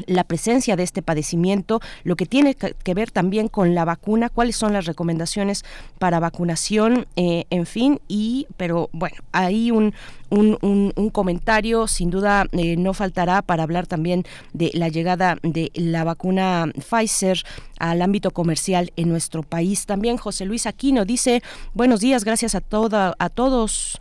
[0.05, 4.55] la presencia de este padecimiento, lo que tiene que ver también con la vacuna, cuáles
[4.55, 5.63] son las recomendaciones
[5.97, 9.93] para vacunación, eh, en fin, y pero bueno, hay un,
[10.29, 14.23] un, comentario, sin duda eh, no faltará para hablar también
[14.53, 17.41] de la llegada de la vacuna Pfizer
[17.79, 19.85] al ámbito comercial en nuestro país.
[19.85, 21.41] También José Luis Aquino dice,
[21.73, 23.99] buenos días, gracias a, toda, a todos.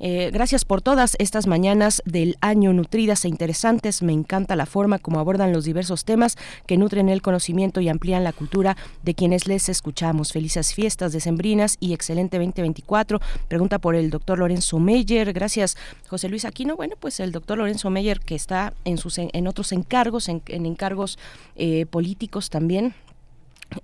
[0.00, 4.02] Eh, gracias por todas estas mañanas del año nutridas e interesantes.
[4.02, 6.36] Me encanta la forma como abordan los diversos temas
[6.66, 10.32] que nutren el conocimiento y amplían la cultura de quienes les escuchamos.
[10.32, 13.20] Felices fiestas decembrinas y excelente 2024.
[13.48, 15.32] Pregunta por el doctor Lorenzo Meyer.
[15.34, 15.76] Gracias,
[16.08, 16.76] José Luis Aquino.
[16.76, 21.18] Bueno, pues el doctor Lorenzo Meyer que está en, sus, en otros encargos, en, encargos
[21.56, 22.94] eh, políticos también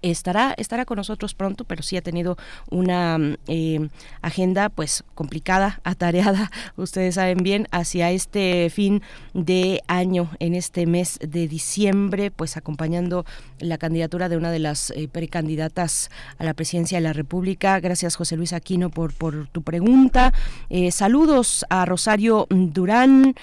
[0.02, 2.36] estará estará con nosotros pronto pero sí ha tenido
[2.70, 3.88] una eh,
[4.22, 9.02] agenda pues complicada atareada ustedes saben bien hacia este fin
[9.34, 13.24] de año en este mes de diciembre pues acompañando
[13.58, 17.78] la candidatura de una de las eh, precandidatas a la presidencia de la república.
[17.80, 20.32] Gracias José Luis Aquino por por tu pregunta.
[20.68, 23.34] Eh, saludos a Rosario Durán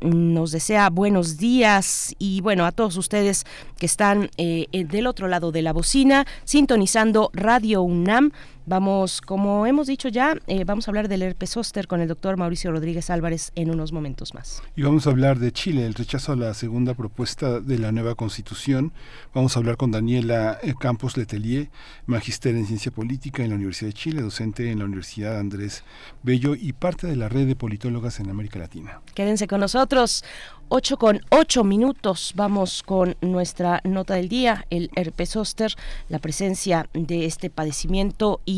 [0.00, 3.44] nos desea buenos días y bueno a todos ustedes
[3.78, 8.32] que están del otro lado de la bocina, sintonizando Radio UNAM.
[8.68, 12.36] Vamos, como hemos dicho ya, eh, vamos a hablar del herpes zóster con el doctor
[12.36, 14.62] Mauricio Rodríguez Álvarez en unos momentos más.
[14.76, 18.14] Y vamos a hablar de Chile, el rechazo a la segunda propuesta de la nueva
[18.14, 18.92] constitución.
[19.32, 21.70] Vamos a hablar con Daniela eh, Campos Letelier,
[22.04, 25.82] magister en ciencia política en la Universidad de Chile, docente en la Universidad Andrés
[26.22, 29.00] Bello y parte de la red de politólogas en América Latina.
[29.14, 30.22] Quédense con nosotros.
[30.70, 32.32] 8 con 8 minutos.
[32.36, 35.74] Vamos con nuestra nota del día, el herpes zóster,
[36.10, 38.57] la presencia de este padecimiento y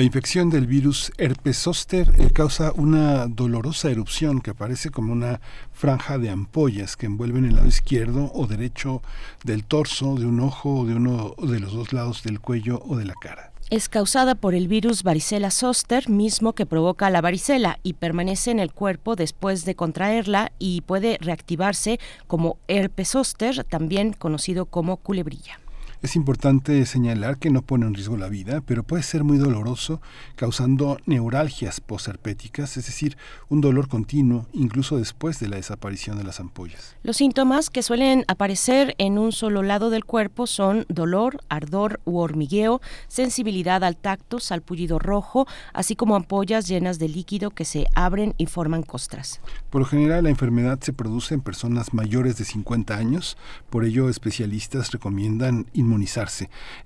[0.00, 5.42] La infección del virus herpes zóster eh, causa una dolorosa erupción que aparece como una
[5.74, 9.02] franja de ampollas que envuelven el lado izquierdo o derecho
[9.44, 12.96] del torso, de un ojo o de uno de los dos lados del cuello o
[12.96, 17.78] de la cara es causada por el virus varicela zoster mismo que provoca la varicela
[17.84, 24.12] y permanece en el cuerpo después de contraerla y puede reactivarse como herpes zoster, también
[24.12, 25.59] conocido como culebrilla.
[26.02, 30.00] Es importante señalar que no pone en riesgo la vida, pero puede ser muy doloroso,
[30.34, 33.18] causando neuralgias posherpéticas, es decir,
[33.50, 36.96] un dolor continuo incluso después de la desaparición de las ampollas.
[37.02, 42.16] Los síntomas que suelen aparecer en un solo lado del cuerpo son dolor, ardor u
[42.16, 48.34] hormigueo, sensibilidad al tacto, salpullido rojo, así como ampollas llenas de líquido que se abren
[48.38, 49.42] y forman costras.
[49.68, 53.36] Por lo general, la enfermedad se produce en personas mayores de 50 años,
[53.68, 55.66] por ello especialistas recomiendan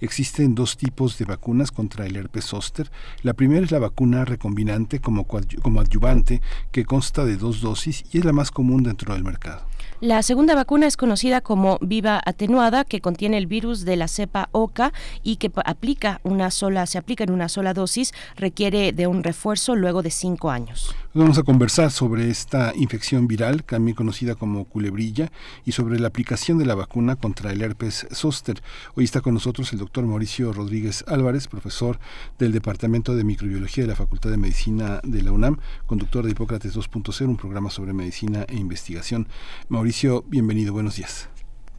[0.01, 2.91] Existen dos tipos de vacunas contra el herpes zóster.
[3.23, 6.41] La primera es la vacuna recombinante como, como adyuvante,
[6.73, 9.67] que consta de dos dosis y es la más común dentro del mercado.
[10.01, 14.49] La segunda vacuna es conocida como Viva Atenuada, que contiene el virus de la cepa
[14.53, 14.93] OCA
[15.23, 19.77] y que aplica una sola, se aplica en una sola dosis, requiere de un refuerzo
[19.77, 20.95] luego de cinco años.
[21.17, 25.31] Vamos a conversar sobre esta infección viral, también conocida como culebrilla,
[25.65, 28.57] y sobre la aplicación de la vacuna contra el herpes zóster.
[28.97, 32.01] Hoy está con nosotros el doctor Mauricio Rodríguez Álvarez, profesor
[32.37, 36.77] del Departamento de Microbiología de la Facultad de Medicina de la UNAM, conductor de Hipócrates
[36.77, 39.29] 2.0, un programa sobre medicina e investigación.
[39.69, 41.29] Mauricio, bienvenido, buenos días.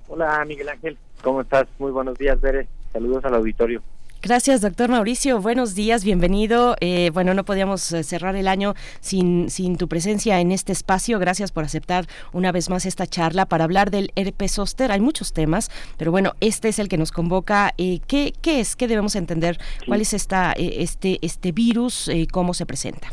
[0.08, 1.68] Hola Miguel Ángel, ¿cómo estás?
[1.78, 2.70] Muy buenos días, Bere.
[2.94, 3.84] Saludos al auditorio.
[4.26, 5.40] Gracias, doctor Mauricio.
[5.40, 6.76] Buenos días, bienvenido.
[6.82, 11.20] Eh, bueno, no podíamos eh, cerrar el año sin, sin tu presencia en este espacio.
[11.20, 14.92] Gracias por aceptar una vez más esta charla para hablar del herpes zóster.
[14.92, 15.70] Hay muchos temas,
[16.00, 17.76] pero bueno, este es el que nos convoca.
[17.78, 18.76] Eh, ¿qué, ¿qué, es?
[18.76, 19.60] ¿Qué debemos entender?
[19.86, 22.10] ¿Cuál es esta, este, este virus?
[22.32, 23.10] ¿Cómo se presenta?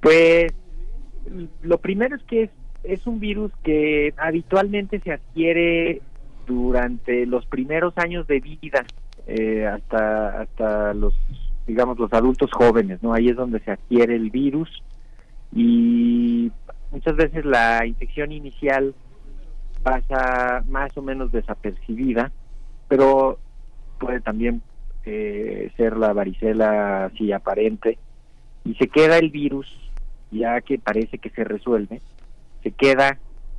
[0.00, 0.52] Pues
[1.62, 2.50] lo primero es que es,
[2.84, 6.00] es un virus que habitualmente se adquiere
[6.46, 8.86] durante los primeros años de vida
[9.26, 11.14] eh, hasta hasta los
[11.66, 14.68] digamos los adultos jóvenes no ahí es donde se adquiere el virus
[15.54, 16.50] y
[16.90, 18.94] muchas veces la infección inicial
[19.82, 22.32] pasa más o menos desapercibida
[22.88, 23.38] pero
[23.98, 24.62] puede también
[25.04, 27.98] eh, ser la varicela así aparente
[28.64, 29.66] y se queda el virus
[30.30, 32.00] ya que parece que se resuelve
[32.62, 33.18] se queda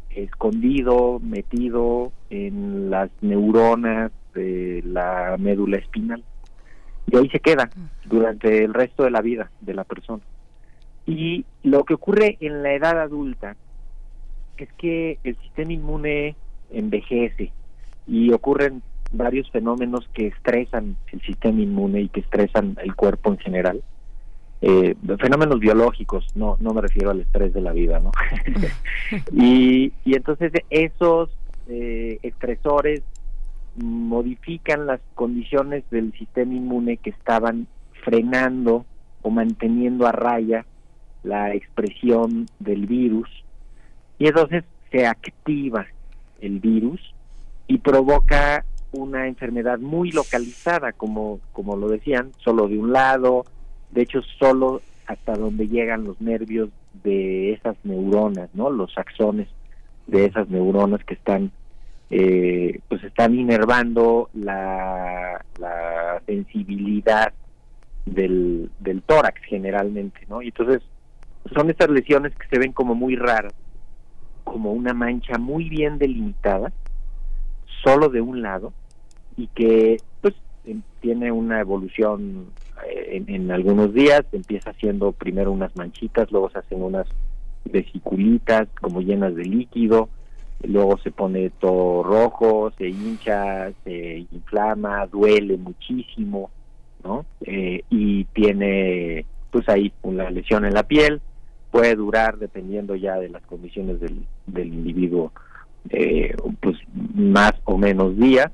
[0.09, 6.23] escondido metido en las neuronas de la médula espinal
[7.07, 7.69] y ahí se queda
[8.05, 10.23] durante el resto de la vida de la persona.
[11.05, 13.55] Y lo que ocurre en la edad adulta
[14.57, 16.35] es que el sistema inmune
[16.71, 17.51] envejece
[18.07, 23.37] y ocurren varios fenómenos que estresan el sistema inmune y que estresan el cuerpo en
[23.39, 23.83] general.
[24.61, 28.11] Eh, fenómenos biológicos, no, no me refiero al estrés de la vida, ¿no?
[29.33, 31.29] y, y entonces esos
[31.67, 33.01] eh, estresores
[33.75, 37.67] modifican las condiciones del sistema inmune que estaban
[38.03, 38.85] frenando
[39.21, 40.65] o manteniendo a raya
[41.23, 43.29] la expresión del virus.
[44.17, 45.85] Y entonces se activa
[46.41, 46.99] el virus
[47.67, 53.45] y provoca una enfermedad muy localizada como como lo decían solo de un lado
[53.91, 56.69] de hecho solo hasta donde llegan los nervios
[57.03, 59.47] de esas neuronas no los axones
[60.07, 61.51] de esas neuronas que están
[62.13, 65.41] eh, pues están inervando la,
[66.25, 67.33] sensibilidad
[68.05, 70.41] del, del tórax generalmente, ¿no?
[70.41, 70.81] Y entonces
[71.55, 73.53] son estas lesiones que se ven como muy raras,
[74.43, 76.71] como una mancha muy bien delimitada,
[77.83, 78.73] solo de un lado,
[79.37, 80.35] y que pues
[80.99, 82.47] tiene una evolución
[82.87, 87.07] eh, en, en, algunos días, empieza haciendo primero unas manchitas, luego se hacen unas
[87.65, 90.09] vesiculitas como llenas de líquido,
[90.63, 96.49] luego se pone todo rojo, se hincha, se inflama, duele muchísimo,
[97.03, 97.25] ¿no?
[97.41, 101.21] Eh, y tiene, pues ahí, una lesión en la piel,
[101.71, 105.31] puede durar, dependiendo ya de las condiciones del, del individuo,
[105.89, 106.77] eh, pues
[107.15, 108.51] más o menos días,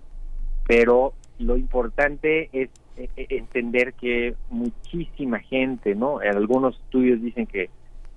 [0.67, 6.19] pero lo importante es eh, entender que muchísima gente, ¿no?
[6.19, 7.69] Algunos estudios dicen que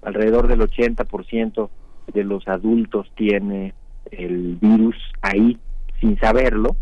[0.02, 1.68] alrededor del 80%
[2.12, 3.74] de los adultos tiene
[4.10, 5.58] el virus ahí
[6.00, 6.76] sin saberlo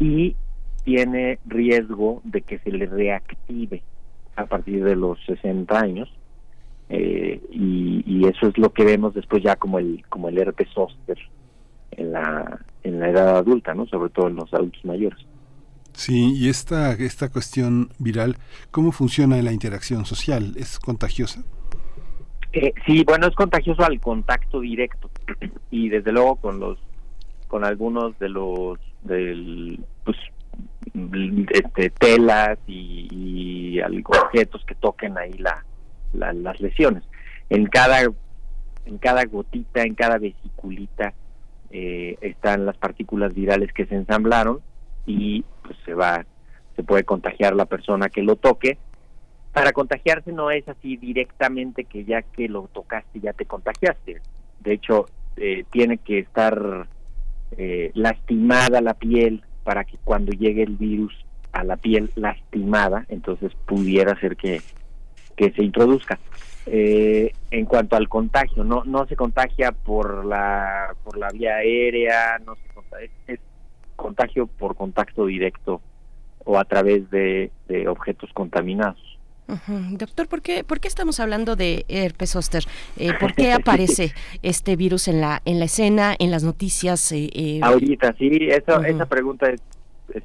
[0.00, 0.36] y
[0.84, 3.82] tiene riesgo de que se le reactive
[4.36, 6.08] a partir de los 60 años
[6.88, 11.18] eh, y, eso es lo que vemos después ya como el como el herpes zóster
[11.92, 15.18] en la en la edad adulta no sobre todo en los adultos mayores
[15.98, 18.36] Sí, y esta, esta cuestión viral,
[18.70, 20.54] ¿cómo funciona la interacción social?
[20.56, 21.42] ¿Es contagiosa?
[22.52, 25.10] Eh, sí, bueno, es contagioso al contacto directo
[25.70, 26.78] y desde luego con los
[27.46, 30.16] con algunos de los del pues
[31.50, 35.64] este, telas y, y objetos que toquen ahí la,
[36.12, 37.04] las lesiones.
[37.50, 38.02] En cada
[38.84, 41.12] en cada gotita, en cada vesiculita
[41.70, 44.60] eh, están las partículas virales que se ensamblaron
[45.06, 46.24] y pues se va
[46.76, 48.78] se puede contagiar la persona que lo toque
[49.58, 54.20] para contagiarse no es así directamente que ya que lo tocaste ya te contagiaste.
[54.60, 55.06] De hecho,
[55.36, 56.86] eh, tiene que estar
[57.56, 61.12] eh, lastimada la piel para que cuando llegue el virus
[61.52, 64.60] a la piel lastimada, entonces pudiera ser que,
[65.36, 66.20] que se introduzca.
[66.66, 72.38] Eh, en cuanto al contagio, no no se contagia por la por la vía aérea,
[72.44, 73.40] no se contagia, es,
[73.96, 75.80] contagio por contacto directo
[76.44, 77.50] o a través de
[77.88, 79.07] objetos contaminados.
[79.92, 82.64] Doctor, ¿por qué, ¿por qué estamos hablando de herpes zóster?
[82.98, 84.12] Eh, ¿Por qué aparece
[84.42, 87.12] este virus en la en la escena, en las noticias?
[87.12, 87.60] Eh, eh?
[87.62, 89.62] Ahorita, sí, eso, esa pregunta es,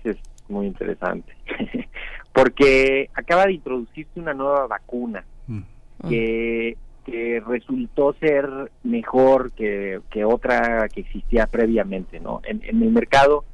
[0.04, 0.18] es,
[0.50, 1.34] muy interesante.
[2.34, 5.62] Porque acaba de introducirse una nueva vacuna mm.
[6.10, 8.50] que, que resultó ser
[8.84, 12.42] mejor que, que otra que existía previamente, ¿no?
[12.44, 13.46] En, en el mercado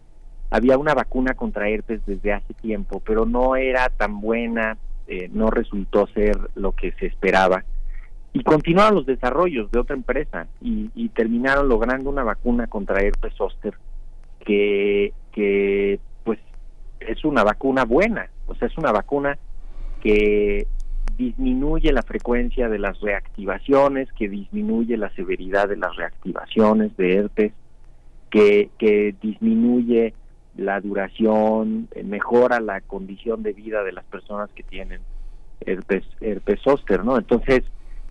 [0.50, 4.78] había una vacuna contra herpes desde hace tiempo, pero no era tan buena
[5.11, 7.65] eh, no resultó ser lo que se esperaba.
[8.31, 13.73] Y continuaron los desarrollos de otra empresa y, terminaron logrando una vacuna contra herpes zóster
[14.45, 16.38] que, que pues
[16.99, 19.40] es una vacuna buena, o sea, es una vacuna
[20.03, 20.68] que
[21.18, 27.52] disminuye la frecuencia de las reactivaciones, que disminuye la severidad de las reactivaciones de herpes,
[28.30, 30.14] que, que disminuye
[30.60, 35.02] la duración, eh, mejora la condición de vida de las personas que tienen
[35.61, 37.18] herpes, herpes zóster, ¿no?
[37.18, 37.64] Entonces,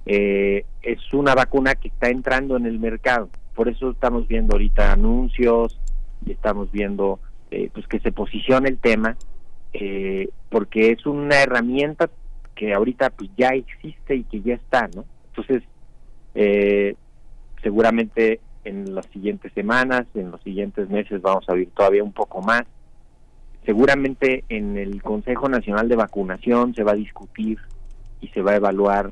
[0.07, 3.29] eh, es una vacuna que está entrando en el mercado.
[3.55, 5.79] Por eso estamos viendo ahorita anuncios
[6.25, 7.19] y estamos viendo
[7.51, 9.17] eh, pues que se posicione el tema,
[10.51, 12.11] porque es una herramienta
[12.55, 15.05] que ahorita pues ya existe y que ya está, ¿no?
[15.29, 15.63] Entonces,
[17.63, 22.43] seguramente en las siguientes semanas, en los siguientes meses vamos a ver todavía un poco
[22.43, 22.63] más.
[23.65, 27.59] Seguramente en el Consejo Nacional de Vacunación se va a discutir
[28.21, 29.11] y se va a evaluar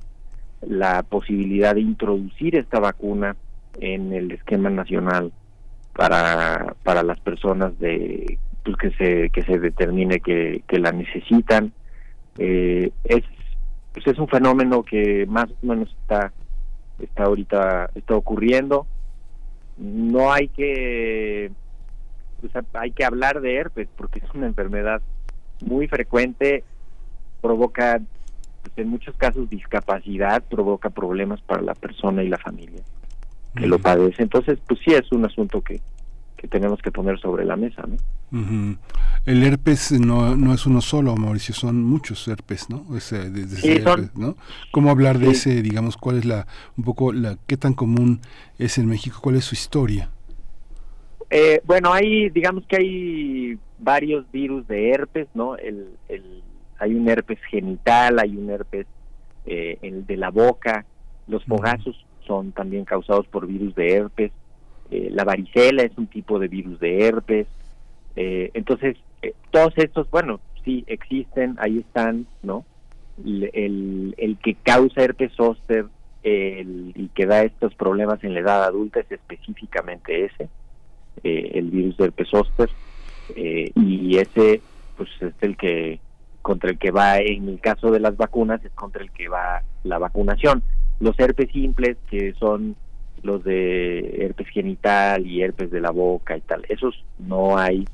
[0.63, 3.37] la posibilidad de introducir esta vacuna
[3.81, 5.33] en el esquema nacional
[5.93, 11.73] para, para las personas de pues, que se que se determine que, que la necesitan
[12.39, 13.23] eh, es
[13.93, 16.33] pues es un fenómeno que más o menos está
[16.99, 18.87] está ahorita está ocurriendo
[19.77, 21.51] no hay que
[22.75, 25.03] hay que hablar de herpes porque es una enfermedad
[25.65, 26.65] muy frecuente
[27.41, 28.01] provoca
[28.63, 32.83] pues, en muchos casos discapacidad provoca problemas para la persona y la familia
[33.57, 34.23] que lo padece.
[34.23, 35.81] Entonces pues sí es un asunto que
[36.37, 37.83] que tenemos que poner sobre la mesa.
[37.87, 38.77] ¿no?
[39.25, 42.85] El herpes no, no es uno solo, Mauricio, son muchos herpes, ¿no?
[42.97, 43.31] Ese,
[44.15, 44.37] ¿no?
[44.73, 46.47] ¿Cómo hablar de ese, digamos, cuál es la,
[46.77, 48.21] un poco, la, qué tan común
[48.59, 50.11] es en México, cuál es su historia?
[51.31, 55.57] Eh, bueno, hay, digamos que hay varios virus de herpes, ¿no?
[55.57, 56.43] El, el,
[56.79, 58.87] hay un herpes genital, hay un herpes
[59.47, 60.85] eh, el de la boca,
[61.27, 64.33] los fogazos son también causados por virus de herpes,
[64.91, 67.47] eh, la varicela es un tipo de virus de herpes.
[68.15, 72.65] Eh, entonces, eh, todos estos, bueno, sí existen, ahí están, ¿no?
[73.25, 75.87] El, el, que causa herpes zóster
[76.23, 80.51] el, y que da estos problemas en la edad adulta es específicamente ese,
[81.23, 82.69] el virus de herpes zóster.
[83.35, 84.61] y ese,
[84.97, 85.99] pues, es el que
[86.43, 89.63] contra el que va, en el caso de las vacunas, es contra el que va
[89.83, 90.63] la vacunación.
[91.01, 92.77] Los herpes simples, que son
[93.23, 96.65] los de herpes genital y herpes de la boca y tal.
[96.69, 97.85] Esos no hay,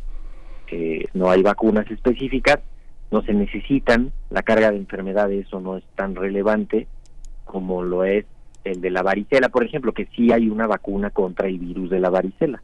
[0.70, 2.60] eh, no hay vacunas específicas,
[3.10, 6.86] no se necesitan, la carga de enfermedad de eso no es tan relevante
[7.44, 8.24] como lo es
[8.64, 12.00] el de la varicela, por ejemplo, que sí hay una vacuna contra el virus de
[12.00, 12.62] la varicela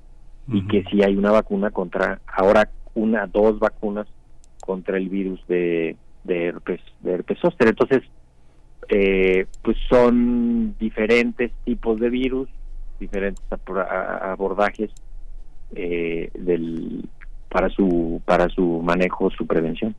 [0.50, 4.06] y que sí hay una vacuna contra, ahora una, dos vacunas
[4.60, 7.68] contra el virus de, de herpes, de herpes zóster.
[7.68, 8.02] Entonces,
[8.88, 12.48] eh, pues son diferentes tipos de virus,
[12.98, 14.90] diferentes abordajes
[15.74, 17.04] eh, del
[17.48, 19.94] para su para su manejo, su prevención.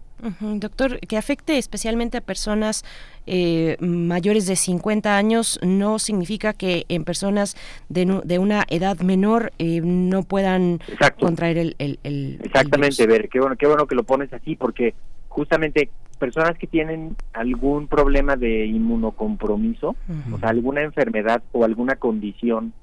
[0.60, 2.84] doctor, que afecte especialmente a personas
[3.26, 7.56] eh, mayores de 50 años no significa que en personas
[7.90, 10.80] de, de una edad menor eh, no puedan
[11.20, 14.94] contraer el, el, Exactamente, ver, qué bueno, qué bueno que lo pones así, porque
[15.28, 15.90] justamente
[16.20, 19.96] personas que tienen algún problema de inmunocompromiso,
[20.32, 22.74] o sea, alguna enfermedad o alguna condición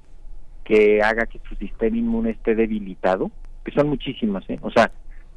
[0.65, 3.31] que haga que su sistema inmune esté debilitado,
[3.63, 4.59] que son muchísimas, ¿eh?
[4.61, 4.91] o sea,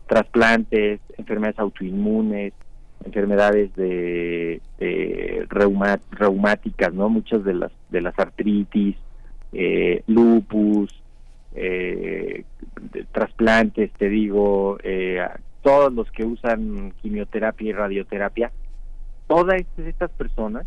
[0.08, 2.52] trasplantes, enfermedades autoinmunes,
[3.04, 4.60] enfermedades de,
[5.48, 7.08] reumáticas, ¿no?
[7.08, 8.96] Muchas de las de las artritis,
[9.52, 11.00] eh, lupus,
[11.54, 12.44] eh,
[13.12, 15.24] trasplantes, te digo, eh,
[15.62, 18.50] todos los que usan quimioterapia y radioterapia,
[19.26, 20.66] todas estas personas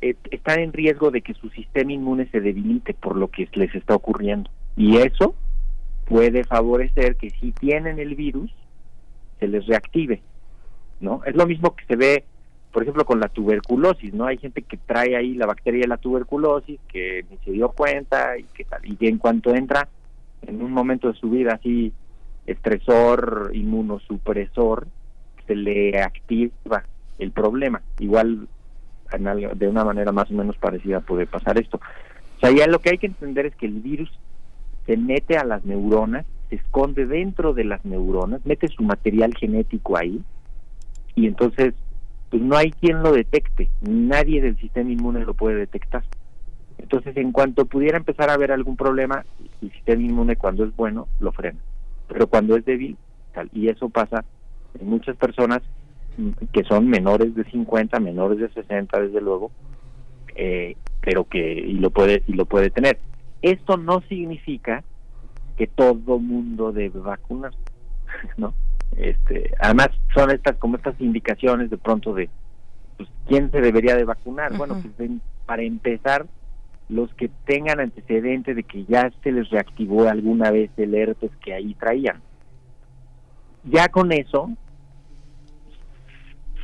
[0.00, 3.74] eh, están en riesgo de que su sistema inmune se debilite por lo que les
[3.74, 4.50] está ocurriendo.
[4.76, 5.34] Y eso
[6.04, 8.52] puede favorecer que si tienen el virus,
[9.40, 10.22] se les reactive,
[11.00, 11.22] ¿no?
[11.24, 12.24] Es lo mismo que se ve,
[12.72, 14.26] por ejemplo, con la tuberculosis, ¿no?
[14.26, 18.38] Hay gente que trae ahí la bacteria de la tuberculosis, que ni se dio cuenta
[18.38, 19.88] y que tal, y en cuanto entra
[20.42, 21.92] en un momento de su vida así
[22.46, 24.86] estresor, inmunosupresor,
[25.46, 26.84] se le activa
[27.18, 27.82] el problema.
[27.98, 28.48] Igual
[29.54, 31.80] de una manera más o menos parecida puede pasar esto.
[32.36, 34.10] O sea, ya lo que hay que entender es que el virus
[34.86, 39.96] se mete a las neuronas, se esconde dentro de las neuronas, mete su material genético
[39.96, 40.20] ahí
[41.14, 41.74] y entonces
[42.30, 46.02] pues no hay quien lo detecte, nadie del sistema inmune lo puede detectar.
[46.78, 49.24] Entonces, en cuanto pudiera empezar a haber algún problema,
[49.62, 51.58] el sistema inmune cuando es bueno lo frena,
[52.08, 52.96] pero cuando es débil,
[53.32, 54.24] tal, y eso pasa
[54.78, 55.62] en muchas personas
[56.52, 59.50] que son menores de 50, menores de 60, desde luego,
[60.36, 62.98] eh, pero que y lo puede y lo puede tener.
[63.42, 64.82] Esto no significa
[65.56, 67.52] que todo mundo debe vacunar,
[68.36, 68.54] ¿no?
[68.96, 72.28] Este, además son estas como estas indicaciones de pronto de
[72.96, 74.56] pues, quién se debería de vacunar.
[74.56, 75.10] Bueno, pues
[75.46, 76.26] para empezar,
[76.88, 81.54] los que tengan antecedentes de que ya se les reactivó alguna vez el herpes que
[81.54, 82.20] ahí traían.
[83.64, 84.50] Ya con eso,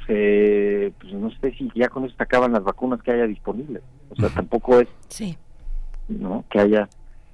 [0.07, 3.83] pues no sé si ya con eso se acaban las vacunas que haya disponibles.
[4.11, 5.37] O sea, tampoco es sí.
[6.09, 6.45] ¿no?
[6.51, 6.89] Que haya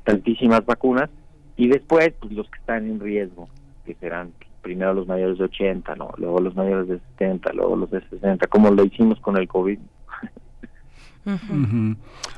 [0.04, 1.10] tantísimas vacunas
[1.56, 3.48] y después pues los que están en riesgo,
[3.84, 4.32] que serán
[4.62, 6.10] primero los mayores de 80, ¿no?
[6.18, 9.78] luego los mayores de 70, luego los de 60, como lo hicimos con el COVID.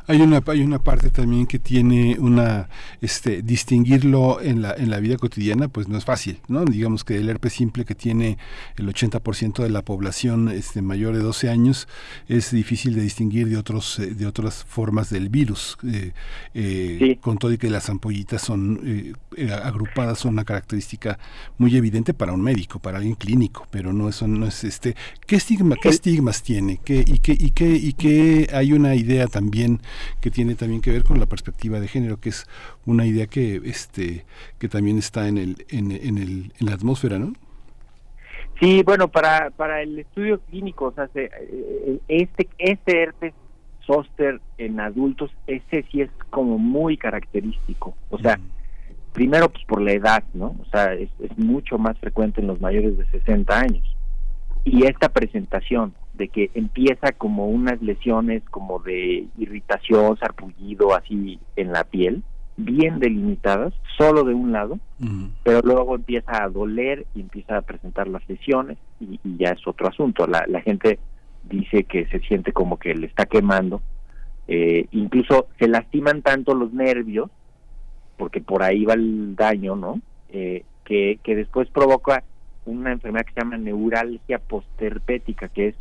[0.07, 2.71] Hay una hay una parte también que tiene una
[3.03, 6.65] este distinguirlo en la en la vida cotidiana pues no es fácil, ¿no?
[6.65, 8.39] Digamos que el herpes simple que tiene
[8.77, 11.89] el 80% de la población este mayor de 12 años
[12.29, 15.77] es difícil de distinguir de otros eh, de otras formas del virus.
[15.85, 16.13] Eh,
[16.55, 19.15] eh, con todo y que las ampollitas son
[19.63, 21.19] agrupadas son una característica
[21.59, 24.97] muy evidente para un médico, para alguien clínico, pero no eso no es este
[25.27, 29.27] qué estigma qué estigmas tiene, qué y qué y qué y qué hay una idea
[29.27, 29.81] también
[30.21, 32.47] que tiene también que ver con la perspectiva de género, que es
[32.87, 34.25] una idea que este
[34.59, 37.33] que también está en el en, en el en la atmósfera, ¿no?
[38.61, 43.35] Sí, bueno, para para el estudio clínico, o sea, eh, este este herpes
[43.87, 48.39] zóster en adultos, ese sí es como muy característico, o sea,
[49.13, 50.57] primero pues por la edad, ¿no?
[50.61, 53.97] O sea, es, es mucho más frecuente en los mayores de 60 años.
[54.65, 61.73] Y esta presentación, de que empieza como unas lesiones como de irritación, sarpullido así en
[61.73, 62.25] la piel,
[62.57, 64.81] bien delimitadas, solo de un lado,
[65.45, 69.87] pero luego empieza a doler y empieza a presentar las lesiones y, ya es otro
[69.87, 70.27] asunto.
[70.27, 70.99] La, la, gente
[71.45, 73.81] dice que se siente como que le está quemando,
[74.49, 77.31] eh, incluso se lastiman tanto los nervios,
[78.17, 80.01] porque por ahí va el daño, ¿no?
[80.31, 82.25] Eh, que, que después provoca
[82.67, 85.77] una enfermedad que se llama neuralgia posterpética, que es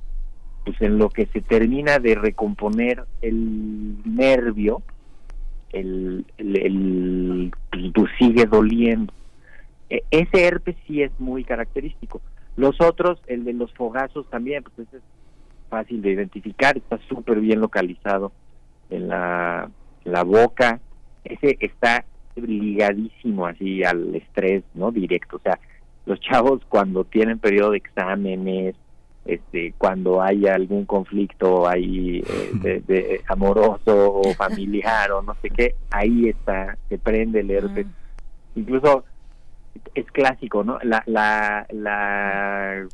[0.68, 4.82] pues en lo que se termina de recomponer el nervio,
[5.72, 7.54] el, el,
[7.94, 9.14] pues sigue doliendo.
[9.90, 12.20] E, ese herpes sí es muy característico.
[12.58, 15.04] Los otros, el de los fogazos también, pues ese es
[15.70, 18.34] fácil de identificar, está súper bien localizado
[18.90, 19.72] en la,
[20.04, 20.82] la boca,
[21.24, 22.04] ese está
[22.36, 24.92] ligadísimo así al estrés, ¿no?
[24.92, 25.58] Directo, o sea,
[26.06, 28.76] los chavos cuando tienen periodo de exámenes,
[29.28, 32.24] este, cuando hay algún conflicto ahí
[32.64, 37.86] eh, de, amoroso o familiar o no sé qué, ahí está, se prende el herpes.
[38.56, 39.04] Incluso
[39.94, 40.80] es clásico, ¿no?
[40.82, 42.88] La, la, la,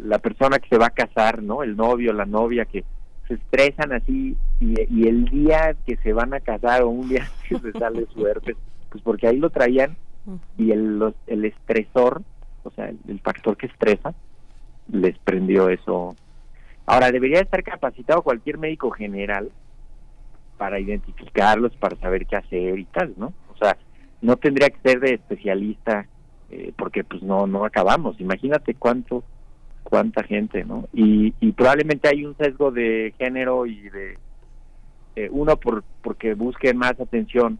[0.00, 1.62] la persona que se va a casar, ¿no?
[1.62, 2.84] El novio, la novia que
[3.26, 7.28] se estresan así y, y el día que se van a casar o un día
[7.48, 8.56] que se sale su herpes,
[8.90, 9.96] pues porque ahí lo traían
[10.56, 12.22] y el, el estresor
[12.64, 14.14] o sea, el, factor que estresa,
[14.90, 16.14] les prendió eso.
[16.86, 19.50] Ahora, debería estar capacitado cualquier médico general
[20.58, 23.32] para identificarlos, para saber qué hacer y tal, ¿no?
[23.52, 23.76] O sea,
[24.20, 26.06] no tendría que ser de especialista
[26.50, 28.20] eh, porque pues no no acabamos.
[28.20, 29.24] Imagínate cuánto
[29.82, 30.88] cuánta gente, ¿no?
[30.92, 34.18] Y, probablemente hay un sesgo de género y de
[35.16, 37.58] eh, uno por porque busquen más atención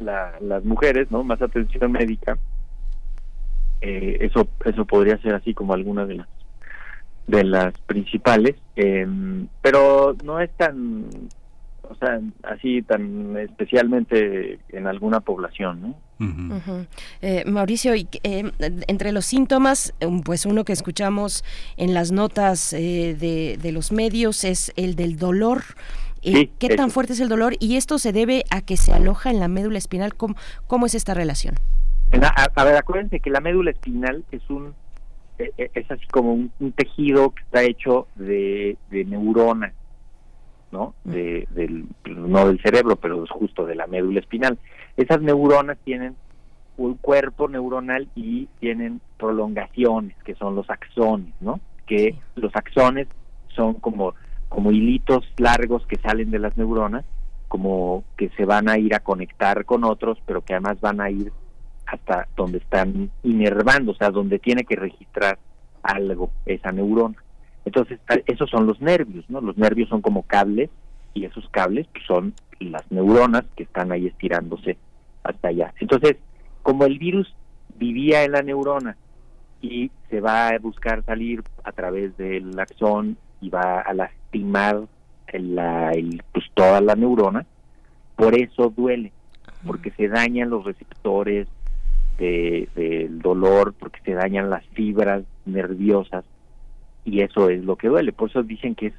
[0.00, 1.22] las mujeres, ¿no?
[1.24, 2.38] Más atención médica.
[3.80, 6.28] Eh, eso eso podría ser así como alguna de las
[7.26, 11.06] de las principales, em, pero no es tan
[11.88, 15.94] o sea, así tan especialmente en alguna población, ¿no?
[17.20, 18.50] Eh, Mauricio, y, eh,
[18.86, 21.44] entre los síntomas, um, pues uno que escuchamos
[21.76, 25.62] en las notas eh, de, los medios es el del dolor.
[26.22, 27.54] ¿Qué tan fuerte es el dolor?
[27.60, 30.14] Y esto se debe a que se aloja en la médula espinal.
[30.16, 31.54] ¿Cómo, es esta relación?
[32.12, 34.74] A, ver, acuérdense que la médula espinal es un
[35.38, 39.74] es así como un, tejido que está hecho de, de neuronas
[40.72, 40.94] ¿no?
[41.04, 44.58] De, del, no del cerebro, pero es justo de la médula espinal.
[44.96, 46.16] Esas neuronas tienen
[46.76, 51.60] un cuerpo neuronal y tienen prolongaciones, que son los axones, ¿no?
[51.86, 53.08] Que los axones
[53.48, 54.14] son como,
[54.48, 57.04] como hilitos largos que salen de las neuronas,
[57.48, 61.10] como que se van a ir a conectar con otros, pero que además van a
[61.10, 61.32] ir
[61.86, 65.38] hasta donde están inervando, o sea, donde tiene que registrar
[65.82, 67.16] algo esa neurona.
[67.64, 69.40] Entonces, esos son los nervios, ¿no?
[69.40, 70.70] Los nervios son como cables
[71.14, 74.76] y esos cables pues, son las neuronas que están ahí estirándose
[75.24, 75.74] hasta allá.
[75.80, 76.16] Entonces,
[76.62, 77.34] como el virus
[77.76, 78.96] vivía en la neurona
[79.60, 84.82] y se va a buscar salir a través del axón y va a lastimar
[85.28, 87.46] el, pues, toda la neurona,
[88.14, 89.12] por eso duele,
[89.66, 91.48] porque se dañan los receptores
[92.18, 96.24] del dolor, porque se dañan las fibras nerviosas
[97.04, 98.12] y eso es lo que duele.
[98.12, 98.94] Por eso dicen que es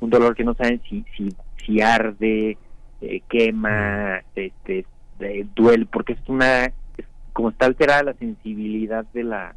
[0.00, 1.28] un dolor que no saben si, si,
[1.64, 2.56] si arde,
[3.00, 4.84] eh, quema, este,
[5.54, 6.72] duele, porque es una,
[7.32, 9.54] como está alterada la sensibilidad de la,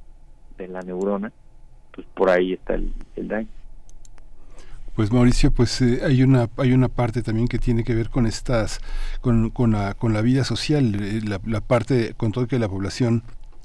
[0.58, 1.32] de la neurona,
[1.92, 3.48] pues por ahí está el, daño.
[4.96, 8.28] Pues Mauricio, pues eh, hay una hay una parte también que tiene que ver con
[8.28, 8.80] estas
[9.22, 12.70] con, con la con la vida social, eh, la, la parte con todo que la
[12.70, 13.24] población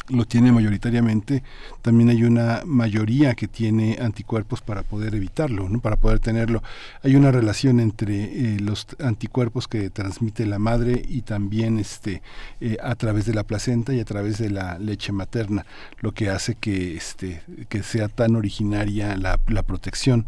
[0.09, 1.43] lo tiene mayoritariamente,
[1.83, 5.81] también hay una mayoría que tiene anticuerpos para poder evitarlo, ¿no?
[5.81, 6.63] para poder tenerlo.
[7.03, 12.23] Hay una relación entre eh, los anticuerpos que transmite la madre y también este
[12.61, 15.67] eh, a través de la placenta y a través de la leche materna,
[16.01, 20.27] lo que hace que este que sea tan originaria la, la protección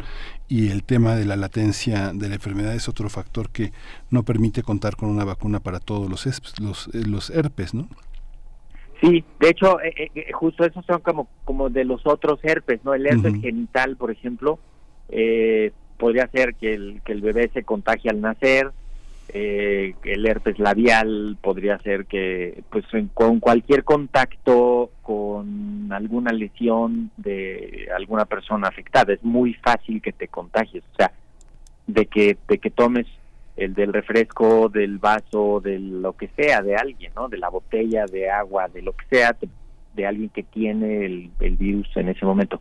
[0.48, 3.72] y el tema de la latencia de la enfermedad es otro factor que
[4.10, 7.88] no permite contar con una vacuna para todos los, los, los herpes, ¿no?
[9.00, 12.80] Sí, de hecho, eh, eh, eh, justo esos son como, como de los otros herpes,
[12.84, 12.92] ¿no?
[12.92, 14.58] El herpes genital, por ejemplo,
[15.96, 18.70] podría ser que el, que el bebé se contagie al nacer,
[19.32, 28.24] el herpes labial podría ser que, pues, con cualquier contacto con alguna lesión de alguna
[28.24, 31.12] persona afectada, es muy fácil que te contagies, o sea,
[31.86, 33.06] de que, de que tomes
[33.56, 37.28] el del refresco, del vaso, de lo que sea, de alguien, ¿no?
[37.28, 39.36] De la botella de agua, de lo que sea,
[39.94, 42.60] de, alguien que tiene el, virus en ese momento.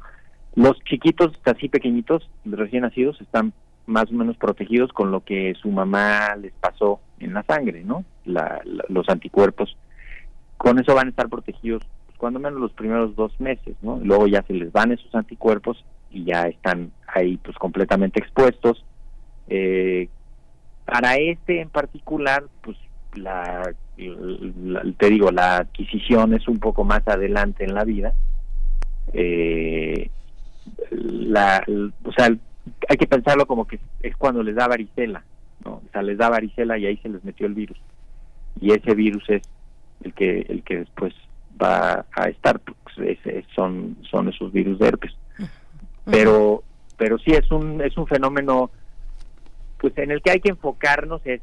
[0.56, 3.54] Los chiquitos, así pequeñitos, recién nacidos, están
[3.86, 8.04] más o menos protegidos con lo que su mamá les pasó en la sangre, ¿no?
[8.26, 9.76] los anticuerpos.
[10.58, 14.00] Con eso van a estar protegidos pues, cuando menos los primeros dos meses, ¿no?
[14.04, 18.84] Luego ya se les van esos anticuerpos y ya están ahí pues completamente expuestos.
[19.48, 20.10] Eh,
[20.90, 22.78] para este en particular, pues
[23.14, 23.74] la,
[24.98, 28.14] te digo, la adquisición es un poco más adelante en la vida.
[29.14, 30.10] Eh,
[30.92, 31.64] la,
[32.04, 32.30] o sea,
[32.88, 35.24] hay que pensarlo como que es cuando les da varicela,
[35.64, 35.74] ¿no?
[35.74, 37.78] O sea, les da varicela y ahí se les metió el virus.
[38.60, 39.42] Y ese virus es
[40.04, 41.14] el que el que después
[41.62, 43.18] va a estar, pues
[43.56, 45.14] son son esos virus de herpes.
[46.06, 46.64] Pero
[46.98, 48.72] pero sí es un es un fenómeno
[49.80, 51.42] pues en el que hay que enfocarnos es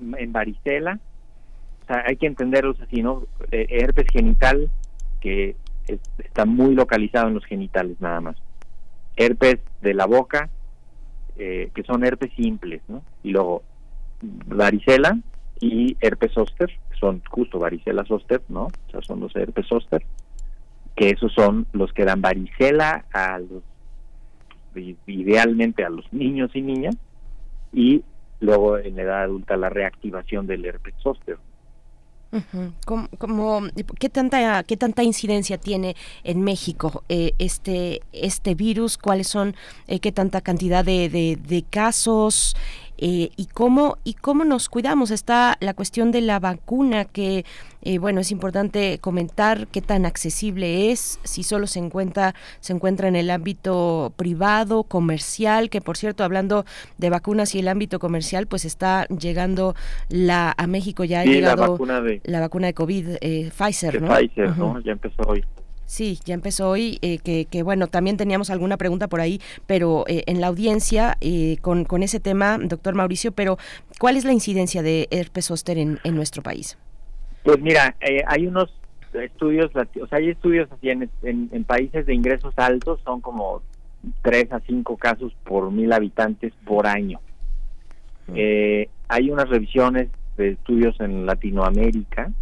[0.00, 0.98] en varicela,
[1.82, 3.26] o sea, hay que entenderlos así, ¿no?
[3.52, 4.70] Eh, herpes genital,
[5.20, 5.56] que
[6.18, 8.36] está muy localizado en los genitales nada más.
[9.16, 10.48] Herpes de la boca,
[11.36, 13.02] eh, que son herpes simples, ¿no?
[13.22, 13.62] Y luego
[14.22, 15.18] varicela
[15.60, 18.64] y herpes zóster, que son justo varicela zóster, ¿no?
[18.64, 20.04] O sea, son los herpes zóster,
[20.96, 23.62] que esos son los que dan varicela a los,
[25.06, 26.96] idealmente a los niños y niñas,
[27.74, 28.02] y
[28.40, 31.36] luego en edad adulta la reactivación del herpes zóster.
[33.98, 35.94] ¿qué, tanta, ¿Qué tanta incidencia tiene
[36.24, 38.98] en México eh, este, este virus?
[38.98, 39.54] ¿Cuáles son,
[39.86, 42.56] eh, qué tanta cantidad de, de casos?
[42.98, 45.10] Eh, y cómo y cómo nos cuidamos.
[45.10, 47.44] Está la cuestión de la vacuna que
[47.82, 53.08] eh, bueno es importante comentar qué tan accesible es si solo se encuentra se encuentra
[53.08, 56.64] en el ámbito privado comercial que por cierto hablando
[56.96, 59.74] de vacunas y el ámbito comercial pues está llegando
[60.08, 64.00] la a México ya ha llegado la vacuna de la vacuna de covid eh, Pfizer
[64.00, 64.08] ¿no?
[64.08, 65.44] Pfizer no ya empezó hoy
[65.86, 70.04] Sí, ya empezó hoy, eh, que, que, bueno, también teníamos alguna pregunta por ahí, pero
[70.08, 73.58] eh, en la audiencia eh, con, con, ese tema, doctor Mauricio, pero
[73.98, 76.78] ¿cuál es la incidencia de herpes zóster en, en nuestro país?
[77.42, 77.94] Pues mira,
[78.26, 78.74] hay unos
[79.12, 83.60] estudios, o sea, hay estudios así en, en, países de ingresos altos, son como
[84.22, 87.20] 3 a 5 casos por mil habitantes por año.
[88.28, 90.08] hay unas revisiones
[90.38, 92.32] de estudios en Latinoamérica,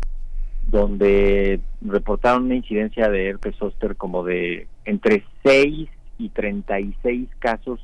[0.68, 7.80] donde reportaron una incidencia de herpes zóster como de entre 6 y 36 casos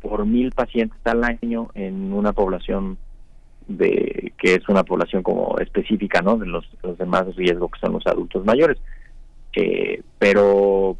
[0.00, 2.98] por mil pacientes al año en una población
[3.66, 7.92] de que es una población como específica no de los, los demás riesgos que son
[7.94, 8.78] los adultos mayores.
[9.56, 10.96] Eh, pero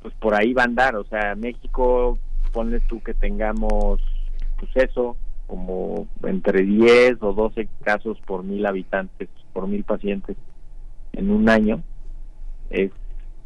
[0.00, 0.96] pues por ahí va a andar.
[0.96, 2.18] O sea México
[2.52, 4.00] ponle tú que tengamos
[4.58, 5.16] pues eso
[5.46, 10.36] como entre 10 o 12 casos por mil habitantes, por mil pacientes
[11.14, 11.82] en un año,
[12.70, 12.92] es,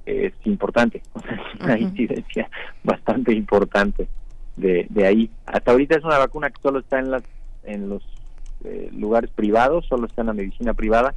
[0.04, 2.50] es importante, o sea, es una incidencia
[2.84, 4.08] bastante importante
[4.58, 5.30] de, de ahí.
[5.46, 7.22] Hasta ahorita es una vacuna que solo está en, las,
[7.64, 8.02] en los
[8.64, 11.14] eh, lugares privados, solo está en la medicina privada.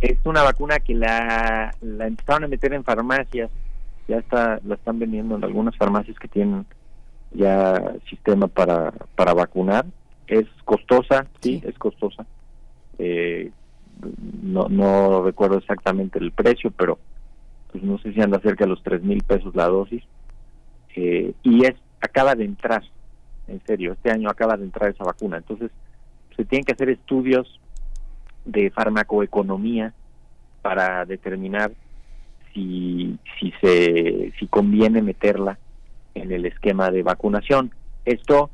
[0.00, 3.48] Es una vacuna que la, la empezaron a meter en farmacias,
[4.08, 6.66] ya está la están vendiendo en algunas farmacias que tienen
[7.30, 9.86] ya sistema para, para vacunar
[10.26, 12.26] es costosa, sí, es costosa.
[12.98, 13.52] Eh,
[14.42, 16.98] no, no recuerdo exactamente el precio, pero
[17.72, 20.02] pues no sé si anda cerca de los tres mil pesos la dosis.
[20.94, 22.82] Eh, y es acaba de entrar,
[23.48, 25.38] en serio, este año acaba de entrar esa vacuna.
[25.38, 25.70] Entonces,
[26.36, 27.60] se tienen que hacer estudios
[28.44, 29.92] de farmacoeconomía
[30.62, 31.72] para determinar
[32.52, 35.58] si, si, se, si conviene meterla
[36.14, 37.72] en el esquema de vacunación.
[38.04, 38.50] Esto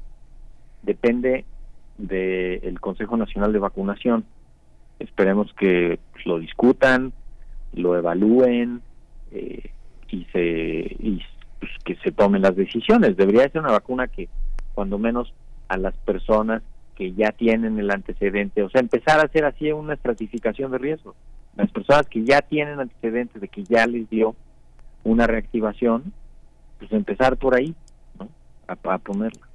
[0.83, 1.45] depende
[1.99, 4.25] del Consejo Nacional de Vacunación.
[4.99, 7.13] Esperemos que lo discutan,
[7.73, 8.83] lo evalúen
[9.33, 9.71] eh,
[10.09, 10.97] y se
[11.59, 13.17] pues, que se tomen las decisiones.
[13.17, 14.29] Debería ser una vacuna que,
[14.75, 15.33] cuando menos,
[15.69, 16.63] a las personas
[16.97, 21.15] que ya tienen el antecedente, o sea, empezar a hacer así una estratificación de riesgo.
[21.57, 24.35] Las personas que ya tienen antecedentes de que ya les dio
[25.05, 26.13] una reactivación,
[26.79, 27.75] pues empezar por ahí,
[28.19, 28.29] ¿no?
[28.67, 29.47] a ponerla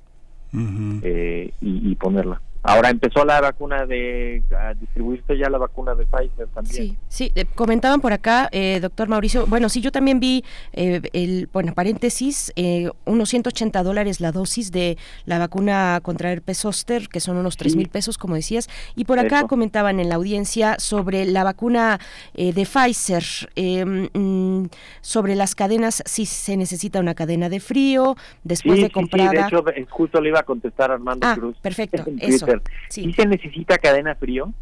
[1.04, 2.42] eh, y, y, ponerla.
[2.68, 6.76] Ahora empezó la vacuna de a distribuirse ya la vacuna de Pfizer también.
[6.76, 9.48] Sí, sí eh, comentaban por acá, eh, doctor Mauricio.
[9.48, 14.74] Bueno, sí, yo también vi eh, el, bueno, paréntesis, eh, unos 180 dólares la dosis
[14.74, 18.68] de la vacuna contra herpes zóster, que son unos 3 mil pesos, como decías.
[18.98, 22.00] Y por acá comentaban en la audiencia sobre la vacuna
[22.34, 23.24] de Pfizer,
[23.56, 24.66] mm,
[25.00, 29.32] sobre las cadenas, si se necesita una cadena de frío después de comprada.
[29.32, 31.56] Sí, de hecho, justo le iba a contestar Armando ah, Cruz.
[31.62, 32.57] Perfecto, eso.
[32.90, 33.12] Sí.
[33.14, 34.54] se necesita cadena frío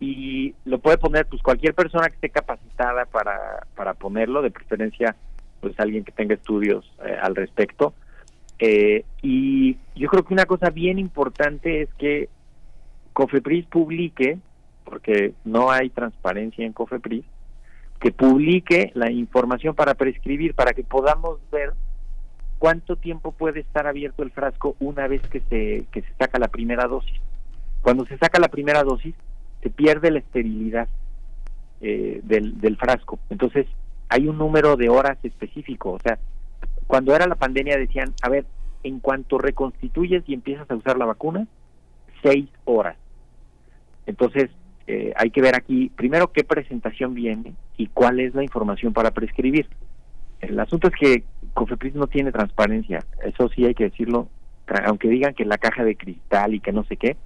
[0.00, 5.16] y lo puede poner pues cualquier persona que esté capacitada para, para ponerlo, de preferencia
[5.60, 7.94] pues alguien que tenga estudios eh, al respecto.
[8.58, 12.28] Eh, y yo creo que una cosa bien importante es que
[13.12, 14.38] Cofepris publique,
[14.84, 17.24] porque no hay transparencia en Cofepris,
[18.00, 21.72] que publique la información para prescribir, para que podamos ver
[22.66, 26.48] cuánto tiempo puede estar abierto el frasco una vez que se, que se saca la
[26.48, 27.20] primera dosis.
[27.80, 29.14] Cuando se saca la primera dosis,
[29.62, 30.88] se pierde la esterilidad
[31.80, 33.20] eh, del, del frasco.
[33.30, 33.68] Entonces,
[34.08, 35.92] hay un número de horas específico.
[35.92, 36.18] O sea,
[36.88, 38.44] cuando era la pandemia decían, a ver,
[38.82, 41.46] en cuanto reconstituyes y empiezas a usar la vacuna,
[42.20, 42.96] seis horas.
[44.06, 44.50] Entonces,
[44.88, 49.12] eh, hay que ver aquí, primero, qué presentación viene y cuál es la información para
[49.12, 49.68] prescribir.
[50.40, 54.28] El asunto es que Cofepris no tiene transparencia, eso sí hay que decirlo,
[54.84, 57.16] aunque digan que la caja de cristal y que no sé qué,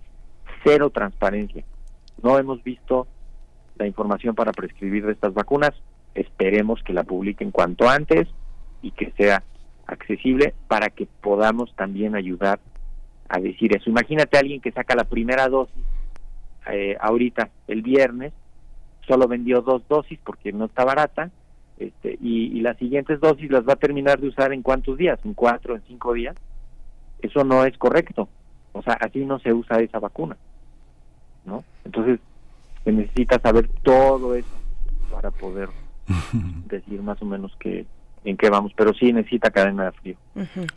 [0.65, 1.65] cero transparencia.
[2.23, 3.07] No hemos visto
[3.77, 5.73] la información para prescribir de estas vacunas,
[6.15, 8.29] esperemos que la publiquen cuanto antes
[8.83, 9.43] y que sea
[9.87, 12.61] accesible para que podamos también ayudar
[13.29, 13.91] a decir eso.
[13.91, 15.83] Imagínate a alguien que saca la primera dosis
[16.71, 18.33] eh, ahorita, el viernes,
[19.07, 21.31] solo vendió dos dosis porque no está barata,
[21.81, 25.33] este, y, las siguientes dosis las va a terminar de usar en cuántos días, en
[25.33, 26.37] cuatro, en cinco días.
[27.23, 28.29] Eso no es correcto.
[28.73, 30.37] O sea, así no se usa esa vacuna.
[31.47, 31.65] ¿no?
[31.87, 32.21] Entonces,
[32.85, 34.49] se necesita saber todo eso
[35.11, 35.71] para poder
[36.67, 37.87] decir más o menos que
[38.25, 40.17] en qué vamos, pero sí necesita cadena de frío.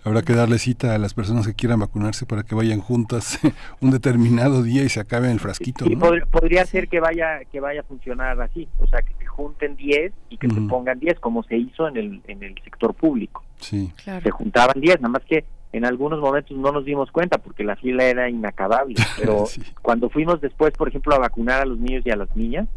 [0.03, 3.39] Habrá que darle cita a las personas que quieran vacunarse para que vayan juntas
[3.81, 5.85] un determinado día y se acabe el frasquito.
[5.85, 9.75] Y podría ser que vaya que vaya a funcionar así, o sea, que se junten
[9.75, 13.43] 10 y que se pongan 10, como se hizo en el, en el sector público.
[13.59, 13.91] Sí.
[14.03, 17.75] Se juntaban 10, nada más que en algunos momentos no nos dimos cuenta porque la
[17.75, 19.45] fila era inacabable, pero
[19.81, 22.67] cuando fuimos después, por ejemplo, a vacunar a los niños y a las niñas,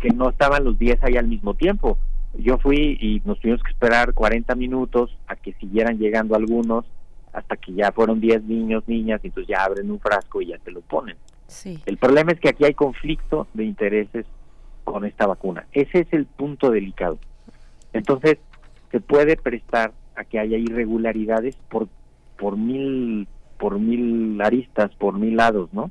[0.00, 1.98] que no estaban los 10 ahí al mismo tiempo.
[2.38, 6.84] Yo fui y nos tuvimos que esperar 40 minutos a que siguieran llegando algunos,
[7.32, 10.58] hasta que ya fueron 10 niños, niñas, y entonces ya abren un frasco y ya
[10.58, 11.16] te lo ponen.
[11.48, 11.80] Sí.
[11.84, 14.24] El problema es que aquí hay conflicto de intereses
[14.84, 15.66] con esta vacuna.
[15.72, 17.18] Ese es el punto delicado.
[17.92, 18.38] Entonces,
[18.90, 21.88] se puede prestar a que haya irregularidades por
[22.38, 23.28] por mil
[23.58, 25.90] por mil aristas, por mil lados, ¿no?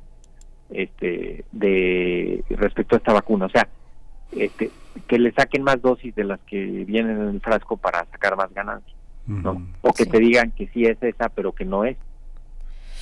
[0.70, 3.68] Este de respecto a esta vacuna, o sea,
[4.32, 4.70] este
[5.06, 8.52] que le saquen más dosis de las que vienen en el frasco para sacar más
[8.52, 8.96] ganancias,
[9.26, 9.62] ¿no?
[9.82, 11.96] O que te digan que sí es esa, pero que no es.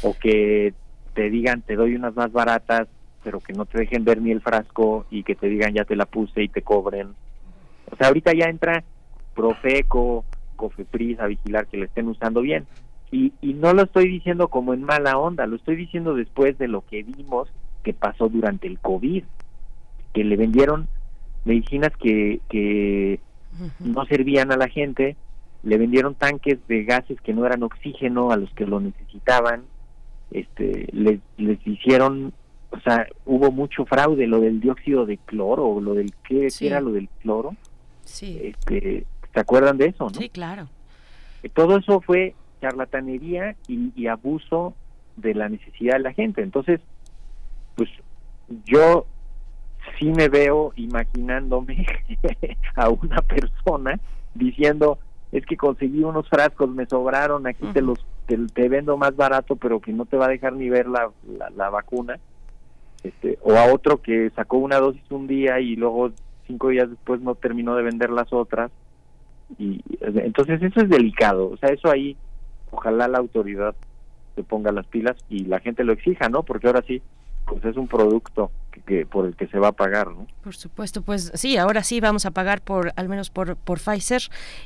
[0.02, 0.74] O que
[1.14, 2.88] te digan te doy unas más baratas,
[3.24, 5.96] pero que no te dejen ver ni el frasco y que te digan ya te
[5.96, 7.14] la puse y te cobren.
[7.90, 8.84] O sea, ahorita ya entra
[9.34, 10.24] Profeco,
[10.56, 12.66] Cofepris a vigilar que le estén usando bien.
[13.10, 16.68] Y, y no lo estoy diciendo como en mala onda, lo estoy diciendo después de
[16.68, 17.48] lo que vimos
[17.84, 19.22] que pasó durante el COVID,
[20.12, 20.88] que le vendieron
[21.46, 23.20] medicinas que, que
[23.80, 25.16] no servían a la gente,
[25.62, 29.64] le vendieron tanques de gases que no eran oxígeno a los que lo necesitaban,
[30.30, 32.32] este, les, les hicieron,
[32.70, 36.80] o sea, hubo mucho fraude, lo del dióxido de cloro, o lo del, ¿qué era
[36.80, 37.56] lo del cloro?
[38.04, 38.38] Sí.
[38.42, 40.10] Este, ¿Se acuerdan de eso, no?
[40.10, 40.68] Sí, claro.
[41.54, 44.74] Todo eso fue charlatanería y, y abuso
[45.16, 46.42] de la necesidad de la gente.
[46.42, 46.80] Entonces,
[47.76, 47.88] pues
[48.64, 49.06] yo
[49.98, 51.86] sí me veo imaginándome
[52.76, 53.98] a una persona
[54.34, 54.98] diciendo
[55.32, 59.56] es que conseguí unos frascos, me sobraron, aquí te los te, te vendo más barato,
[59.56, 62.18] pero que no te va a dejar ni ver la, la, la vacuna.
[63.02, 66.10] Este, o a otro que sacó una dosis un día y luego
[66.46, 68.70] cinco días después no terminó de vender las otras.
[69.58, 72.16] Y entonces eso es delicado, o sea, eso ahí
[72.72, 73.76] ojalá la autoridad
[74.34, 76.42] se ponga las pilas y la gente lo exija, ¿no?
[76.42, 77.00] Porque ahora sí,
[77.46, 78.50] pues es un producto
[78.80, 80.26] que, por el que se va a pagar, ¿no?
[80.42, 84.22] Por supuesto, pues sí, ahora sí vamos a pagar por, al menos por, por Pfizer.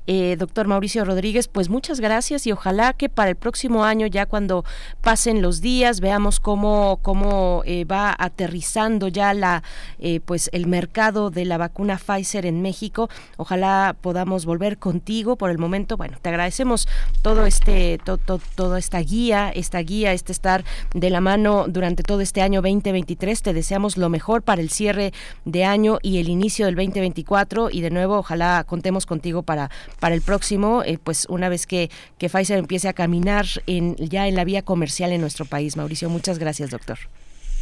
[0.06, 4.26] Eh, doctor Mauricio Rodríguez, pues muchas gracias y ojalá que para el próximo año, ya
[4.26, 4.64] cuando
[5.00, 9.62] pasen los días, veamos cómo, cómo eh, va aterrizando ya la,
[9.98, 13.08] eh, pues el mercado de la vacuna Pfizer en México.
[13.36, 15.96] Ojalá podamos volver contigo por el momento.
[15.96, 16.88] Bueno, te agradecemos
[17.22, 20.64] todo este, to, to, toda esta guía, esta guía, este estar
[20.94, 23.42] de la mano durante todo este año 2023.
[23.42, 25.12] Te deseamos lo mejor para el cierre
[25.44, 29.70] de año y el inicio del 2024 y de nuevo ojalá contemos contigo para,
[30.00, 34.26] para el próximo, eh, pues una vez que, que Pfizer empiece a caminar en, ya
[34.26, 35.76] en la vía comercial en nuestro país.
[35.76, 36.98] Mauricio, muchas gracias, doctor.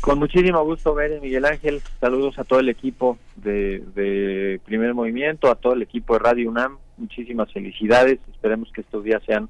[0.01, 1.83] Con muchísimo gusto ver Miguel Ángel.
[2.01, 6.49] Saludos a todo el equipo de, de Primer Movimiento, a todo el equipo de Radio
[6.49, 6.79] UNAM.
[6.97, 8.21] Muchísimas felicidades.
[8.31, 9.49] Esperemos que estos días sean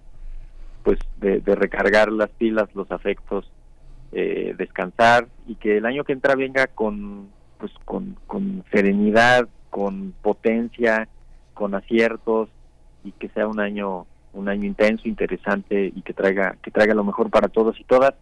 [0.84, 3.50] pues de, de recargar las pilas, los afectos
[4.12, 7.28] eh, descansar y que el año que entra venga con
[7.58, 11.08] pues con, con serenidad, con potencia,
[11.54, 12.48] con aciertos
[13.04, 17.04] y que sea un año un año intenso, interesante y que traiga que traiga lo
[17.04, 18.14] mejor para todos y todas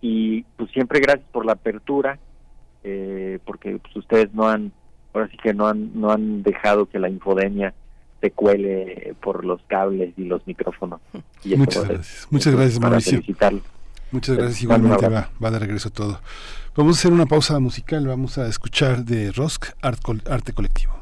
[0.00, 2.18] y pues siempre gracias por la apertura
[2.84, 4.72] eh, porque pues ustedes no han
[5.12, 7.74] ahora sí que no han no han dejado que la infodemia
[8.20, 11.00] se cuele por los cables y los micrófonos.
[11.44, 13.22] Y muchas gracias, muchas gracias Mauricio.
[14.10, 16.20] Muchas gracias, igualmente va, va de regreso todo.
[16.76, 20.97] Vamos a hacer una pausa musical, vamos a escuchar de Rosk Art, Arte Colectivo.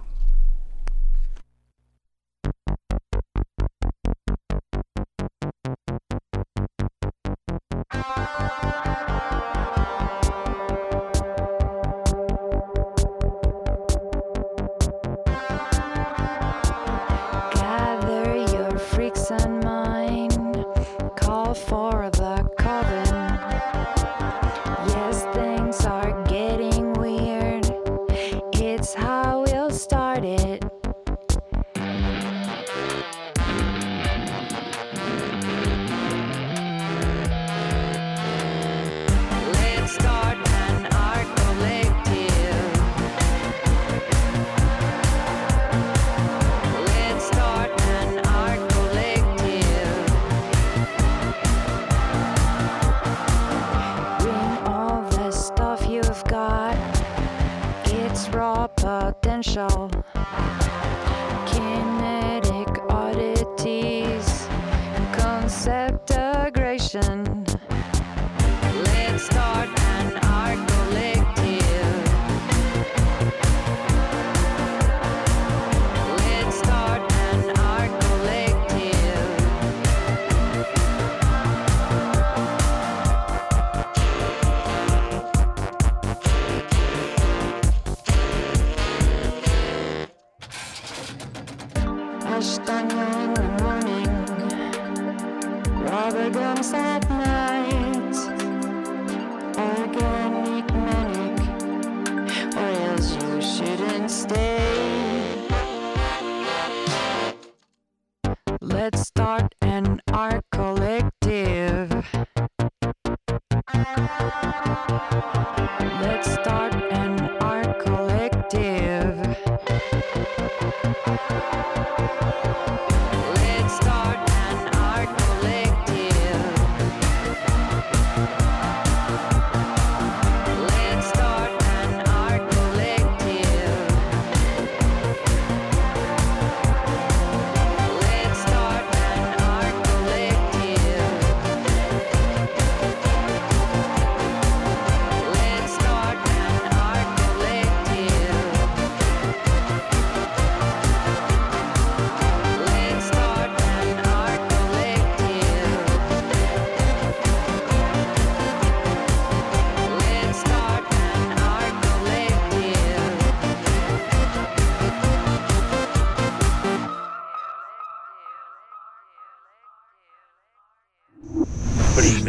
[59.37, 59.96] Potential.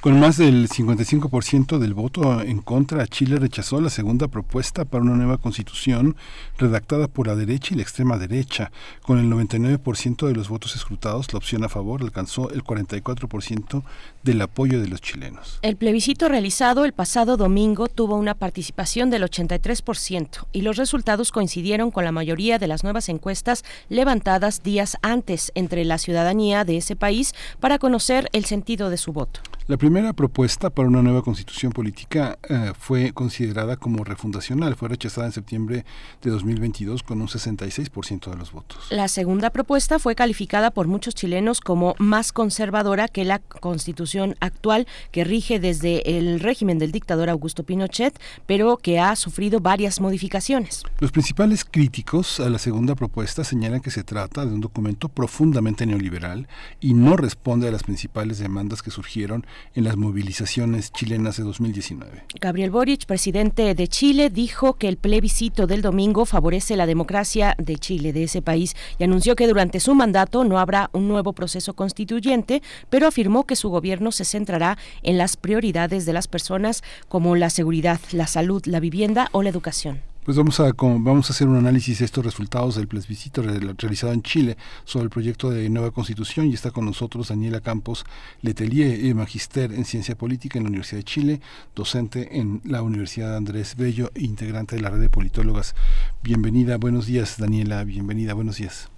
[0.00, 5.16] Con más del 55% del voto en contra, Chile rechazó la segunda propuesta para una
[5.16, 6.14] nueva constitución
[6.56, 8.70] redactada por la derecha y la extrema derecha.
[9.02, 13.82] Con el 99% de los votos escrutados, la opción a favor alcanzó el 44%
[14.28, 15.58] del apoyo de los chilenos.
[15.62, 21.90] El plebiscito realizado el pasado domingo tuvo una participación del 83% y los resultados coincidieron
[21.90, 26.94] con la mayoría de las nuevas encuestas levantadas días antes entre la ciudadanía de ese
[26.94, 29.40] país para conocer el sentido de su voto.
[29.68, 34.76] La primera propuesta para una nueva constitución política eh, fue considerada como refundacional.
[34.76, 35.84] Fue rechazada en septiembre
[36.22, 38.86] de 2022 con un 66% de los votos.
[38.88, 44.86] La segunda propuesta fue calificada por muchos chilenos como más conservadora que la constitución actual
[45.10, 50.82] que rige desde el régimen del dictador Augusto Pinochet, pero que ha sufrido varias modificaciones.
[50.98, 55.86] Los principales críticos a la segunda propuesta señalan que se trata de un documento profundamente
[55.86, 56.48] neoliberal
[56.80, 62.24] y no responde a las principales demandas que surgieron en las movilizaciones chilenas de 2019.
[62.40, 67.76] Gabriel Boric, presidente de Chile, dijo que el plebiscito del domingo favorece la democracia de
[67.76, 71.74] Chile, de ese país, y anunció que durante su mandato no habrá un nuevo proceso
[71.74, 77.36] constituyente, pero afirmó que su gobierno se centrará en las prioridades de las personas como
[77.36, 80.00] la seguridad, la salud, la vivienda o la educación.
[80.24, 84.12] Pues vamos a, vamos a hacer un análisis de estos resultados del plebiscito re- realizado
[84.12, 88.04] en Chile sobre el proyecto de nueva constitución y está con nosotros Daniela Campos
[88.42, 91.40] Letelier, eh, magister en ciencia política en la Universidad de Chile,
[91.74, 95.74] docente en la Universidad Andrés Bello e integrante de la red de politólogas.
[96.22, 98.90] Bienvenida, buenos días Daniela, bienvenida, buenos días.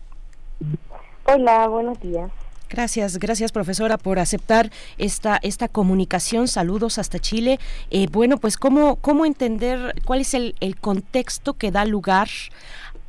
[1.26, 2.28] Hola, buenos días.
[2.70, 6.46] Gracias, gracias profesora por aceptar esta, esta comunicación.
[6.46, 7.58] Saludos hasta Chile.
[7.90, 12.28] Eh, bueno, pues cómo, cómo entender cuál es el, el contexto que da lugar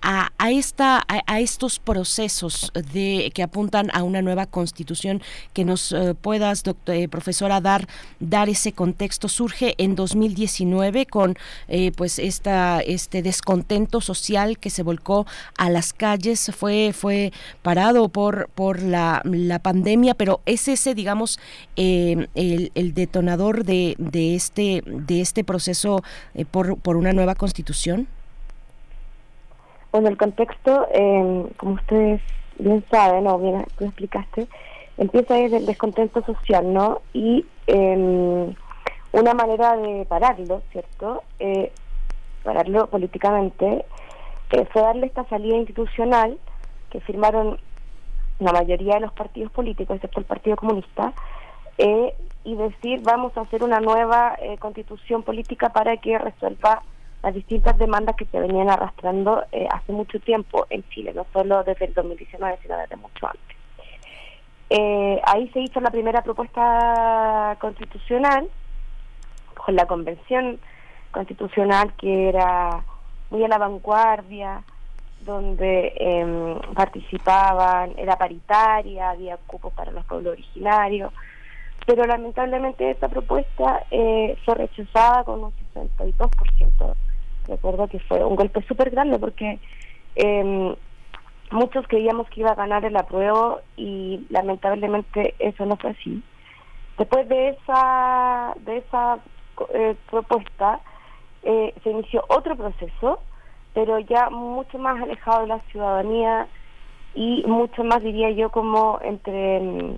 [0.02, 5.22] a, a esta, a, a estos procesos de que apuntan a una nueva constitución
[5.54, 7.88] que nos eh, puedas, doctor, eh, profesora, dar,
[8.20, 9.28] dar ese contexto.
[9.28, 11.38] Surge en 2019 con
[11.68, 15.26] eh, pues esta, este descontento social que se volcó
[15.58, 21.40] a las calles, fue, fue parado por, por la, la pandemia, pero es ese, digamos,
[21.76, 26.04] eh, el, el detonador de, de, este, de este proceso
[26.34, 28.08] eh, por, por una nueva constitución.
[29.92, 32.22] Bueno, el contexto, eh, como ustedes
[32.58, 34.48] bien saben, o bien tú explicaste,
[34.98, 37.02] empieza desde el descontento social, ¿no?
[37.14, 38.56] Y eh,
[39.12, 41.24] una manera de pararlo, ¿cierto?
[41.40, 41.72] Eh,
[42.44, 43.86] pararlo políticamente,
[44.52, 46.38] eh, fue darle esta salida institucional
[46.90, 47.60] que firmaron
[48.40, 51.14] la mayoría de los partidos políticos, excepto el Partido Comunista,
[51.78, 56.82] eh, y decir vamos a hacer una nueva eh, constitución política para que resuelva
[57.24, 61.64] las distintas demandas que se venían arrastrando eh, hace mucho tiempo en Chile, no solo
[61.64, 63.58] desde el 2019, sino desde mucho antes.
[64.70, 68.50] Eh, ahí se hizo la primera propuesta constitucional
[69.66, 70.60] con la convención
[71.12, 72.84] constitucional que era
[73.30, 74.64] muy a la vanguardia,
[75.26, 81.14] donde em, participaban, era paritaria, había cupos para los pueblos originarios,
[81.86, 86.96] pero lamentablemente esta propuesta eh, fue rechazada con un 62%.
[87.48, 89.60] Recuerdo que fue un golpe súper grande porque
[90.16, 90.76] em,
[91.52, 96.24] muchos creíamos que iba a ganar el apruebo y lamentablemente eso no fue así.
[96.98, 99.20] Después de esa, de esa
[99.74, 100.82] eh, propuesta
[101.44, 103.20] eh, se inició otro proceso,
[103.74, 106.48] pero ya mucho más alejado de la ciudadanía
[107.16, 109.98] y mucho más, diría yo, como entre, mm,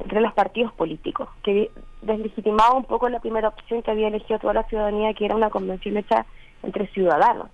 [0.00, 1.70] entre los partidos políticos, que
[2.02, 5.50] deslegitimaba un poco la primera opción que había elegido toda la ciudadanía, que era una
[5.50, 6.26] convención hecha
[6.64, 7.48] entre ciudadanos,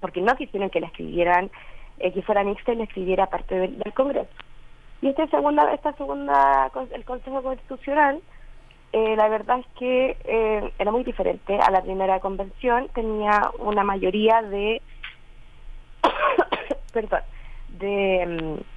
[0.00, 1.50] porque no quisieron que la escribieran,
[1.98, 4.30] eh, que fuera mixta y la escribiera parte del, Congreso.
[5.00, 8.20] Y esta segunda, esta segunda, el Consejo Constitucional,
[8.92, 13.84] eh, la verdad es que eh, era muy diferente a la primera convención, tenía una
[13.84, 14.82] mayoría de,
[16.92, 17.22] perdón,
[17.78, 18.72] de, mm,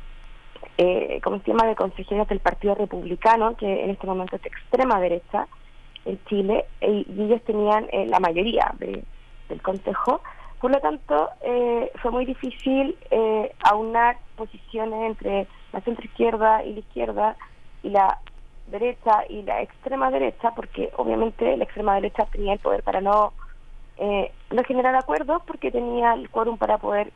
[0.77, 4.49] eh, ¿cómo se llama?, de consejeros del Partido Republicano, que en este momento es de
[4.49, 5.47] extrema derecha
[6.05, 9.03] en Chile, y, y ellos tenían eh, la mayoría de,
[9.49, 10.21] del Consejo.
[10.59, 16.79] Por lo tanto, eh, fue muy difícil eh, aunar posiciones entre la centroizquierda y la
[16.79, 17.35] izquierda
[17.83, 18.19] y la
[18.67, 23.33] derecha y la extrema derecha, porque obviamente la extrema derecha tenía el poder para no,
[23.97, 27.11] eh, no generar acuerdos, porque tenía el quórum para poder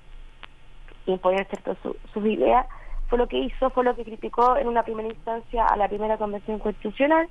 [1.06, 2.68] imponer ciertas su, sus ideas.
[3.08, 6.18] Fue lo que hizo, fue lo que criticó en una primera instancia a la primera
[6.18, 7.28] convención constitucional,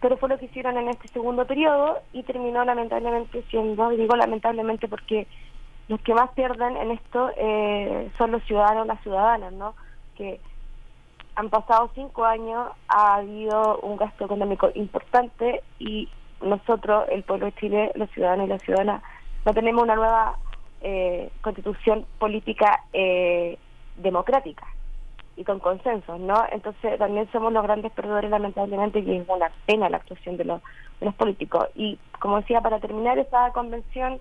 [0.00, 4.88] pero fue lo que hicieron en este segundo periodo y terminó lamentablemente siendo, digo lamentablemente
[4.88, 5.26] porque
[5.88, 9.74] los que más pierden en esto eh, son los ciudadanos, las ciudadanas, ¿no?
[10.16, 10.40] Que
[11.34, 16.08] han pasado cinco años, ha habido un gasto económico importante y
[16.40, 19.02] nosotros, el pueblo de Chile, los ciudadanos y las ciudadanas,
[19.44, 20.38] no tenemos una nueva
[20.80, 23.58] eh, constitución política eh,
[23.96, 24.66] democrática
[25.40, 26.34] y con consensos, ¿no?
[26.52, 30.60] Entonces también somos los grandes perdedores, lamentablemente, y es una pena la actuación de los,
[31.16, 31.66] políticos.
[31.74, 34.20] Y como decía, para terminar, esa convención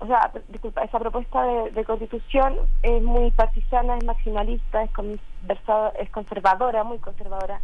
[0.00, 4.90] o sea, disculpa, esa propuesta de, constitución es muy partisana, es maximalista, es,
[5.98, 7.60] es conservadora, muy conservadora,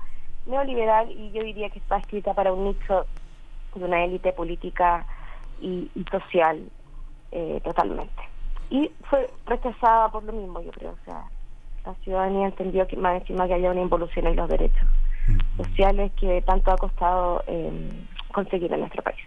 [0.46, 3.06] neoliberal y yo diría que está escrita para un nicho
[3.74, 5.06] de una élite política
[5.60, 6.62] y, y social
[7.32, 8.22] eh, totalmente.
[8.70, 11.24] Y fue rechazada por lo mismo, yo creo, o sea,
[11.86, 14.88] la ciudadanía entendió que más encima que haya una involución en los derechos
[15.56, 17.70] sociales que tanto ha costado eh,
[18.32, 19.18] conseguir en nuestro país.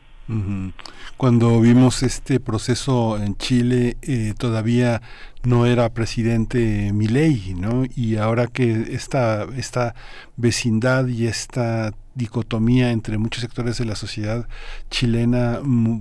[1.18, 5.02] Cuando vimos este proceso en Chile, eh, todavía
[5.44, 7.84] no era presidente Milei, ¿no?
[7.96, 9.96] Y ahora que esta, esta
[10.38, 14.48] vecindad y esta dicotomía entre muchos sectores de la sociedad
[14.92, 15.60] chilena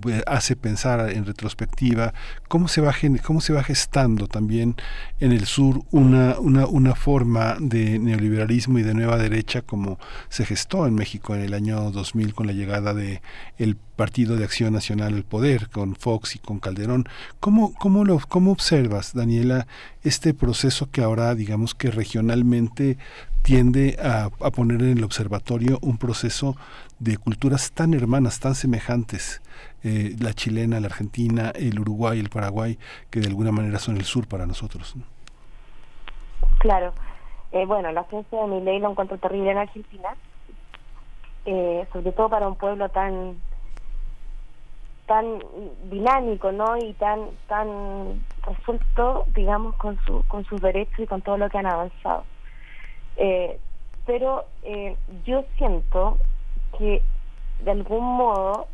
[0.08, 2.12] eh, hace pensar en retrospectiva
[2.48, 4.74] cómo se va cómo se va gestando también
[5.20, 10.44] en el sur una, una, una forma de neoliberalismo y de nueva derecha como se
[10.44, 13.22] gestó en México en el año 2000 con la llegada de
[13.56, 17.08] el Partido de Acción Nacional al poder con Fox y con Calderón.
[17.40, 19.66] Cómo cómo lo cómo observas Daniela
[20.04, 22.96] este proceso que ahora digamos que regionalmente
[23.43, 26.56] tiende a, poner en el observatorio un proceso
[26.98, 29.43] de culturas tan hermanas, tan semejantes,
[29.85, 32.78] eh, la chilena, la argentina, el Uruguay, el Paraguay,
[33.10, 34.97] que de alguna manera son el sur para nosotros.
[34.97, 35.05] ¿no?
[36.59, 36.93] Claro.
[37.52, 40.10] Eh, bueno, la ciencia de mi ley lo encuentro terrible en Argentina,
[41.47, 43.36] eh, sobre todo para un pueblo tan
[45.06, 45.43] tan
[45.85, 46.77] dinámico, ¿no?
[46.77, 51.56] Y tan tan resuelto, digamos, con su con sus derechos y con todo lo que
[51.56, 52.24] han avanzado.
[53.18, 53.58] Eh,
[54.06, 56.16] pero eh, yo siento
[56.78, 57.02] que
[57.64, 58.68] de algún modo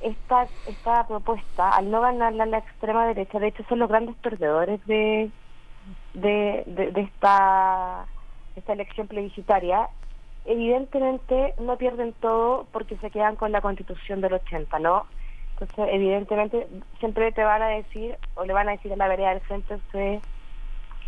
[0.00, 4.84] esta esta propuesta al no ganarla la extrema derecha de hecho son los grandes perdedores
[4.86, 5.30] de
[6.14, 8.06] de, de, esta
[8.56, 9.88] esta elección plebiscitaria
[10.46, 15.06] evidentemente no pierden todo porque se quedan con la constitución del 80 no
[15.52, 16.66] entonces evidentemente
[16.98, 19.78] siempre te van a decir o le van a decir a la vereda del frente
[19.92, 20.20] se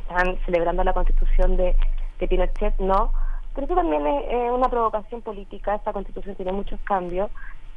[0.01, 1.75] están celebrando la constitución de
[2.19, 3.13] de Pinochet no,
[3.55, 7.31] pero eso también es una provocación política, esta constitución tiene muchos cambios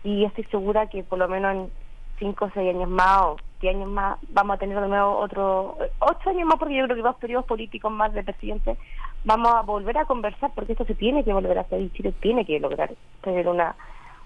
[0.03, 1.71] y estoy segura que por lo menos en
[2.19, 5.77] 5 o 6 años más o 10 años más vamos a tener de nuevo otro,
[5.99, 8.77] 8 años más porque yo creo que dos periodos políticos más de presidente
[9.23, 12.13] vamos a volver a conversar porque esto se tiene que volver a hacer y Chile
[12.19, 12.91] tiene que lograr
[13.21, 13.75] tener una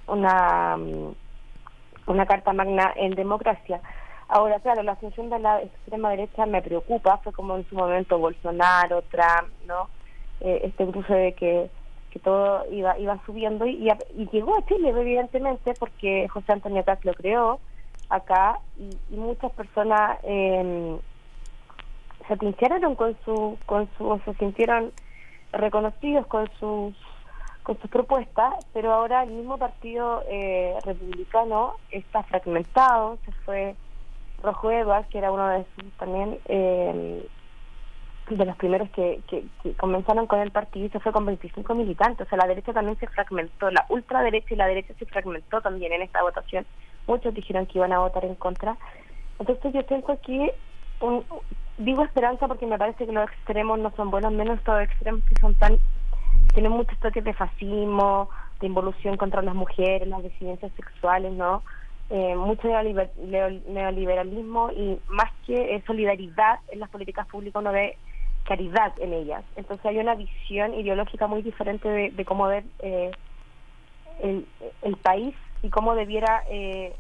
[0.08, 1.14] una mm,
[2.08, 3.82] una carta magna en democracia.
[4.28, 8.18] Ahora, claro, la asunción de la extrema derecha me preocupa, fue como en su momento
[8.18, 9.90] Bolsonaro, Trump, ¿no?
[10.41, 11.70] Eh, este cruce de que,
[12.12, 13.90] que todo iba iba subiendo y,
[14.32, 17.60] llegó a Chile, evidentemente, porque José Antonio Caz lo creó
[18.10, 20.98] acá y, muchas personas eh,
[22.28, 24.91] se atincharon con su, con su, se sintieron
[25.52, 26.94] reconocidos con sus
[27.64, 33.76] con sus propuestas, pero ahora el mismo partido eh, republicano está fragmentado, se fue
[34.44, 37.28] Rojo Evas, que era uno de sus también eh,
[38.27, 39.45] de los primeros que, que,
[39.76, 42.97] comenzaron con el partido y se fue con 25 militantes, o sea, la derecha también
[42.97, 46.65] se fragmentó, la ultraderecha y la derecha se fragmentó también en esta votación,
[47.06, 48.77] muchos dijeron que iban a votar en contra,
[49.38, 50.49] entonces yo tengo aquí
[51.02, 51.26] un,
[51.77, 55.35] digo esperanza porque me parece que los extremos no son buenos, menos estos extremos que
[55.39, 55.77] son tan
[56.53, 58.30] tienen muchos toques de fascismo,
[58.61, 61.64] de involución contra las mujeres, las disidencias sexuales, ¿no?
[62.10, 67.72] Eh, mucho neoliber- neo- neoliberalismo y más que eh, solidaridad en las políticas públicas uno
[67.73, 67.97] ve
[68.46, 69.44] caridad en ellas.
[69.56, 73.12] Entonces hay una visión ideológica muy diferente de, de cómo ver eh,
[74.22, 74.48] el,
[74.82, 76.96] el país y cómo debiera eh,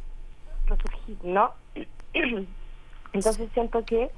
[0.65, 1.51] resurgir, ¿no?
[3.13, 4.11] Entonces siento que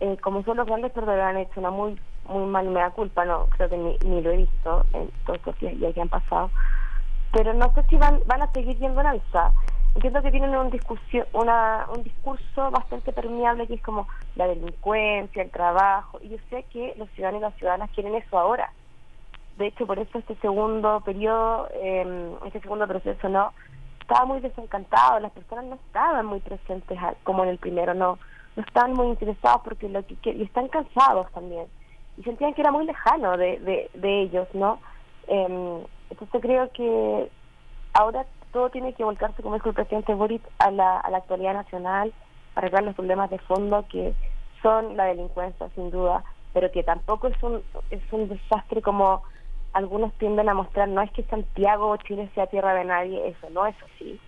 [0.00, 1.98] eh, como son los grandes perdedores han hecho una muy
[2.28, 5.58] muy mal mea culpa, no creo que ni, ni lo he visto en todos los
[5.60, 6.50] días que han pasado,
[7.32, 9.52] pero no sé si van van a seguir yendo en alza.
[9.96, 15.42] Entiendo que tienen un discusión, una, un discurso bastante permeable que es como la delincuencia,
[15.42, 18.70] el trabajo, y yo sé que los ciudadanos y las ciudadanas quieren eso ahora.
[19.56, 23.54] De hecho, por eso este segundo periodo, eh, este segundo proceso, no
[24.02, 28.18] estaba muy desencantado, las personas no estaban muy presentes como en el primero, no
[28.54, 31.66] no estaban muy interesados porque lo que, que- y están cansados también
[32.18, 34.80] y sentían que era muy lejano de, de, de ellos, ¿no?
[35.28, 37.30] Eh, entonces creo que
[37.92, 38.26] ahora
[38.56, 42.10] todo tiene que volcarse, como dijo el presidente Boric, a la, a la actualidad nacional,
[42.54, 44.14] para arreglar los problemas de fondo que
[44.62, 46.24] son la delincuencia, sin duda,
[46.54, 49.22] pero que tampoco es un, es un desastre como
[49.74, 50.88] algunos tienden a mostrar.
[50.88, 54.18] No es que Santiago o Chile sea tierra de nadie, eso no es así.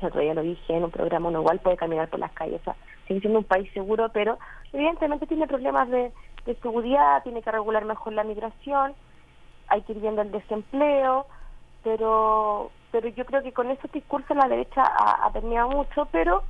[0.00, 2.62] El otro día lo dije en un programa, uno igual puede caminar por las calles,
[3.06, 4.38] sigue siendo un país seguro, pero
[4.72, 6.12] evidentemente tiene problemas de
[6.62, 8.94] seguridad, tiene que regular mejor la migración,
[9.68, 11.26] hay que ir viendo el desempleo,
[11.82, 16.42] pero pero yo creo que con esos discursos la derecha ha, ha permeado mucho, pero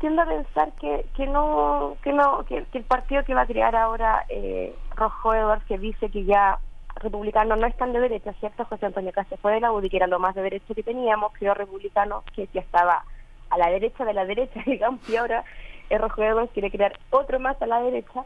[0.00, 3.74] tiendo a pensar que que no que no que, el partido que va a crear
[3.74, 6.58] ahora eh, Rojo Edwards que dice que ya
[6.96, 8.64] republicano no es tan de derecha, ¿cierto?
[8.64, 11.32] José Antonio Cáceres fue de la UDI, que era lo más de derecha que teníamos,
[11.34, 13.04] creó republicano que ya estaba
[13.50, 15.44] a la derecha de la derecha, digamos, y ahora
[15.90, 18.24] el Rojo Edwards quiere crear otro más a la derecha.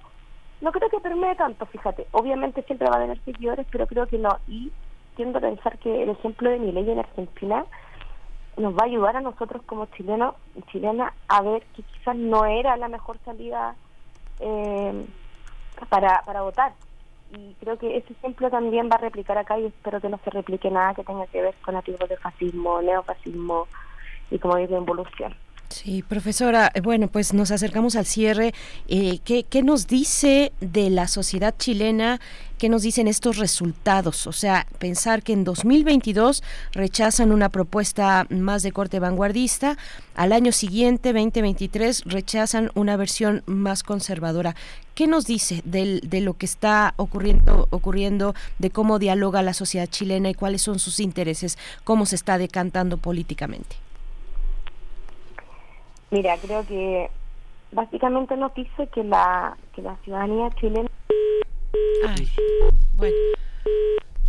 [0.61, 2.07] No creo que permee tanto, fíjate.
[2.13, 4.39] Obviamente siempre va a tener seguidores, pero creo que no.
[4.47, 4.71] Y
[5.29, 7.67] pensar que el ejemplo de mi ley en Argentina
[8.57, 12.45] nos va a ayudar a nosotros como chilenos y chilenas a ver que quizás no
[12.45, 13.77] era la mejor salida
[14.39, 15.07] eh,
[15.89, 16.75] para, para votar.
[17.33, 20.31] Y creo que ese ejemplo también va a replicar acá y espero que no se
[20.31, 23.69] replique nada que tenga que ver con activos de fascismo, neofascismo
[24.31, 25.37] y como digo, involución.
[25.71, 28.53] Sí, profesora, eh, bueno, pues nos acercamos al cierre.
[28.89, 32.21] Eh, ¿qué, ¿Qué nos dice de la sociedad chilena?
[32.59, 34.27] ¿Qué nos dicen estos resultados?
[34.27, 36.43] O sea, pensar que en 2022
[36.73, 39.79] rechazan una propuesta más de corte vanguardista,
[40.17, 44.57] al año siguiente, 2023, rechazan una versión más conservadora.
[44.97, 50.31] ¿Qué nos dice de lo que está ocurriendo, ocurriendo, de cómo dialoga la sociedad chilena
[50.31, 53.77] y cuáles son sus intereses, cómo se está decantando políticamente?
[56.11, 57.09] Mira, creo que
[57.71, 60.89] básicamente nos dice que la, que la ciudadanía chilena...
[62.09, 62.29] Ay,
[62.97, 63.17] bueno.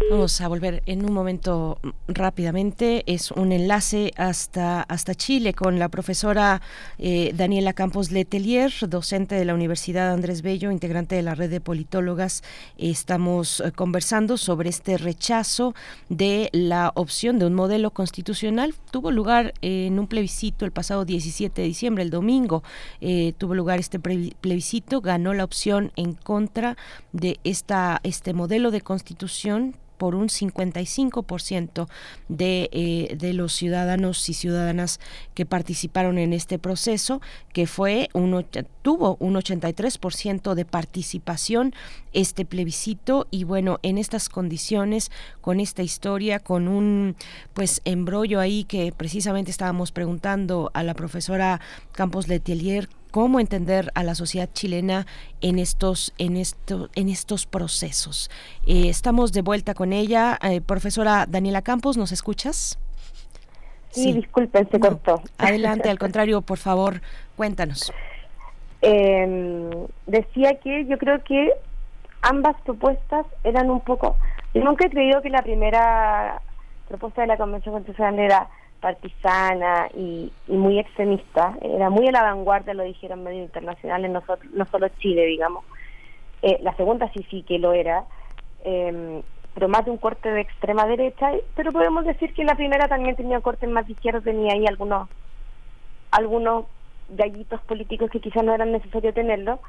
[0.09, 3.03] Vamos a volver en un momento rápidamente.
[3.05, 6.61] Es un enlace hasta, hasta Chile con la profesora
[6.97, 11.61] eh, Daniela Campos Letelier, docente de la Universidad Andrés Bello, integrante de la red de
[11.61, 12.43] politólogas.
[12.77, 15.75] Estamos eh, conversando sobre este rechazo
[16.09, 18.73] de la opción de un modelo constitucional.
[18.91, 22.63] Tuvo lugar en un plebiscito el pasado 17 de diciembre, el domingo.
[22.99, 26.75] eh, tuvo lugar este plebiscito, ganó la opción en contra
[27.13, 31.87] de esta, este modelo de constitución por un 55%
[32.27, 34.99] de, eh, de los ciudadanos y ciudadanas
[35.35, 37.21] que participaron en este proceso,
[37.53, 38.43] que fue un,
[38.81, 41.75] tuvo un 83% de participación
[42.13, 43.27] este plebiscito.
[43.29, 47.15] Y bueno, en estas condiciones, con esta historia, con un
[47.53, 51.61] pues embrollo ahí que precisamente estábamos preguntando a la profesora
[51.91, 55.05] Campos Letelier cómo entender a la sociedad chilena
[55.41, 58.31] en estos, en esto, en estos procesos.
[58.65, 60.39] Eh, estamos de vuelta con ella.
[60.41, 62.79] Eh, profesora Daniela Campos, ¿nos escuchas?
[63.89, 65.21] Sí, disculpen, se cortó.
[65.37, 67.01] Adelante, al contrario, por favor,
[67.35, 67.93] cuéntanos.
[68.81, 71.51] Eh, decía que yo creo que
[72.21, 74.15] ambas propuestas eran un poco...
[74.53, 76.41] Yo nunca he creído que la primera
[76.87, 78.49] propuesta de la Convención Constitucional era
[78.81, 84.39] partisana y, muy extremista, era muy a la vanguardia, lo dijeron medios internacionales, no, so-
[84.53, 85.63] no solo Chile, digamos.
[86.41, 88.05] Eh, la segunda sí, sí que lo era,
[88.65, 92.87] eh, pero más de un corte de extrema derecha, pero podemos decir que la primera
[92.87, 95.09] también tenía cortes más de izquierda, tenía ahí algunos
[96.11, 96.65] algunos
[97.07, 99.61] gallitos políticos que quizás no eran necesario tenerlo,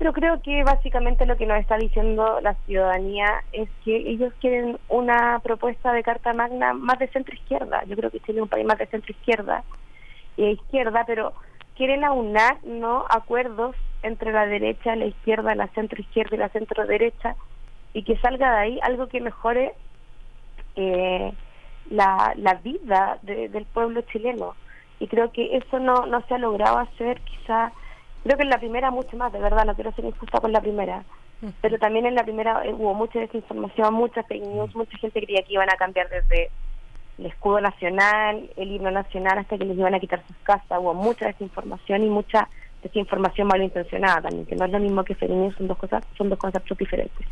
[0.00, 4.78] pero creo que básicamente lo que nos está diciendo la ciudadanía es que ellos quieren
[4.88, 7.84] una propuesta de Carta Magna más de centro izquierda.
[7.84, 9.62] Yo creo que Chile es un país más de centro izquierda
[10.38, 11.34] y de izquierda, pero
[11.76, 16.86] quieren aunar no acuerdos entre la derecha, la izquierda, la centro izquierda y la centro
[16.86, 17.36] derecha
[17.92, 19.74] y que salga de ahí algo que mejore
[20.76, 21.30] eh,
[21.90, 24.56] la, la vida de- del pueblo chileno.
[24.98, 27.20] Y creo que eso no, no se ha logrado hacer.
[27.20, 27.70] Quizá
[28.22, 30.60] creo que en la primera mucho más de verdad no quiero ser injusta con la
[30.60, 31.04] primera
[31.62, 35.42] pero también en la primera eh, hubo mucha desinformación mucha fake news mucha gente creía
[35.42, 36.50] que iban a cambiar desde
[37.20, 40.78] el escudo nacional el himno nacional hasta que les iban a quitar sus casas.
[40.80, 42.48] Hubo mucha desinformación y mucha
[42.82, 46.30] desinformación malintencionada también que no es lo mismo que fake news son dos cosas son
[46.30, 47.26] dos conceptos diferentes.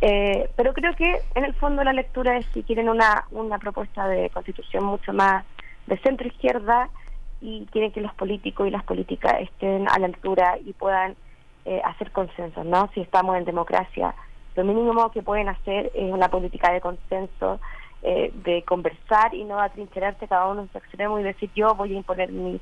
[0.00, 4.06] Eh, pero creo que en el fondo la lectura es si quieren una, una propuesta
[4.06, 5.44] de constitución mucho más
[5.88, 6.88] de centro izquierda
[7.40, 11.16] y quieren que los políticos y las políticas estén a la altura y puedan
[11.64, 12.90] eh, hacer consensos, ¿no?
[12.94, 14.14] Si estamos en democracia,
[14.56, 17.60] lo mínimo que pueden hacer es una política de consenso,
[18.02, 21.94] eh, de conversar y no atrincherarse cada uno en su extremo y decir yo voy
[21.94, 22.60] a imponer mi,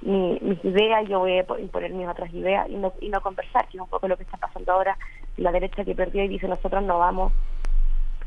[0.00, 3.20] mi- mis ideas, yo voy a po- imponer mis otras ideas y no, y no
[3.20, 4.96] conversar, que es un poco lo que está pasando ahora,
[5.36, 7.32] la derecha que perdió y dice nosotros no vamos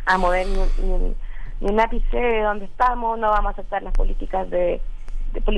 [0.06, 1.16] a mover ni, ni
[1.60, 4.82] ni un ápice de donde estamos, no vamos a aceptar las políticas de,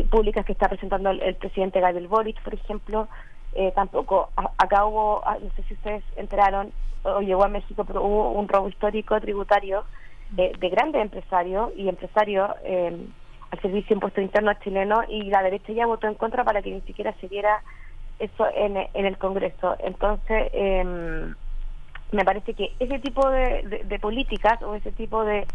[0.09, 3.09] públicas que está presentando el, el presidente Gabriel Boric, por ejemplo,
[3.53, 6.73] eh, tampoco, a- acá hubo, ah, no sé si ustedes enteraron,
[7.03, 9.85] o llegó a México, pero hubo un robo histórico tributario
[10.29, 13.07] de, de grandes empresarios y empresarios eh,
[13.51, 16.71] al servicio de impuesto interno chileno y la derecha ya votó en contra para que
[16.71, 17.61] ni siquiera se viera
[18.19, 19.75] eso en, en el Congreso.
[19.79, 21.35] Entonces, em,
[22.11, 25.47] me parece que ese tipo de, de- de políticas o ese tipo de,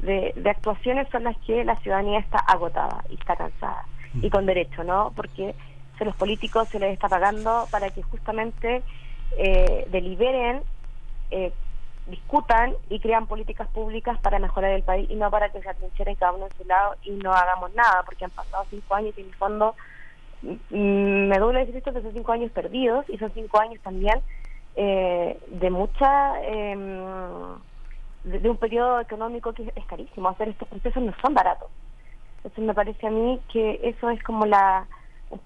[0.00, 3.84] de, de actuaciones son las que la ciudadanía está agotada y está cansada.
[4.22, 5.12] Y con derecho, ¿no?
[5.16, 5.54] Porque
[6.00, 8.82] a los políticos se les está pagando para que justamente
[9.36, 10.62] eh, deliberen,
[11.30, 11.52] eh,
[12.06, 16.16] discutan y crean políticas públicas para mejorar el país y no para que se atrincheren
[16.16, 19.22] cada uno en su lado y no hagamos nada, porque han pasado cinco años y
[19.22, 19.74] en el fondo
[20.42, 24.20] mm, me duele decir esto, pero son cinco años perdidos y son cinco años también
[24.76, 27.56] eh, de mucha em,
[28.24, 31.68] de, un periodo económico que es carísimo hacer estos procesos no son baratos.
[32.38, 34.86] Entonces me parece a mí que eso es como la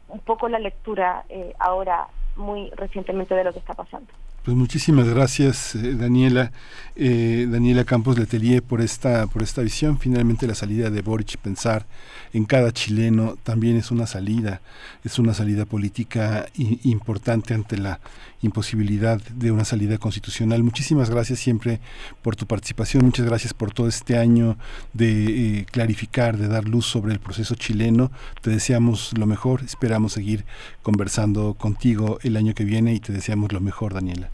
[0.09, 4.13] un poco la lectura eh, ahora muy recientemente de lo que está pasando
[4.45, 6.53] Pues muchísimas gracias, eh, Daniela,
[6.97, 9.99] eh, Daniela Campos Letelier, por esta, por esta visión.
[9.99, 11.87] Finalmente la salida de Boric, pensar
[12.33, 14.63] en cada chileno, también es una salida,
[15.05, 18.01] es una salida política importante ante la
[18.43, 20.63] imposibilidad de una salida constitucional.
[20.63, 21.81] Muchísimas gracias siempre
[22.23, 24.57] por tu participación, muchas gracias por todo este año
[24.93, 28.11] de eh, clarificar, de dar luz sobre el proceso chileno.
[28.41, 30.45] Te deseamos lo mejor, esperamos seguir
[30.83, 34.31] conversando contigo el año que viene y te deseamos lo mejor, Daniela.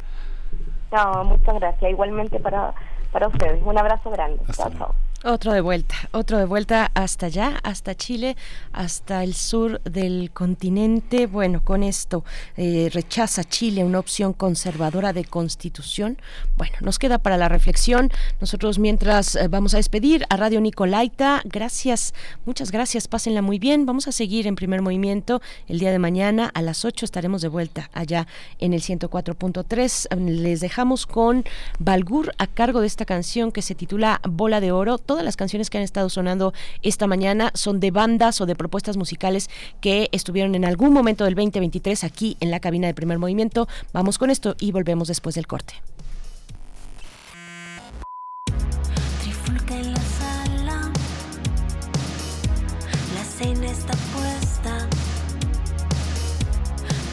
[0.94, 1.90] No muchas gracias.
[1.90, 2.72] Igualmente para
[3.12, 3.62] para ustedes.
[3.64, 4.40] Un abrazo grande.
[4.52, 4.94] Chao chao
[5.26, 8.36] Otro de vuelta, otro de vuelta hasta allá, hasta Chile,
[8.74, 11.26] hasta el sur del continente.
[11.26, 12.26] Bueno, con esto
[12.58, 16.18] eh, rechaza Chile una opción conservadora de constitución.
[16.58, 18.10] Bueno, nos queda para la reflexión.
[18.38, 22.12] Nosotros mientras eh, vamos a despedir a Radio Nicolaita, gracias,
[22.44, 23.86] muchas gracias, pásenla muy bien.
[23.86, 27.48] Vamos a seguir en primer movimiento el día de mañana a las 8 estaremos de
[27.48, 28.26] vuelta allá
[28.58, 30.18] en el 104.3.
[30.18, 31.44] Les dejamos con
[31.78, 34.98] Balgur a cargo de esta canción que se titula Bola de Oro.
[35.14, 38.96] Todas las canciones que han estado sonando esta mañana son de bandas o de propuestas
[38.96, 39.48] musicales
[39.80, 43.68] que estuvieron en algún momento del 2023 aquí en la cabina de primer movimiento.
[43.92, 45.74] Vamos con esto y volvemos después del corte.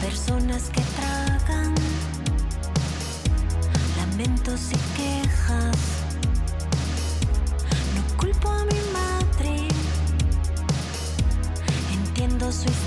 [0.02, 1.74] Personas que tragan,
[3.96, 4.81] lamentos y
[12.52, 12.81] entiendo su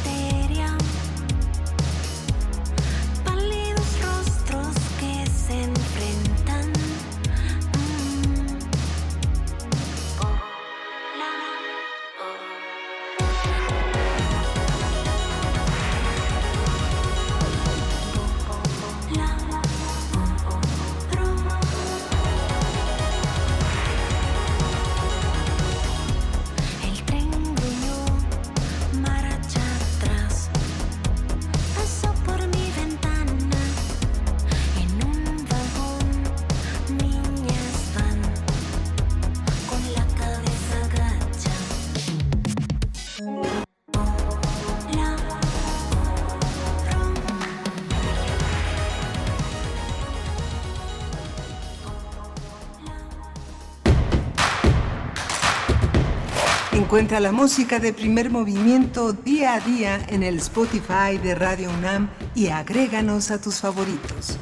[56.96, 62.10] Encuentra la música de primer movimiento día a día en el Spotify de Radio UNAM
[62.34, 64.38] y agréganos a tus favoritos.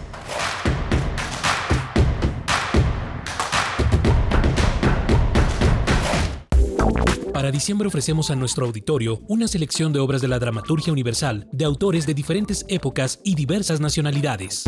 [7.34, 11.66] Para diciembre ofrecemos a nuestro auditorio una selección de obras de la dramaturgia universal de
[11.66, 14.64] autores de diferentes épocas y diversas nacionalidades.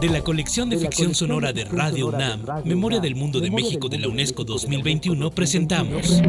[0.00, 3.98] De la colección de ficción sonora de Radio UNAM, Memoria del Mundo de México de
[3.98, 6.22] la UNESCO 2021, presentamos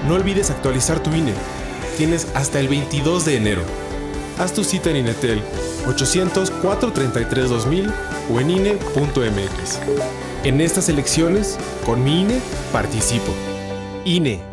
[0.07, 1.35] No olvides actualizar tu INE.
[1.95, 3.61] Tienes hasta el 22 de enero.
[4.39, 5.39] Haz tu cita en Inetel
[5.85, 7.93] 800-433-2000
[8.33, 9.79] o en INE.mx.
[10.43, 13.31] En estas elecciones, con mi INE, participo.
[14.05, 14.52] INE.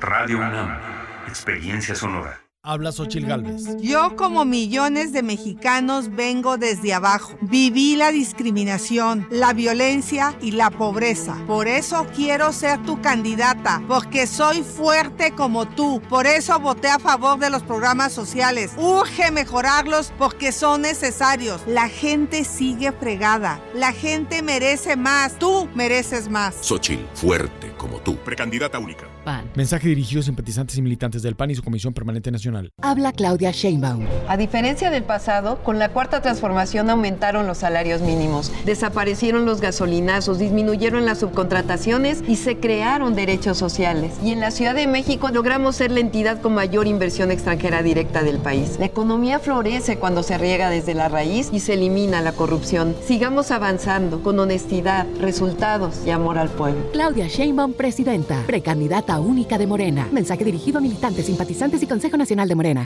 [0.00, 0.89] Radio UNAM.
[1.30, 2.40] Experiencia sonora.
[2.64, 3.76] Habla Xochil Gálvez.
[3.80, 7.38] Yo como millones de mexicanos vengo desde abajo.
[7.40, 11.38] Viví la discriminación, la violencia y la pobreza.
[11.46, 16.02] Por eso quiero ser tu candidata, porque soy fuerte como tú.
[16.08, 18.72] Por eso voté a favor de los programas sociales.
[18.76, 21.62] Urge mejorarlos porque son necesarios.
[21.66, 23.60] La gente sigue fregada.
[23.72, 25.38] La gente merece más.
[25.38, 26.56] Tú mereces más.
[26.60, 28.16] Xochil, fuerte como tú.
[28.16, 29.06] Precandidata única.
[29.24, 29.50] PAN.
[29.54, 32.70] Mensaje dirigido a simpatizantes y militantes del PAN y su Comisión Permanente Nacional.
[32.82, 34.06] Habla Claudia Sheinbaum.
[34.28, 40.38] A diferencia del pasado, con la cuarta transformación aumentaron los salarios mínimos, desaparecieron los gasolinazos,
[40.38, 44.12] disminuyeron las subcontrataciones y se crearon derechos sociales.
[44.22, 48.22] Y en la Ciudad de México logramos ser la entidad con mayor inversión extranjera directa
[48.22, 48.76] del país.
[48.78, 52.94] La economía florece cuando se riega desde la raíz y se elimina la corrupción.
[53.06, 56.80] Sigamos avanzando con honestidad, resultados y amor al pueblo.
[56.92, 58.42] Claudia Sheinbaum, presidenta.
[58.46, 60.08] Precandidata única de Morena.
[60.12, 62.84] Mensaje dirigido a militantes, simpatizantes y Consejo Nacional de Morena.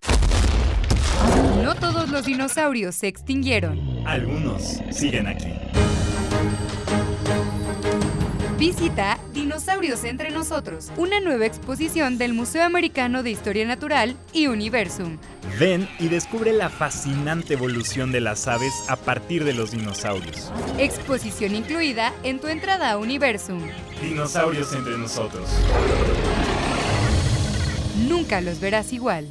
[1.63, 3.81] No todos los dinosaurios se extinguieron.
[4.07, 5.49] Algunos siguen aquí.
[8.59, 15.19] Visita Dinosaurios entre nosotros, una nueva exposición del Museo Americano de Historia Natural y Universum.
[15.59, 20.53] Ven y descubre la fascinante evolución de las aves a partir de los dinosaurios.
[20.79, 23.61] Exposición incluida en tu entrada a Universum.
[24.01, 25.51] Dinosaurios entre nosotros.
[28.09, 29.27] Nunca los verás igual.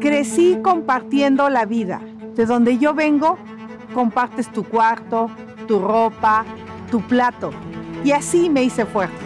[0.00, 2.00] Crecí compartiendo la vida.
[2.34, 3.38] De donde yo vengo,
[3.92, 5.30] compartes tu cuarto,
[5.68, 6.46] tu ropa,
[6.90, 7.50] tu plato.
[8.06, 9.16] Y así me hice fuerte.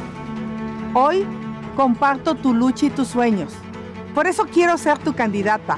[0.94, 1.26] Hoy
[1.76, 3.52] comparto tu lucha y tus sueños.
[4.14, 5.76] Por eso quiero ser tu candidata.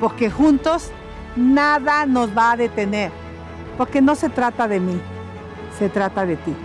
[0.00, 0.90] Porque juntos
[1.36, 3.12] nada nos va a detener.
[3.76, 4.98] Porque no se trata de mí,
[5.78, 6.56] se trata de ti.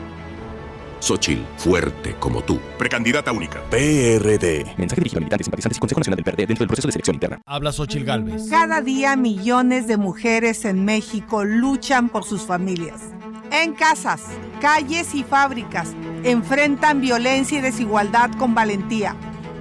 [1.06, 2.60] Xochil, fuerte como tú.
[2.80, 3.62] Precandidata única.
[3.70, 4.74] PRD.
[4.76, 7.16] Mensaje dirigido a militantes, simpatizantes y Consejo Nacional del PRD dentro del proceso de selección
[7.18, 7.42] interna.
[7.46, 8.50] Habla Xochil Gálvez.
[8.50, 13.02] Cada día millones de mujeres en México luchan por sus familias.
[13.52, 14.24] En casas,
[14.60, 19.16] calles y fábricas enfrentan violencia y desigualdad con valentía.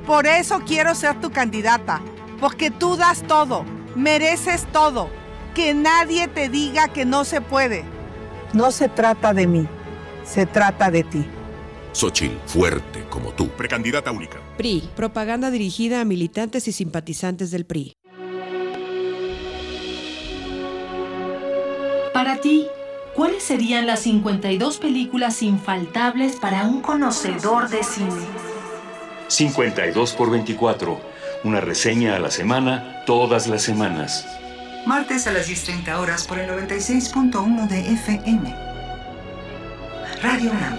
[0.07, 2.01] Por eso quiero ser tu candidata,
[2.41, 5.11] porque tú das todo, mereces todo.
[5.55, 7.85] Que nadie te diga que no se puede.
[8.55, 9.69] No se trata de mí,
[10.25, 11.27] se trata de ti.
[11.95, 13.49] Xochil, fuerte como tú.
[13.49, 14.39] Precandidata única.
[14.59, 17.97] PRI, propaganda dirigida a militantes y simpatizantes del PRI.
[22.13, 22.67] Para ti,
[23.15, 28.11] ¿cuáles serían las 52 películas infaltables para un conocedor de cine?
[29.29, 31.01] 52 por 24.
[31.45, 34.27] Una reseña a la semana, todas las semanas.
[34.87, 38.55] Martes a las 10.30 horas por el 96.1 de FM.
[40.23, 40.79] Radio UNAM,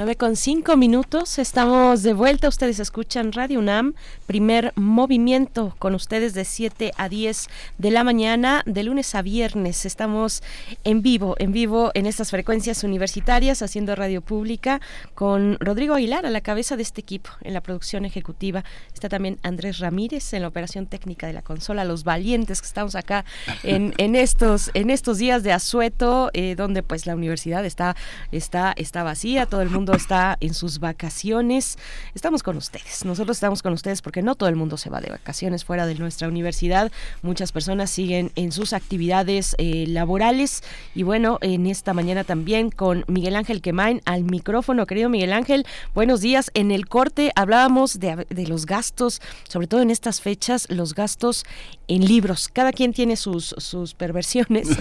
[0.00, 2.48] 9 con 5 minutos, estamos de vuelta.
[2.48, 3.92] Ustedes escuchan Radio UNAM,
[4.26, 9.84] primer movimiento con ustedes de 7 a 10 de la mañana, de lunes a viernes.
[9.84, 10.42] Estamos
[10.84, 14.80] en vivo, en vivo en estas frecuencias universitarias, haciendo radio pública
[15.14, 18.64] con Rodrigo Aguilar a la cabeza de este equipo en la producción ejecutiva.
[18.94, 22.94] Está también Andrés Ramírez en la operación técnica de la consola, los valientes que estamos
[22.94, 23.26] acá
[23.64, 27.96] en, en estos, en estos días de asueto, eh, donde pues la universidad está,
[28.32, 31.78] está, está vacía, todo el mundo está en sus vacaciones.
[32.14, 33.04] Estamos con ustedes.
[33.04, 35.94] Nosotros estamos con ustedes porque no todo el mundo se va de vacaciones fuera de
[35.94, 36.90] nuestra universidad.
[37.22, 40.62] Muchas personas siguen en sus actividades eh, laborales.
[40.94, 44.86] Y bueno, en esta mañana también con Miguel Ángel Quemain al micrófono.
[44.86, 46.50] Querido Miguel Ángel, buenos días.
[46.54, 51.44] En el corte hablábamos de, de los gastos, sobre todo en estas fechas, los gastos
[51.88, 52.48] en libros.
[52.48, 54.68] Cada quien tiene sus, sus perversiones.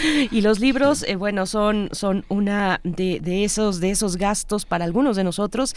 [0.30, 4.84] y los libros, eh, bueno, son, son una de, de, esos, de esos gastos para
[4.84, 5.74] algunos de nosotros.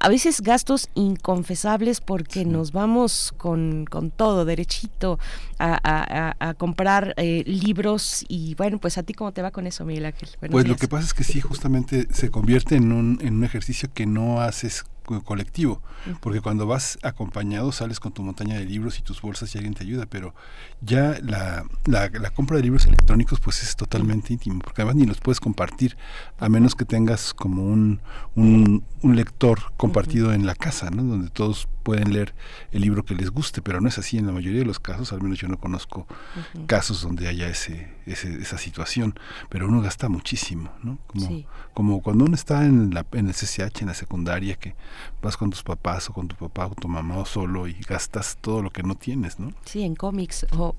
[0.00, 5.18] A veces gastos inconfesables porque nos vamos con, con todo derechito
[5.58, 8.24] a, a, a comprar eh, libros.
[8.28, 10.28] Y bueno, pues a ti cómo te va con eso, Miguel Ángel.
[10.40, 10.76] Buenos pues días.
[10.76, 14.06] lo que pasa es que sí, justamente se convierte en un, en un ejercicio que
[14.06, 15.82] no haces colectivo,
[16.20, 19.74] porque cuando vas acompañado sales con tu montaña de libros y tus bolsas y alguien
[19.74, 20.34] te ayuda, pero
[20.80, 25.06] ya la, la, la compra de libros electrónicos pues es totalmente íntimo, porque además ni
[25.06, 25.96] los puedes compartir,
[26.38, 28.00] a menos que tengas como un,
[28.34, 30.34] un, un lector compartido uh -huh.
[30.34, 31.02] en la casa, ¿no?
[31.02, 32.34] donde todos pueden leer
[32.70, 35.12] el libro que les guste, pero no es así en la mayoría de los casos,
[35.12, 36.66] al menos yo no conozco uh -huh.
[36.66, 39.14] casos donde haya ese, ese, esa situación,
[39.48, 40.98] pero uno gasta muchísimo, ¿no?
[41.06, 41.46] Como, sí.
[41.74, 44.74] como cuando uno está en, la, en el CCH, en la secundaria, que
[45.22, 48.36] vas con tus papás o con tu papá o tu mamá o solo y gastas
[48.40, 49.52] todo lo que no tienes, ¿no?
[49.64, 50.74] Sí, en cómics, o,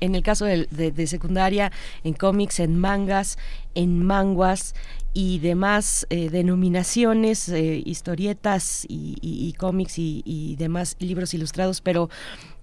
[0.00, 1.72] en el caso de secundaria,
[2.04, 3.38] en cómics, en mangas,
[3.74, 4.74] en manguas
[5.16, 11.80] y demás eh, denominaciones, eh, historietas y, y, y cómics y, y, demás libros ilustrados,
[11.80, 12.10] pero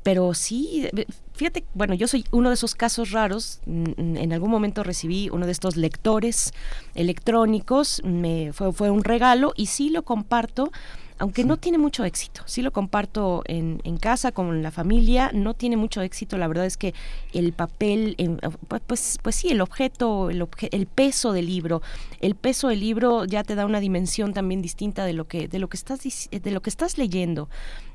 [0.03, 0.87] pero sí,
[1.33, 5.51] fíjate, bueno, yo soy uno de esos casos raros, en algún momento recibí uno de
[5.53, 6.53] estos lectores
[6.93, 10.71] electrónicos, me fue, fue un regalo y sí lo comparto
[11.19, 11.47] aunque sí.
[11.47, 12.41] no tiene mucho éxito.
[12.45, 16.37] Sí lo comparto en, en, casa con la familia, no tiene mucho éxito.
[16.37, 16.93] La verdad es que
[17.31, 18.17] el papel,
[18.87, 21.81] pues, pues sí, el objeto, el, obje, el peso del libro,
[22.19, 25.59] el peso del libro ya te da una dimensión también distinta de lo que, de
[25.59, 27.47] lo que estás, de lo que estás leyendo.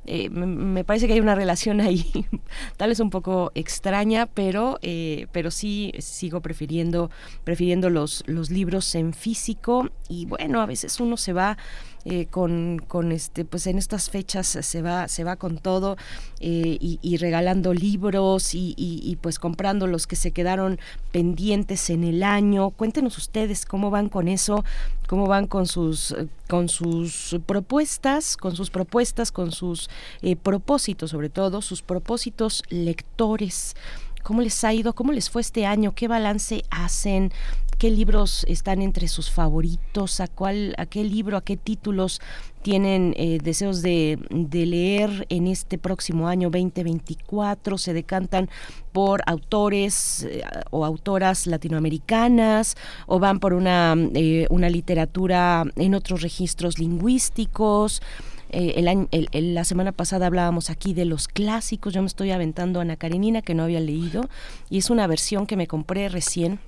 [0.07, 2.27] Eh, me, parece que hay una relación ahí,
[2.77, 7.11] tal vez un poco extraña, pero, eh, pero sí sigo prefiriendo,
[7.45, 9.91] prefiriendo los, los libros en físico.
[10.09, 11.59] Y bueno, a veces uno se va
[12.05, 15.97] eh, con, con este pues en estas fechas se va se va con todo
[16.41, 20.79] eh, y, y, regalando libros y, y, pues comprando los que se quedaron
[21.13, 22.71] pendientes en el año.
[22.71, 24.65] Cuéntenos ustedes cómo van con eso
[25.07, 26.15] cómo van con sus
[26.49, 29.89] con sus propuestas con sus propuestas con sus
[30.21, 33.75] eh, propósitos sobre todo sus propósitos lectores.
[34.23, 37.33] Cómo les ha ido, cómo les fue este año, qué balance hacen,
[37.79, 42.21] qué libros están entre sus favoritos, a cuál, a qué libro, a qué títulos
[42.63, 44.19] tienen eh, deseos de,
[44.53, 48.51] leer en este próximo año 2024, se decantan
[48.93, 52.77] por autores eh, o autoras latinoamericanas
[53.07, 58.03] o van por una, eh, una literatura en otros registros lingüísticos.
[58.51, 61.93] El año, el, la semana pasada hablábamos aquí de los clásicos.
[61.93, 64.23] Yo me estoy aventando Ana Karenina, que no había leído,
[64.71, 66.59] y es una versión que me compré recién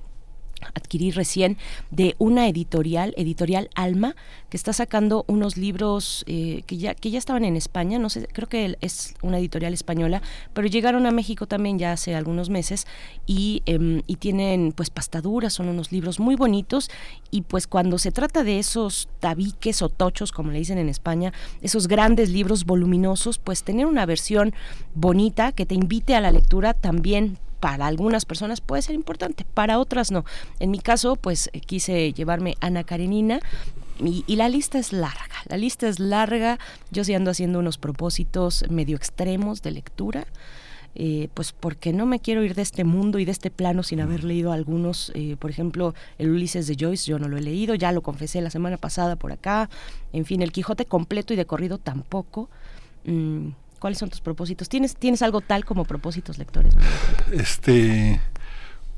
[0.73, 1.57] adquirí recién
[1.89, 4.15] de una editorial, editorial Alma,
[4.49, 8.27] que está sacando unos libros eh, que ya que ya estaban en España, no sé,
[8.31, 10.21] creo que es una editorial española,
[10.53, 12.87] pero llegaron a México también ya hace algunos meses
[13.25, 16.89] y, eh, y tienen pues pastaduras, son unos libros muy bonitos.
[17.29, 21.33] Y pues cuando se trata de esos tabiques o tochos, como le dicen en España,
[21.61, 24.53] esos grandes libros voluminosos, pues tener una versión
[24.93, 29.79] bonita que te invite a la lectura también para algunas personas puede ser importante, para
[29.79, 30.25] otras no.
[30.59, 33.39] En mi caso, pues quise llevarme Ana Karenina
[34.03, 36.57] Y, y la lista es larga, la lista es larga.
[36.91, 40.25] Yo sí ando haciendo unos propósitos medio extremos de lectura.
[40.95, 44.01] eh, pues porque no me quiero ir de este mundo y de este plano sin
[44.01, 47.75] haber leído algunos, eh, por ejemplo, el Ulises de Joyce, yo no lo he leído,
[47.75, 49.69] ya lo confesé la semana pasada por acá,
[50.13, 52.49] en fin, el Quijote completo y de corrido tampoco.
[53.05, 53.49] Mm,
[53.81, 54.69] ¿Cuáles son tus propósitos?
[54.69, 56.75] ¿Tienes, ¿Tienes algo tal como propósitos lectores?
[57.31, 58.21] Este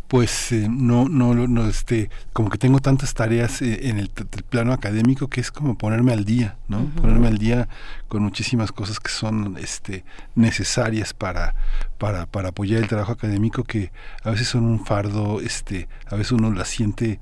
[0.10, 4.72] pues eh, no, no, no, este, como que tengo tantas tareas eh, en el, plano
[4.72, 6.86] académico que es como ponerme al día, ¿no?
[7.02, 7.68] Ponerme al día
[8.10, 10.06] con muchísimas cosas que son, este,
[10.36, 11.56] necesarias para,
[11.98, 13.92] para, para apoyar el trabajo académico que
[14.24, 17.20] a veces son un fardo, este, a veces uno las siente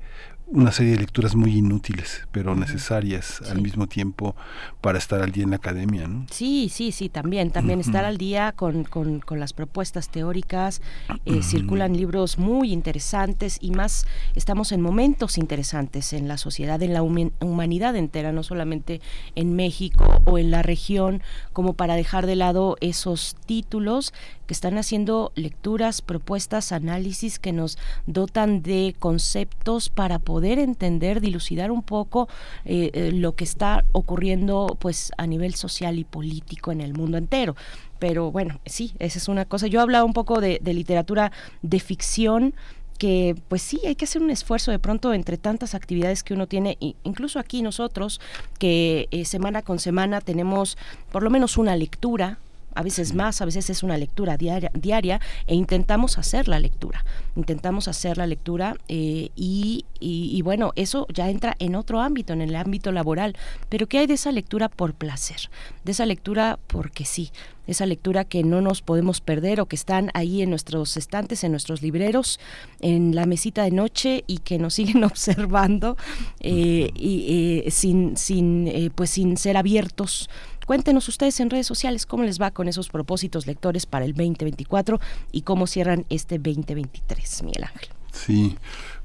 [0.52, 4.36] una serie de lecturas muy inútiles, pero necesarias al mismo tiempo
[4.82, 6.26] para estar al día en la academia, ¿no?
[6.30, 10.82] Sí, sí, sí, también, también estar al día con, con- con las propuestas teóricas,
[11.24, 16.92] eh, circulan libros muy interesantes y más estamos en momentos interesantes en la sociedad, en
[16.92, 19.00] la humanidad entera, no solamente
[19.34, 21.22] en México o en la región,
[21.54, 24.12] como para dejar de lado esos títulos
[24.46, 31.70] que están haciendo lecturas, propuestas, análisis que nos dotan de conceptos para poder entender, dilucidar
[31.70, 32.28] un poco
[32.64, 37.18] eh, eh, lo que está ocurriendo pues a nivel social y político en el mundo
[37.18, 37.56] entero.
[37.98, 39.68] Pero bueno, sí, esa es una cosa.
[39.68, 41.30] Yo hablaba un poco de, de literatura
[41.62, 42.54] de ficción
[43.02, 46.46] que pues sí, hay que hacer un esfuerzo de pronto entre tantas actividades que uno
[46.46, 48.20] tiene, incluso aquí nosotros,
[48.60, 50.78] que eh, semana con semana tenemos
[51.10, 52.38] por lo menos una lectura,
[52.74, 57.04] a veces más, a veces es una lectura diaria, diaria e intentamos hacer la lectura,
[57.36, 62.32] intentamos hacer la lectura eh, y, y- y bueno, eso ya entra en otro ámbito,
[62.32, 63.36] en el ámbito laboral,
[63.68, 65.50] pero ¿qué hay de esa lectura por placer?
[65.84, 67.30] De esa lectura porque sí,
[67.66, 71.44] de esa lectura que no nos podemos perder o que están ahí en nuestros estantes,
[71.44, 72.40] en nuestros libreros,
[72.80, 75.96] en la mesita de noche y que nos siguen observando
[76.40, 80.28] eh, y, eh, sin, sin, pues sin ser abiertos
[80.72, 85.00] Cuéntenos ustedes en redes sociales cómo les va con esos propósitos lectores para el 2024
[85.30, 87.90] y cómo cierran este 2023, Miguel Ángel.
[88.10, 88.56] Sí,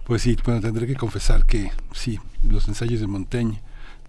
[0.06, 3.62] pues sí, bueno, tendré que confesar que sí, los ensayos de Montaigne,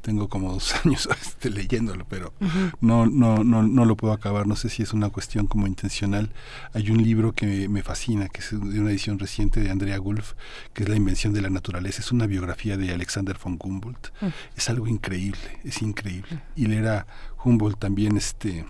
[0.02, 2.32] tengo como dos años este, leyéndolo, pero
[2.80, 6.30] no, no, no, no lo puedo acabar, no sé si es una cuestión como intencional.
[6.72, 10.34] Hay un libro que me fascina, que es de una edición reciente de Andrea Gulf,
[10.72, 14.08] que es La invención de la naturaleza, es una biografía de Alexander von Humboldt.
[14.20, 14.26] Mm.
[14.56, 16.40] Es algo increíble, es increíble.
[16.56, 17.06] Y leer a
[17.42, 18.66] Humboldt también, este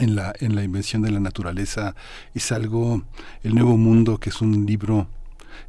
[0.00, 1.94] en la, en la invención de la naturaleza
[2.34, 3.04] es algo,
[3.42, 5.08] el nuevo mundo, que es un libro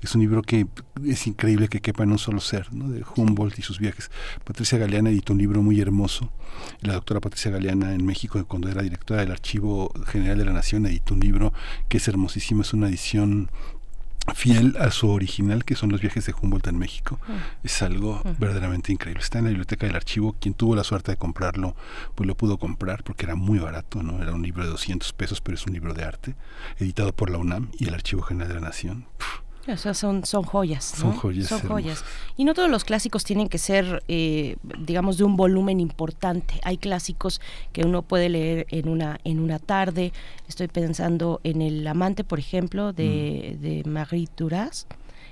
[0.01, 0.67] es un libro que
[1.05, 2.89] es increíble que quepa en un solo ser, ¿no?
[2.89, 4.11] de Humboldt y sus viajes.
[4.43, 6.31] Patricia Galeana editó un libro muy hermoso.
[6.81, 10.85] La doctora Patricia Galeana en México, cuando era directora del Archivo General de la Nación,
[10.85, 11.53] editó un libro
[11.89, 13.49] que es hermosísimo, es una edición
[14.33, 17.19] fiel a su original, que son los viajes de Humboldt en México.
[17.63, 19.21] Es algo verdaderamente increíble.
[19.21, 20.35] Está en la biblioteca del archivo.
[20.39, 21.75] Quien tuvo la suerte de comprarlo,
[22.15, 24.21] pues lo pudo comprar porque era muy barato, ¿no?
[24.21, 26.35] Era un libro de 200 pesos, pero es un libro de arte,
[26.77, 29.05] editado por la UNAM y el Archivo General de la Nación.
[29.67, 30.93] O sea, son, son joyas.
[30.95, 31.11] ¿no?
[31.11, 32.03] Son joyas Son joyas.
[32.37, 36.59] Y no todos los clásicos tienen que ser, eh, digamos, de un volumen importante.
[36.63, 37.41] Hay clásicos
[37.73, 40.13] que uno puede leer en una, en una tarde.
[40.47, 44.85] Estoy pensando en El Amante, por ejemplo, de, de Marie Duras.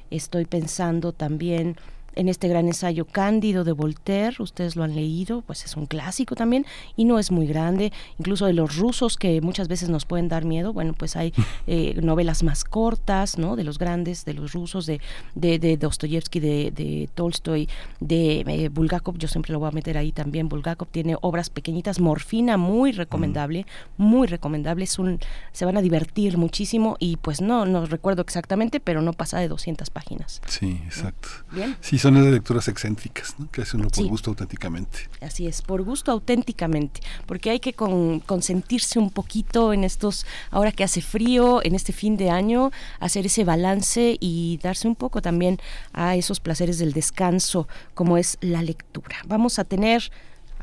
[0.09, 1.77] Estoy pensando también
[2.15, 6.35] en este gran ensayo Cándido de Voltaire, ustedes lo han leído, pues es un clásico
[6.35, 6.65] también
[6.95, 10.45] y no es muy grande, incluso de los rusos que muchas veces nos pueden dar
[10.45, 11.33] miedo, bueno, pues hay
[11.67, 13.55] eh, novelas más cortas, ¿no?
[13.55, 15.01] De los grandes, de los rusos, de,
[15.35, 17.69] de, de Dostoyevsky, de, de Tolstoy,
[17.99, 21.99] de eh, Bulgakov, yo siempre lo voy a meter ahí también, Bulgakov tiene obras pequeñitas,
[21.99, 23.65] Morfina, muy recomendable,
[23.97, 25.19] muy recomendable, es un,
[25.51, 29.47] se van a divertir muchísimo y pues no, no recuerdo exactamente, pero no pasa de
[29.47, 30.41] 200 páginas.
[30.47, 31.29] Sí, exacto.
[31.51, 31.77] Bien.
[31.81, 33.49] Sí, son esas lecturas excéntricas, ¿no?
[33.51, 34.07] que hace uno por Sí.
[34.07, 35.09] gusto auténticamente.
[35.21, 40.71] Así es, por gusto auténticamente, porque hay que con- consentirse un poquito en estos, ahora
[40.71, 45.21] que hace frío, en este fin de año, hacer ese balance y darse un poco
[45.21, 45.59] también
[45.93, 49.17] a esos placeres del descanso, como es la lectura.
[49.25, 50.11] Vamos a tener...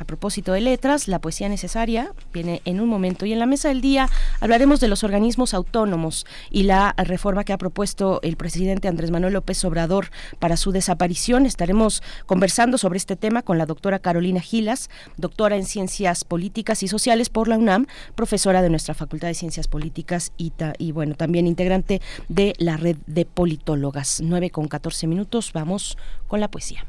[0.00, 3.68] A propósito de letras, la poesía necesaria viene en un momento y en la mesa
[3.68, 4.08] del día
[4.40, 9.34] hablaremos de los organismos autónomos y la reforma que ha propuesto el presidente Andrés Manuel
[9.34, 10.08] López Obrador
[10.38, 11.44] para su desaparición.
[11.44, 16.88] Estaremos conversando sobre este tema con la doctora Carolina Gilas, doctora en Ciencias Políticas y
[16.88, 21.14] Sociales por la UNAM, profesora de nuestra Facultad de Ciencias Políticas y, ta- y bueno,
[21.14, 22.00] también integrante
[22.30, 24.22] de la red de politólogas.
[24.24, 26.86] 9 con 14 minutos, vamos con la poesía.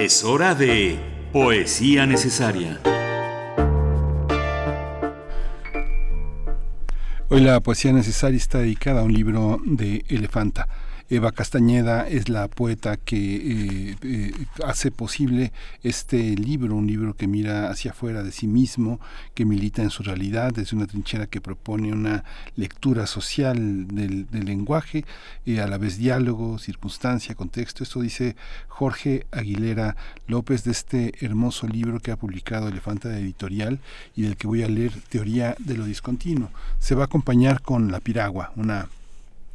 [0.00, 0.98] Es hora de
[1.30, 2.80] Poesía Necesaria.
[7.28, 10.68] Hoy la poesía necesaria está dedicada a un libro de Elefanta.
[11.12, 14.32] Eva Castañeda es la poeta que eh, eh,
[14.64, 19.00] hace posible este libro, un libro que mira hacia afuera de sí mismo,
[19.34, 22.22] que milita en su realidad, desde una trinchera que propone una
[22.54, 25.04] lectura social del, lenguaje,
[25.46, 27.82] eh, a la vez diálogo, circunstancia, contexto.
[27.82, 28.36] Esto dice
[28.68, 29.96] Jorge Aguilera
[30.28, 33.80] López de este hermoso libro que ha publicado Elefanta Editorial
[34.14, 36.50] y del que voy a leer Teoría de lo Discontinuo.
[36.78, 38.88] Se va a acompañar con La Piragua, una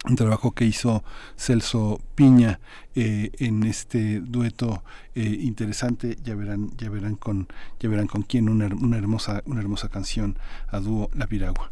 [0.08, 1.04] un trabajo que hizo
[1.38, 2.60] Celso Piña
[2.96, 4.84] eh, en este dueto
[5.16, 6.18] eh, interesante.
[6.24, 7.48] Ya verán ya verán con
[7.80, 10.38] ya verán con quién una, hermosa una hermosa canción
[10.68, 11.72] a dúo La Piragua.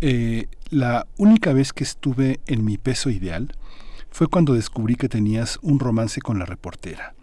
[0.00, 3.54] Eh, la única vez que estuve en mi peso ideal
[4.10, 7.14] fue cuando descubrí que tenías un romance con la reportera.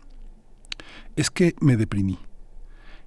[1.16, 2.18] Es que me deprimí.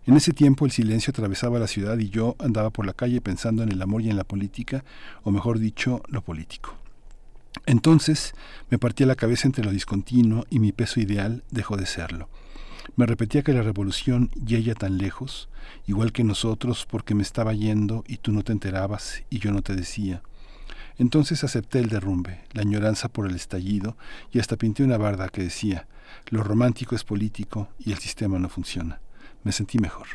[0.06, 3.64] En ese tiempo el silencio atravesaba la ciudad y yo andaba por la calle pensando
[3.64, 4.84] en el amor y en la política,
[5.24, 6.85] o mejor dicho, lo político.
[7.64, 8.34] Entonces
[8.70, 12.28] me partía la cabeza entre lo discontinuo y mi peso ideal dejó de serlo.
[12.94, 15.48] Me repetía que la revolución ya ya tan lejos,
[15.86, 19.62] igual que nosotros, porque me estaba yendo y tú no te enterabas y yo no
[19.62, 20.22] te decía.
[20.98, 23.96] Entonces acepté el derrumbe, la añoranza por el estallido
[24.32, 25.88] y hasta pinté una barda que decía,
[26.28, 29.00] lo romántico es político y el sistema no funciona.
[29.42, 30.06] Me sentí mejor.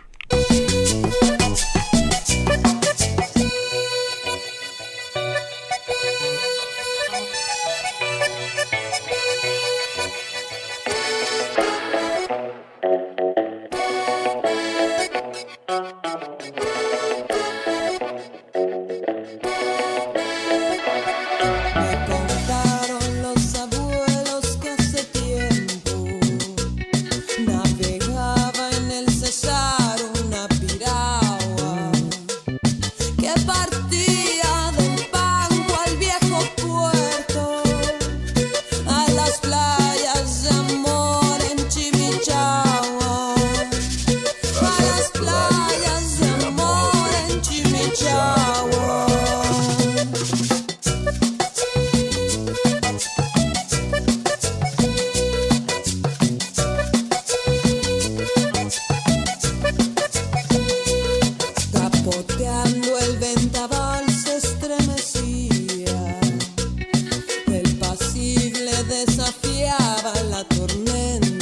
[70.29, 71.40] la tormenta.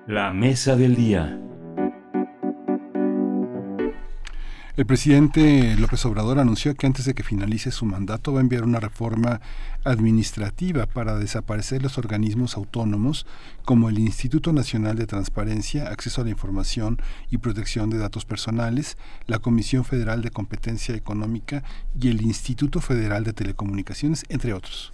[0.06, 1.40] La mesa del día.
[4.76, 8.64] El presidente López Obrador anunció que antes de que finalice su mandato va a enviar
[8.64, 9.40] una reforma
[9.84, 13.26] administrativa para desaparecer los organismos autónomos
[13.64, 17.00] como el Instituto Nacional de Transparencia, Acceso a la Información
[17.30, 18.96] y Protección de Datos Personales,
[19.26, 21.62] la Comisión Federal de Competencia Económica
[22.00, 24.92] y el Instituto Federal de Telecomunicaciones, entre otros.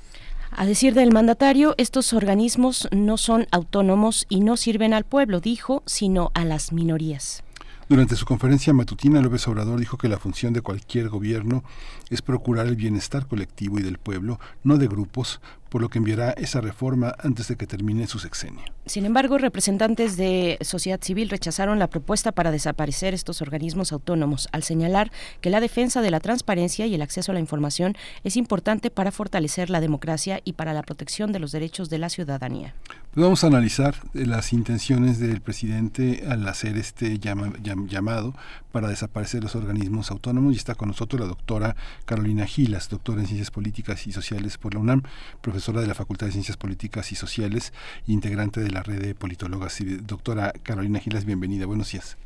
[0.52, 5.82] A decir del mandatario, estos organismos no son autónomos y no sirven al pueblo, dijo,
[5.86, 7.44] sino a las minorías.
[7.90, 11.64] Durante su conferencia matutina, López Obrador dijo que la función de cualquier gobierno
[12.08, 15.40] es procurar el bienestar colectivo y del pueblo, no de grupos,
[15.70, 18.60] por lo que enviará esa reforma antes de que termine su sexenio.
[18.86, 24.64] Sin embargo, representantes de sociedad civil rechazaron la propuesta para desaparecer estos organismos autónomos, al
[24.64, 25.10] señalar
[25.40, 29.12] que la defensa de la transparencia y el acceso a la información es importante para
[29.12, 32.74] fortalecer la democracia y para la protección de los derechos de la ciudadanía.
[33.12, 38.34] Pues vamos a analizar eh, las intenciones del presidente al hacer este llama, llam, llamado
[38.70, 43.26] para desaparecer los organismos autónomos y está con nosotros la doctora Carolina Gilas, doctora en
[43.26, 45.02] Ciencias Políticas y Sociales por la UNAM,
[45.40, 47.72] profesora de la Facultad de Ciencias Políticas y Sociales,
[48.06, 49.78] integrante de la red de politólogas.
[50.02, 51.66] Doctora Carolina Gilas, bienvenida.
[51.66, 52.16] Buenos días.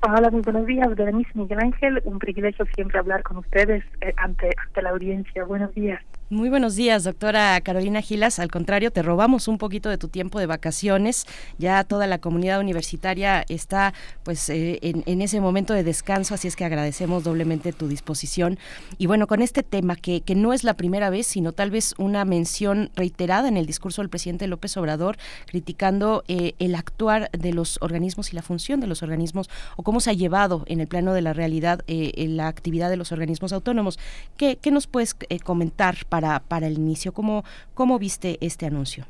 [0.00, 2.02] Hola, muy buenos días, Berenice Miguel Ángel.
[2.04, 5.44] Un privilegio siempre hablar con ustedes eh, ante, ante la audiencia.
[5.44, 6.02] Buenos días.
[6.32, 8.38] Muy buenos días, doctora Carolina Gilas.
[8.38, 11.26] Al contrario, te robamos un poquito de tu tiempo de vacaciones.
[11.58, 13.92] Ya toda la comunidad universitaria está
[14.22, 18.58] pues eh, en, ese momento de descanso, así es que agradecemos doblemente tu disposición.
[18.96, 21.94] Y bueno, con este tema que, que no es la primera vez, sino tal vez
[21.98, 27.52] una mención reiterada en el discurso del presidente López Obrador, criticando eh, el actuar de
[27.52, 30.88] los organismos y la función de los organismos o cómo se ha llevado en el
[30.88, 33.98] plano de la realidad eh, la actividad de los organismos autónomos.
[34.38, 37.12] ¿Qué, qué nos puedes comentar para para, el inicio.
[37.12, 37.44] ¿Cómo,
[37.74, 39.04] ¿Cómo viste este anuncio?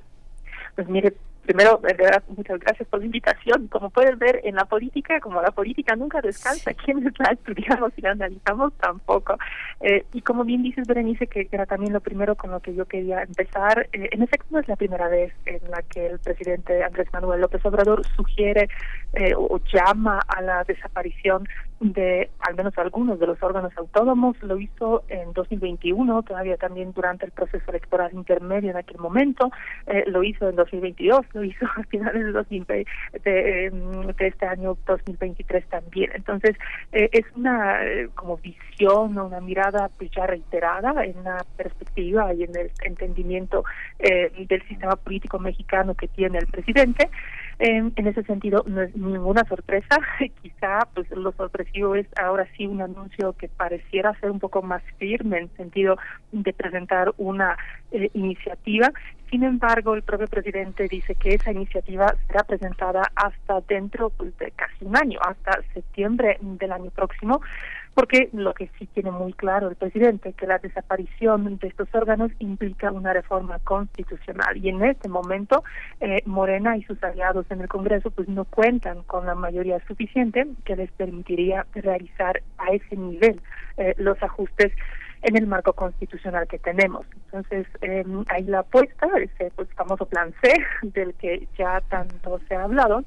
[0.75, 3.69] Pues mire, primero, verdad, muchas gracias por la invitación.
[3.69, 8.01] Como puedes ver, en la política, como la política nunca descansa, quienes la estudiamos y
[8.03, 9.37] la analizamos tampoco.
[9.81, 12.87] Eh, y como bien dices, Berenice, que era también lo primero con lo que yo
[12.87, 16.83] quería empezar, eh, en efecto no es la primera vez en la que el presidente
[16.85, 18.69] Andrés Manuel López Obrador sugiere
[19.15, 21.47] eh, o llama a la desaparición
[21.81, 24.37] de al menos algunos de los órganos autónomos.
[24.43, 29.51] Lo hizo en 2021, todavía también durante el proceso electoral intermedio en aquel momento.
[29.87, 32.91] Eh, lo hizo en 2022, lo hizo a finales de, 2020,
[33.25, 33.71] de,
[34.17, 36.11] de este año 2023 también.
[36.15, 36.57] Entonces,
[36.93, 42.33] eh, es una eh, como visión o una mirada pues ya reiterada en la perspectiva
[42.35, 43.65] y en el entendimiento
[43.99, 47.11] eh, del sistema político mexicano que tiene el presidente.
[47.65, 49.97] En, en ese sentido, no es ninguna sorpresa.
[50.43, 54.83] Quizá, pues, lo sorpresivo es ahora sí un anuncio que pareciera ser un poco más
[54.99, 55.97] firme en sentido
[56.33, 57.57] de presentar una
[57.93, 58.91] eh, iniciativa.
[59.31, 64.51] Sin embargo, el propio presidente dice que esa iniciativa será presentada hasta dentro pues, de
[64.51, 67.43] casi un año, hasta septiembre del año próximo,
[67.95, 72.31] porque lo que sí tiene muy claro el presidente, que la desaparición de estos órganos
[72.39, 75.63] implica una reforma constitucional y en este momento
[76.01, 80.47] eh, Morena y sus aliados en el Congreso pues no cuentan con la mayoría suficiente
[80.65, 83.41] que les permitiría realizar a ese nivel
[83.77, 84.73] eh, los ajustes
[85.23, 87.07] en el marco constitucional que tenemos.
[87.27, 92.57] Entonces, eh, hay la apuesta, ese pues, famoso plan C, del que ya tanto se
[92.57, 93.05] ha hablado,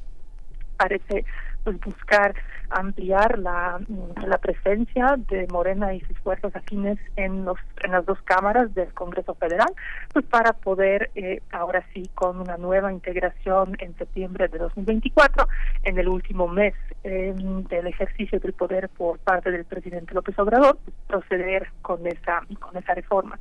[0.77, 1.25] parece
[1.65, 2.35] pues buscar
[2.69, 3.79] ampliar la,
[4.25, 8.93] la presencia de Morena y sus fuerzas afines en los en las dos cámaras del
[8.93, 9.67] Congreso Federal
[10.13, 15.47] pues para poder eh, ahora sí con una nueva integración en septiembre de 2024
[15.83, 17.33] en el último mes eh,
[17.69, 20.77] del ejercicio del poder por parte del presidente López Obrador
[21.07, 23.39] proceder con esa con esa reforma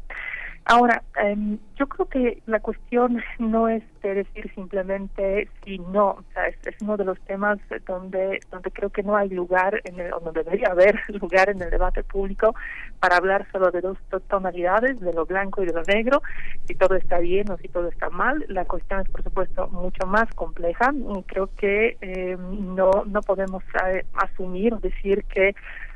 [0.67, 6.25] Ahora, eh, yo creo que la cuestión no es de decir simplemente si no, o
[6.33, 10.13] sea, es, uno de los temas donde donde creo que no hay lugar, en el,
[10.13, 12.55] o no debería haber lugar en el debate público
[12.99, 16.23] para hablar solo de dos tonalidades, de lo blanco y de lo negro,
[16.67, 18.45] si todo está bien o si todo está mal.
[18.49, 20.93] La cuestión es, por supuesto, mucho más compleja.
[21.27, 25.55] Creo que eh, no no podemos eh, asumir o decir que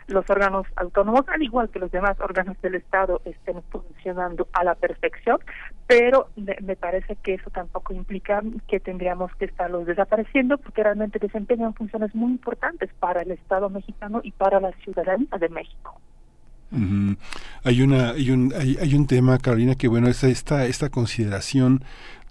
[0.09, 4.75] los órganos autónomos, al igual que los demás órganos del Estado, estén funcionando a la
[4.75, 5.39] perfección,
[5.87, 11.75] pero me, parece que eso tampoco implica que tendríamos que estarlos desapareciendo, porque realmente desempeñan
[11.75, 16.01] funciones muy importantes para el Estado mexicano y para la ciudadanía de México.
[17.65, 21.83] Hay una hay un hay, hay, un tema Carolina que bueno es esta esta consideración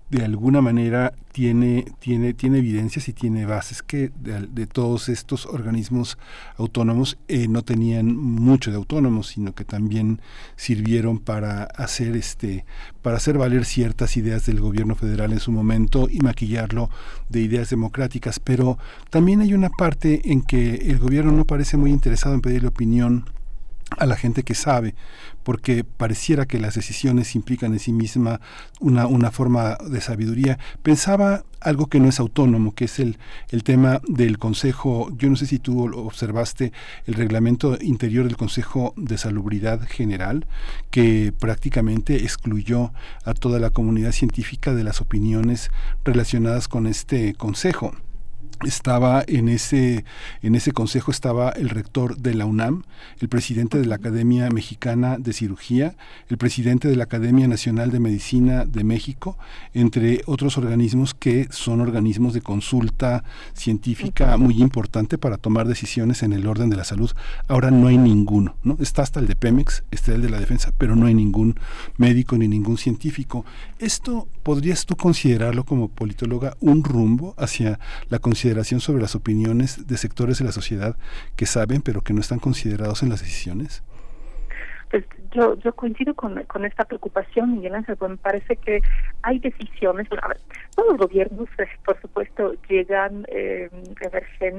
[0.09, 6.17] de alguna manera tiene, tiene, tiene evidencias y tiene bases que de, todos estos organismos
[6.55, 10.21] autónomos eh, no tenían mucho de autónomos, sino que también
[10.55, 12.65] sirvieron para hacer este,
[13.01, 16.89] para hacer valer ciertas ideas del gobierno federal en su momento y maquillarlo
[17.29, 18.39] de ideas democráticas.
[18.39, 18.77] Pero
[19.09, 23.25] también hay una parte en que el gobierno no parece muy interesado en pedirle opinión
[23.97, 24.95] a la gente que sabe,
[25.43, 28.41] porque pareciera que las decisiones implican en sí misma
[28.79, 30.59] una, una forma de sabiduría.
[30.83, 33.17] Pensaba algo que no es autónomo, que es el,
[33.49, 36.73] el tema del Consejo, yo no sé si tú observaste
[37.05, 40.45] el reglamento interior del Consejo de Salubridad General,
[40.91, 42.91] que prácticamente excluyó
[43.23, 45.71] a toda la comunidad científica de las opiniones
[46.03, 47.93] relacionadas con este Consejo
[48.65, 50.05] estaba en ese
[50.41, 52.83] en ese consejo estaba el rector de la UNAM,
[53.19, 55.95] el presidente de la Academia Mexicana de Cirugía,
[56.29, 59.37] el presidente de la Academia Nacional de Medicina de México,
[59.73, 66.33] entre otros organismos que son organismos de consulta científica muy importante para tomar decisiones en
[66.33, 67.11] el orden de la salud.
[67.47, 68.77] Ahora no hay ninguno, ¿no?
[68.79, 71.59] Está hasta el de Pemex, está el de la defensa, pero no hay ningún
[71.97, 73.45] médico ni ningún científico.
[73.79, 79.97] Esto podrías tú considerarlo como politóloga un rumbo hacia la consideración sobre las opiniones de
[79.97, 80.95] sectores de la sociedad
[81.35, 83.83] que saben pero que no están considerados en las decisiones?
[84.89, 88.81] Pues yo, yo coincido con, con esta preocupación, Miguel Ángel, pues me parece que
[89.21, 90.37] hay decisiones, a ver,
[90.75, 93.69] todos los gobiernos, eh, por supuesto, llegan eh,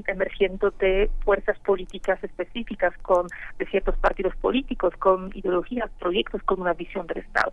[0.07, 3.27] emergiendo de fuerzas políticas específicas, con
[3.59, 7.53] de ciertos partidos políticos, con ideologías, proyectos, con una visión del Estado.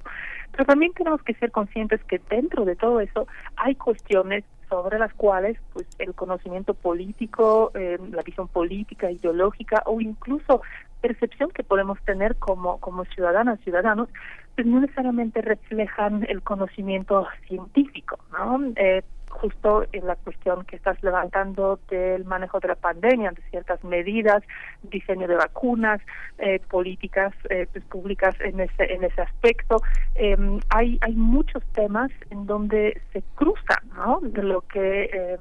[0.52, 5.14] Pero también tenemos que ser conscientes que dentro de todo eso hay cuestiones sobre las
[5.14, 10.62] cuales pues el conocimiento político, eh, la visión política, ideológica o incluso
[11.06, 14.10] percepción que podemos tener como, como ciudadanas, ciudadanos,
[14.56, 18.60] pues no necesariamente reflejan el conocimiento científico, ¿no?
[18.76, 23.84] Eh, justo en la cuestión que estás levantando del manejo de la pandemia, de ciertas
[23.84, 24.42] medidas,
[24.82, 26.02] diseño de vacunas,
[26.40, 29.82] eh, políticas eh, pues, públicas en ese en ese aspecto.
[30.16, 30.38] Eh,
[30.70, 34.22] hay hay muchos temas en donde se cruzan, ¿no?
[34.22, 35.38] De lo que eh,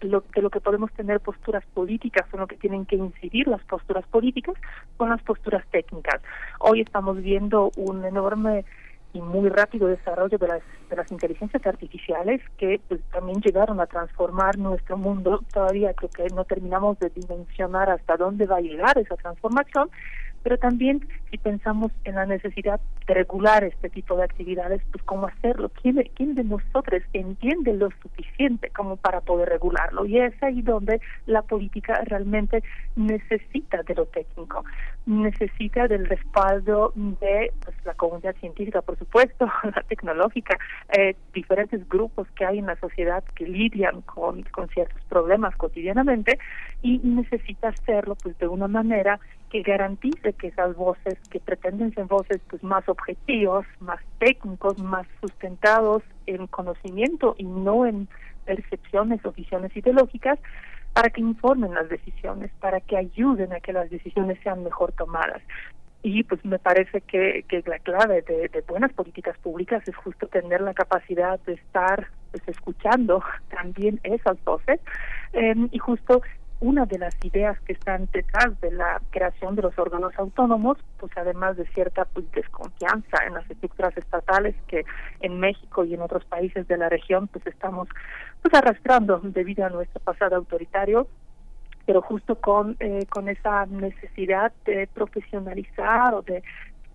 [0.00, 3.62] lo, de lo que podemos tener posturas políticas, son lo que tienen que incidir las
[3.64, 4.54] posturas políticas
[4.96, 6.20] con las posturas técnicas.
[6.60, 8.64] Hoy estamos viendo un enorme
[9.16, 13.86] y muy rápido desarrollo de las, de las inteligencias artificiales que pues, también llegaron a
[13.86, 15.42] transformar nuestro mundo.
[15.52, 19.90] Todavía creo que no terminamos de dimensionar hasta dónde va a llegar esa transformación,
[20.46, 25.26] pero también si pensamos en la necesidad de regular este tipo de actividades, pues cómo
[25.26, 25.96] hacerlo, quién,
[26.36, 32.00] de nosotros entiende lo suficiente como para poder regularlo y es ahí donde la política
[32.04, 32.62] realmente
[32.94, 34.64] necesita de lo técnico,
[35.04, 40.56] necesita del respaldo de pues, la comunidad científica, por supuesto, la tecnológica,
[40.96, 46.38] eh, diferentes grupos que hay en la sociedad que lidian con, con ciertos problemas cotidianamente
[46.82, 49.18] y necesita hacerlo pues de una manera
[49.56, 55.06] que garantice que esas voces que pretenden ser voces pues más objetivos, más técnicos, más
[55.20, 58.08] sustentados en conocimiento y no en
[58.44, 60.38] percepciones o visiones ideológicas,
[60.92, 65.42] para que informen las decisiones, para que ayuden a que las decisiones sean mejor tomadas.
[66.02, 70.60] Y pues me parece que, que la clave de, buenas políticas públicas es justo tener
[70.60, 74.80] la capacidad de estar pues, escuchando también esas voces
[75.32, 76.20] eh, y justo
[76.60, 81.12] una de las ideas que están detrás de la creación de los órganos autónomos, pues
[81.16, 84.84] además de cierta pues, desconfianza en las estructuras estatales que
[85.20, 87.88] en México y en otros países de la región pues estamos
[88.40, 91.08] pues arrastrando debido a nuestro pasado autoritario,
[91.84, 96.42] pero justo con eh, con esa necesidad de profesionalizar o de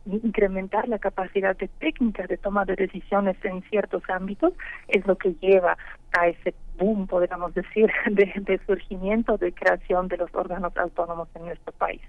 [0.05, 4.53] incrementar la capacidad de técnica de toma de decisiones en ciertos ámbitos
[4.87, 5.77] es lo que lleva
[6.17, 11.71] a ese boom, podríamos decir, de, surgimiento, de creación de los órganos autónomos en nuestro
[11.73, 12.01] país.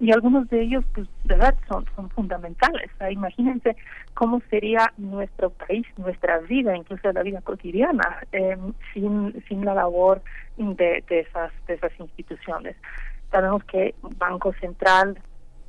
[0.00, 2.90] Y algunos de ellos, pues, de verdad, son, fundamentales.
[3.10, 3.76] imagínense
[4.14, 10.20] cómo sería nuestro país, nuestra vida, incluso la vida cotidiana, em, sin, sin la labor
[10.56, 12.76] de, de, esas, de esas instituciones.
[13.30, 15.18] Sabemos que Banco Central,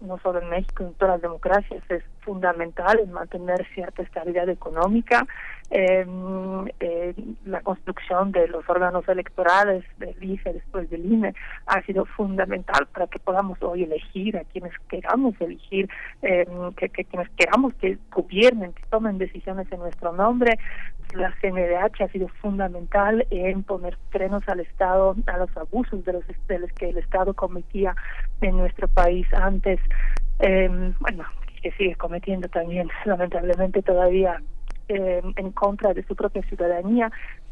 [0.01, 5.25] no solo en México, en todas las democracias, es fundamental en mantener cierta estabilidad económica.
[5.69, 6.05] Eh,
[6.79, 7.13] eh,
[7.45, 11.33] la construcción de los órganos electorales del IFE después del INE
[11.65, 15.89] ha sido fundamental para que podamos hoy elegir a quienes queramos elegir,
[16.21, 20.59] eh, que, quienes queramos que gobiernen, que tomen decisiones en nuestro nombre.
[21.13, 26.23] La CNDH ha sido fundamental en poner frenos al Estado, a los abusos de los,
[26.47, 27.95] de los que el Estado cometía
[28.41, 29.79] en nuestro país antes.
[30.39, 31.25] Eh, bueno,
[31.67, 34.41] que sigue cometiendo también lamentablemente todavía
[34.87, 37.11] eh, en contra de su propia ciudadanía.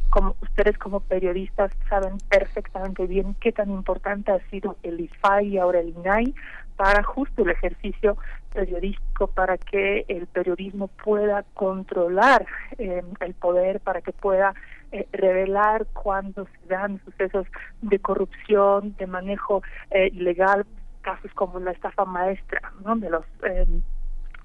[0.09, 5.57] Como ustedes como periodistas saben perfectamente bien qué tan importante ha sido el IFAI y
[5.57, 6.33] ahora el INAI
[6.77, 8.17] para justo el ejercicio
[8.53, 12.45] periodístico, para que el periodismo pueda controlar
[12.77, 14.53] eh, el poder, para que pueda
[14.91, 17.47] eh, revelar cuando se dan sucesos
[17.81, 20.65] de corrupción, de manejo eh, ilegal,
[21.05, 22.95] casos como la estafa maestra, ¿no?
[22.95, 23.67] De los eh,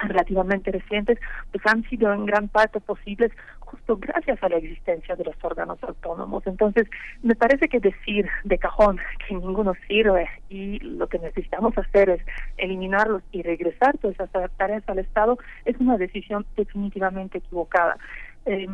[0.03, 1.19] relativamente recientes,
[1.53, 5.83] pues han sido en gran parte posibles justo gracias a la existencia de los órganos
[5.83, 6.47] autónomos.
[6.47, 6.89] Entonces,
[7.23, 12.21] me parece que decir de cajón que ninguno sirve y lo que necesitamos hacer es
[12.57, 17.97] eliminarlos y regresar todas esas tareas al Estado es una decisión definitivamente equivocada.
[18.47, 18.67] Eh,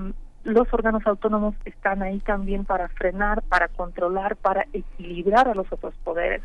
[0.45, 5.93] los órganos autónomos están ahí también para frenar, para controlar, para equilibrar a los otros
[6.05, 6.41] poderes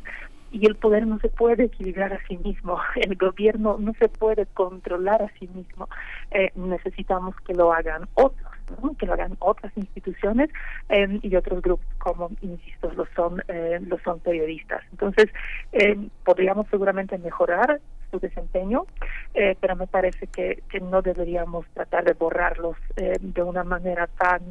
[0.51, 4.45] y el poder no se puede equilibrar a sí mismo, el gobierno no se puede
[4.47, 5.87] controlar a sí mismo,
[6.31, 8.95] eh, necesitamos que lo hagan otros, ¿no?
[8.97, 10.49] que lo hagan otras instituciones
[10.89, 14.81] eh, y otros grupos como, insisto, lo son, eh, lo son periodistas.
[14.91, 15.27] Entonces,
[15.71, 17.79] eh, podríamos seguramente mejorar
[18.11, 18.85] su desempeño,
[19.33, 24.07] eh, pero me parece que, que no deberíamos tratar de borrarlos eh, de una manera
[24.07, 24.41] tan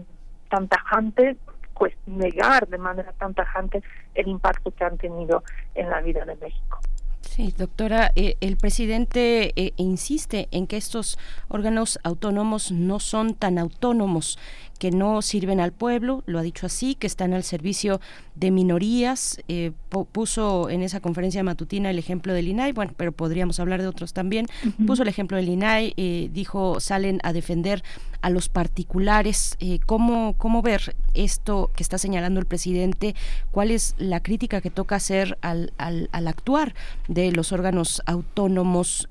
[0.49, 1.37] tan tajante
[1.81, 3.83] pues negar de manera tan tajante
[4.15, 5.43] el impacto que han tenido
[5.75, 6.79] en la vida de México.
[7.23, 11.19] Sí, doctora, eh, el presidente eh, insiste en que estos
[11.49, 14.39] órganos autónomos no son tan autónomos,
[14.81, 18.01] que no sirven al pueblo, lo ha dicho así, que están al servicio
[18.35, 19.39] de minorías.
[19.47, 19.73] Eh,
[20.11, 24.15] puso en esa conferencia matutina el ejemplo del INAI, bueno, pero podríamos hablar de otros
[24.15, 24.47] también.
[24.87, 27.85] Puso el ejemplo del INAI, eh, dijo, salen a defender
[28.23, 29.57] a los particulares.
[29.61, 33.15] Eh, ¿cómo, ¿Cómo ver esto que está señalando el presidente?
[33.51, 36.75] ¿Cuál es la crítica que toca hacer al, al, al actuar
[37.07, 39.11] de los órganos autónomos?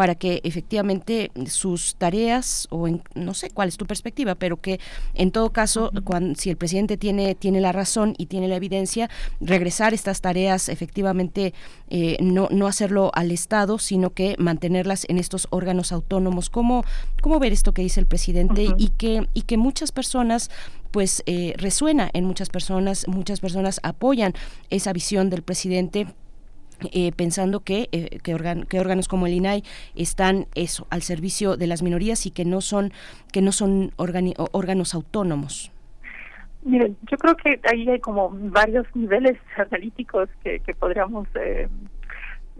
[0.00, 4.80] Para que efectivamente sus tareas o en, no sé cuál es tu perspectiva, pero que
[5.12, 9.10] en todo caso, cuando, si el presidente tiene tiene la razón y tiene la evidencia,
[9.42, 11.52] regresar estas tareas efectivamente
[11.90, 16.48] eh, no no hacerlo al Estado, sino que mantenerlas en estos órganos autónomos.
[16.48, 16.82] ¿Cómo
[17.20, 20.50] cómo ver esto que dice el presidente y que y que muchas personas
[20.92, 24.32] pues eh, resuena en muchas personas, muchas personas apoyan
[24.70, 26.06] esa visión del presidente
[26.92, 29.62] eh, pensando que, eh, que, organ- que órganos como el INAI
[29.94, 32.92] están eso al servicio de las minorías y que no son
[33.32, 35.72] que no son organi- órganos autónomos.
[36.62, 41.68] Miren, yo creo que ahí hay como varios niveles analíticos que, que podríamos eh,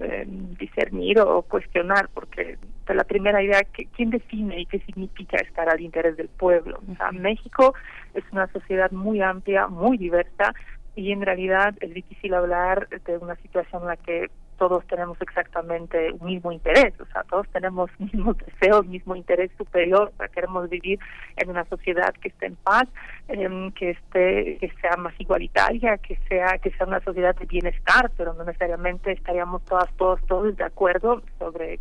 [0.00, 0.24] eh,
[0.58, 2.56] discernir o cuestionar, porque
[2.88, 6.80] la primera idea, que, ¿quién define y qué significa estar al interés del pueblo?
[6.90, 7.74] O sea, México
[8.14, 10.54] es una sociedad muy amplia, muy diversa,
[11.00, 16.12] y en realidad es difícil hablar de una situación en la que todos tenemos exactamente
[16.12, 20.68] un mismo interés, o sea, todos tenemos mismos deseos, mismo interés superior, o sea, queremos
[20.68, 20.98] vivir
[21.38, 22.86] en una sociedad que esté en paz,
[23.28, 28.10] em, que esté, que sea más igualitaria, que sea, que sea una sociedad de bienestar,
[28.18, 31.80] pero no necesariamente estaríamos todas, todos, todos de acuerdo sobre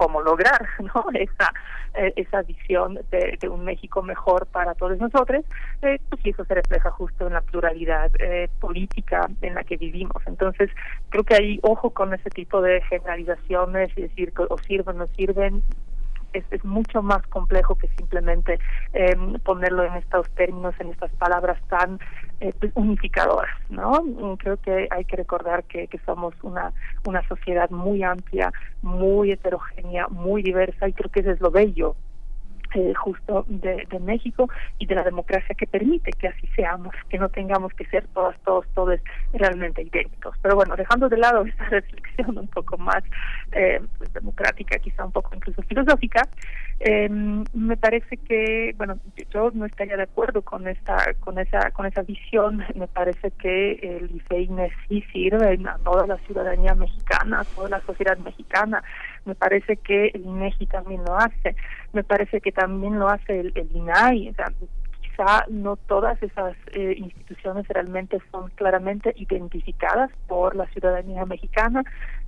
[0.00, 1.52] cómo lograr no esa
[1.92, 5.44] eh, esa visión de, un México mejor para todos nosotros
[5.82, 10.22] eh, pues eso se refleja justo en la pluralidad eh, política en la que vivimos.
[10.26, 10.70] Entonces
[11.10, 15.06] creo que hay ojo con ese tipo de generalizaciones y decir o sirven o no
[15.08, 15.62] sirven
[16.32, 18.58] es, es mucho más complejo que simplemente
[18.92, 21.98] eh, ponerlo en estos términos, en estas palabras tan
[22.40, 24.02] eh, pues, unificadoras, ¿no?
[24.02, 26.72] Mm, Creo que hay que recordar que, que somos una,
[27.04, 28.52] una sociedad muy amplia,
[28.82, 31.96] muy heterogénea, muy diversa y creo que eso es lo bello
[32.74, 37.18] eh, justo de, de México y de la democracia que permite que así seamos, que
[37.18, 39.00] no tengamos que ser todas, todos, todos
[39.32, 40.36] realmente idénticos.
[40.42, 43.02] Pero bueno, dejando de lado esta reflexión un poco más
[43.52, 46.28] eh, pues, democrática, quizá un poco incluso filosófica,
[46.82, 48.98] eh, me parece que, bueno,
[49.30, 52.64] yo no estaría de acuerdo con esta, con esa, con esa visión.
[52.74, 57.80] Me parece que el IFEINE sí sirve a toda la ciudadanía mexicana, a toda la
[57.82, 58.82] sociedad mexicana.
[59.24, 61.56] Me parece que el INEGI también lo hace.
[61.92, 64.30] Me parece que también lo hace el, el INAI.
[64.30, 64.52] O sea,
[65.00, 71.84] quizá no todas esas eh, instituciones realmente son claramente identificadas por la ciudadanía mexicana,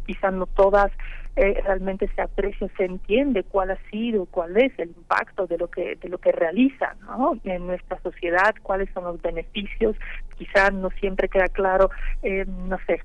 [0.07, 0.91] quizá no todas
[1.35, 5.69] eh, realmente se aprecia, se entiende cuál ha sido, cuál es el impacto de lo
[5.69, 7.39] que de lo que realizan ¿no?
[7.45, 9.97] en nuestra sociedad, cuáles son los beneficios,
[10.37, 11.91] quizá no siempre queda claro,
[12.23, 13.01] eh, no sé,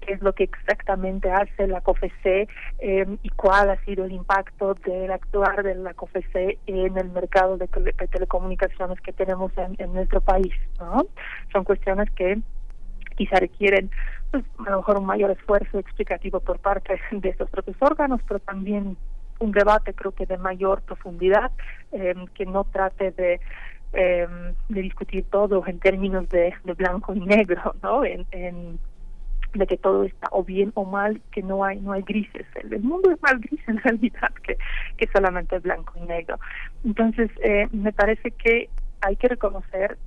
[0.00, 2.46] qué es lo que exactamente hace la COFECE
[2.78, 7.56] eh, y cuál ha sido el impacto del actuar de la COFECE en el mercado
[7.56, 10.54] de telecomunicaciones que tenemos en, en nuestro país.
[10.78, 11.06] ¿no?
[11.52, 12.38] Son cuestiones que
[13.12, 13.90] quizá requieren
[14.30, 18.40] pues, a lo mejor un mayor esfuerzo explicativo por parte de estos propios órganos, pero
[18.40, 18.96] también
[19.38, 21.50] un debate creo que de mayor profundidad,
[21.92, 23.40] eh, que no trate de
[23.94, 24.26] eh,
[24.70, 28.02] de discutir todo en términos de, blanco y negro, ¿no?
[28.04, 28.78] En,
[29.52, 32.46] de que todo está o bien o mal, que no hay no hay grises.
[32.54, 34.56] El, el mundo es más gris en realidad que,
[34.96, 36.38] que solamente blanco y negro.
[36.84, 38.70] Entonces, eh, me parece que
[39.02, 39.98] hay que reconocer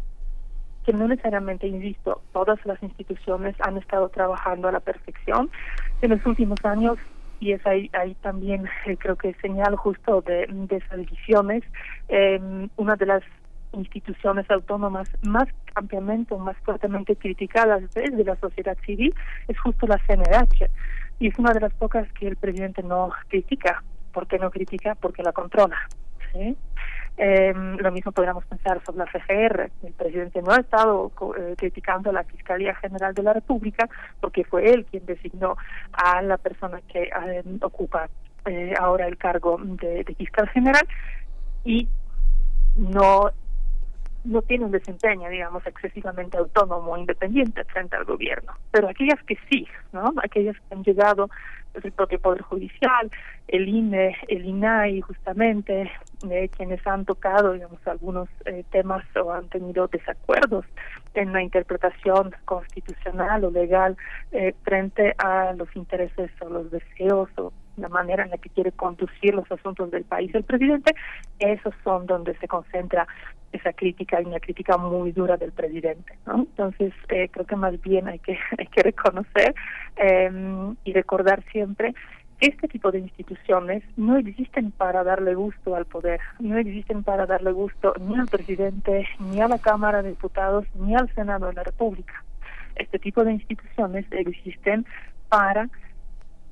[0.85, 5.49] que no necesariamente, insisto, todas las instituciones han estado trabajando a la perfección.
[6.01, 6.97] En los últimos años
[7.39, 11.63] y es ahí, ahí también eh, creo que señal justo de, de esas divisiones.
[12.07, 12.39] Eh,
[12.77, 13.23] una de las
[13.73, 19.13] instituciones autónomas más ampliamente o más fuertemente criticadas desde la sociedad civil
[19.47, 20.69] es justo la CNH
[21.19, 23.83] y es una de las pocas que el presidente no critica.
[24.13, 24.95] ¿Por qué no critica?
[24.95, 25.77] Porque la controla.
[26.31, 26.55] ¿sí?
[27.17, 29.71] Eh, lo mismo podríamos pensar sobre la FGR.
[29.83, 34.43] El presidente no ha estado eh, criticando a la Fiscalía General de la República porque
[34.43, 35.55] fue él quien designó
[35.93, 38.09] a la persona que eh, ocupa
[38.79, 40.87] ahora el cargo de, fiscal general
[41.63, 41.87] y
[42.75, 43.31] no
[44.23, 48.53] no tiene un desempeño, digamos, excesivamente autónomo independiente frente al gobierno.
[48.71, 50.13] Pero aquellas que sí, ¿no?
[50.23, 51.29] Aquellas que han llegado
[51.75, 53.11] el propio Poder Judicial,
[53.47, 55.91] el INE, el INAI, justamente,
[56.29, 60.65] eh, quienes han tocado, digamos, algunos eh, temas o han tenido desacuerdos
[61.13, 63.97] en la interpretación constitucional o legal
[64.31, 68.71] eh, frente a los intereses o los deseos o la manera en la que quiere
[68.71, 70.95] conducir los asuntos del país el presidente,
[71.39, 73.07] esos son donde se concentra
[73.51, 76.17] esa crítica y una crítica muy dura del presidente.
[76.25, 76.35] ¿no?
[76.35, 79.55] Entonces, eh, creo que más bien hay que, hay que reconocer
[79.97, 80.31] eh,
[80.83, 81.93] y recordar siempre
[82.39, 87.51] este tipo de instituciones no existen para darle gusto al poder, no existen para darle
[87.51, 91.63] gusto ni al presidente, ni a la Cámara de Diputados, ni al Senado de la
[91.63, 92.23] República.
[92.75, 94.85] Este tipo de instituciones existen
[95.29, 95.69] para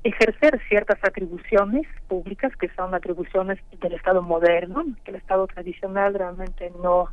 [0.04, 6.70] ejercer ciertas atribuciones públicas que son atribuciones del Estado moderno, que el Estado tradicional realmente
[6.82, 7.08] no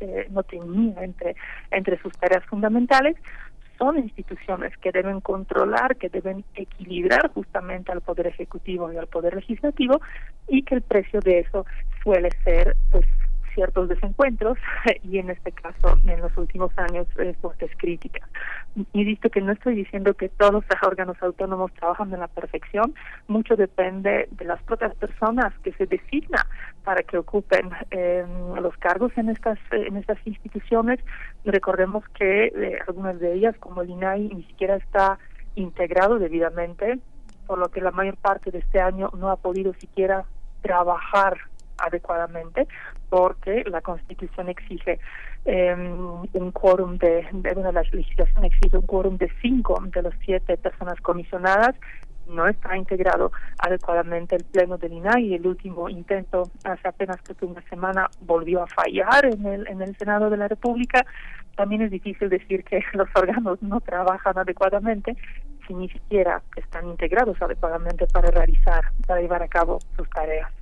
[0.00, 1.34] eh, no tenía entre
[1.70, 3.16] entre sus tareas fundamentales,
[3.78, 9.34] son instituciones que deben controlar, que deben equilibrar justamente al poder ejecutivo y al poder
[9.34, 10.00] legislativo
[10.48, 11.64] y que el precio de eso
[12.02, 13.06] suele ser pues
[13.54, 14.58] ciertos desencuentros
[15.02, 18.28] y en este caso en los últimos años eh, fuertes críticas.
[18.92, 22.94] Y visto que no estoy diciendo que todos los órganos autónomos trabajan en la perfección,
[23.26, 26.46] mucho depende de las propias personas que se designa
[26.84, 28.24] para que ocupen eh,
[28.60, 31.00] los cargos en estas en estas instituciones.
[31.44, 35.18] Recordemos que eh, algunas de ellas, como el INAI, ni siquiera está
[35.54, 36.98] integrado debidamente,
[37.46, 40.24] por lo que la mayor parte de este año no ha podido siquiera
[40.62, 41.38] trabajar
[41.78, 42.66] adecuadamente
[43.08, 44.98] porque la Constitución exige
[45.44, 50.14] eh, un quórum de, de bueno, la legislación exige un quórum de cinco de las
[50.24, 51.74] siete personas comisionadas.
[52.26, 57.62] No está integrado adecuadamente el pleno del INAI el último intento hace apenas que una
[57.62, 61.06] semana volvió a fallar en el en el Senado de la República.
[61.56, 65.16] También es difícil decir que los órganos no trabajan adecuadamente
[65.66, 70.57] si ni siquiera están integrados adecuadamente para realizar para llevar a cabo sus tareas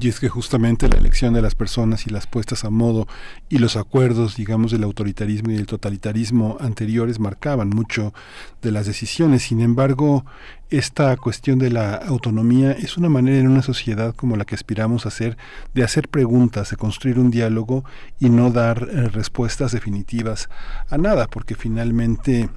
[0.00, 3.06] y es que justamente la elección de las personas y las puestas a modo
[3.48, 8.12] y los acuerdos, digamos, del autoritarismo y del totalitarismo anteriores marcaban mucho
[8.60, 9.44] de las decisiones.
[9.44, 10.24] Sin embargo,
[10.68, 15.04] esta cuestión de la autonomía es una manera en una sociedad como la que aspiramos
[15.04, 15.36] a hacer
[15.74, 17.84] de hacer preguntas, de construir un diálogo
[18.18, 20.48] y no dar eh, respuestas definitivas
[20.90, 22.48] a nada, porque finalmente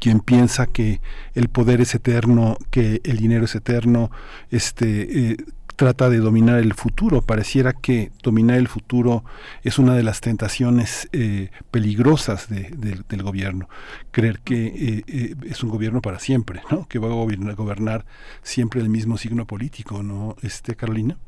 [0.00, 1.00] quien piensa que
[1.34, 4.10] el poder es eterno, que el dinero es eterno,
[4.50, 5.36] este eh,
[5.76, 7.22] trata de dominar el futuro.
[7.22, 9.24] Pareciera que dominar el futuro
[9.62, 13.68] es una de las tentaciones eh, peligrosas de, de, del gobierno.
[14.10, 16.88] Creer que eh, eh, es un gobierno para siempre, ¿no?
[16.88, 18.06] que va a gobernar, gobernar
[18.42, 21.18] siempre el mismo signo político, ¿no, este Carolina?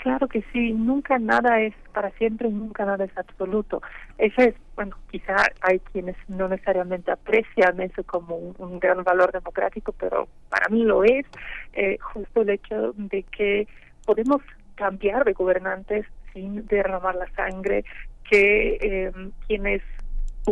[0.00, 3.82] Claro que sí, nunca nada es para siempre, nunca nada es absoluto.
[4.16, 9.92] Eso es, bueno, quizá hay quienes no necesariamente aprecian eso como un, gran valor democrático,
[9.92, 11.26] pero para mí lo es,
[11.74, 13.68] eh, justo el hecho de que
[14.06, 14.40] podemos
[14.74, 17.84] cambiar de gobernantes sin derramar la sangre,
[18.30, 19.12] que eh,
[19.46, 19.82] quienes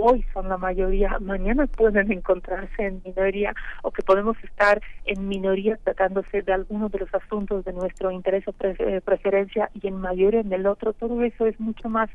[0.03, 5.79] hoy son la mayoría, mañana pueden encontrarse en minoría o que podemos estar en minoría
[5.85, 10.41] tratándose de algunos de los asuntos de nuestro interés o pre preferencia y en mayoría
[10.41, 12.11] en el otro, todo eso es mucho más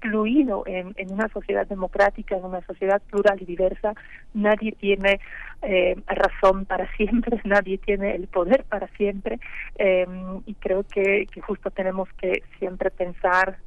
[0.00, 3.94] fluido en, en una sociedad democrática, en una sociedad plural y diversa.
[4.34, 5.20] Nadie tiene
[5.62, 9.38] eh, razón para siempre, nadie tiene el poder para siempre
[9.76, 10.06] eh,
[10.46, 13.58] y creo que, que justo tenemos que siempre pensar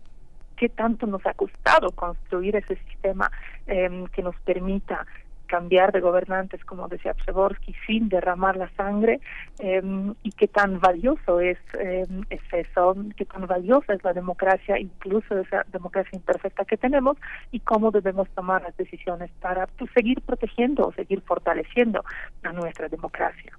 [0.61, 3.31] qué tanto nos ha costado construir ese sistema
[3.65, 5.07] eh, que nos permita
[5.47, 9.19] cambiar de gobernantes, como decía Przeborski, sin derramar la sangre,
[9.57, 9.81] eh,
[10.21, 15.39] y qué tan valioso es, eh, es eso, qué tan valiosa es la democracia, incluso
[15.39, 17.17] esa democracia imperfecta que tenemos,
[17.51, 22.05] y cómo debemos tomar las decisiones para pues, seguir protegiendo o seguir fortaleciendo
[22.43, 23.51] a nuestra democracia.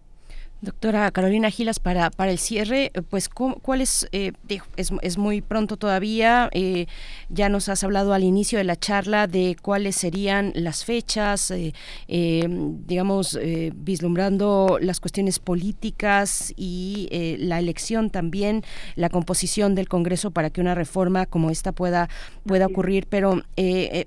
[0.63, 4.31] Doctora Carolina Gilas, para, para el cierre, pues ¿cuál es, eh,
[4.77, 6.87] es, es, muy pronto todavía, eh,
[7.31, 11.73] ya nos has hablado al inicio de la charla de cuáles serían las fechas, eh,
[12.07, 12.47] eh
[12.87, 18.63] digamos, eh, vislumbrando las cuestiones políticas y eh, la elección también,
[18.95, 22.09] la composición del Congreso para que una reforma como esta pueda,
[22.47, 24.07] pueda ocurrir, pero ¿qué,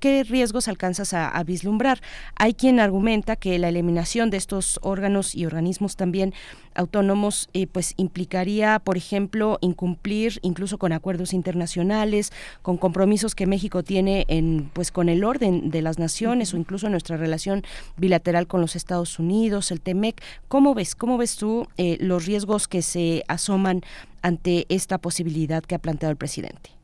[0.00, 2.00] ¿qué, riesgos alcanzas a, a vislumbrar?
[2.34, 6.32] Hay quien argumenta que la eliminación de estos órganos y organismos también
[6.74, 13.82] autónomos, eh, pues implicaría, por ejemplo, incumplir incluso con acuerdos internacionales, con compromisos que México
[13.82, 17.62] tiene en, pues, con el orden de las naciones o incluso nuestra relación
[17.96, 20.22] bilateral con los Estados Unidos, el TEMEC.
[20.48, 23.82] ¿Cómo ves, cómo ves tú eh, los riesgos que se asoman
[24.22, 26.81] ante esta posibilidad que ha planteado el presidente?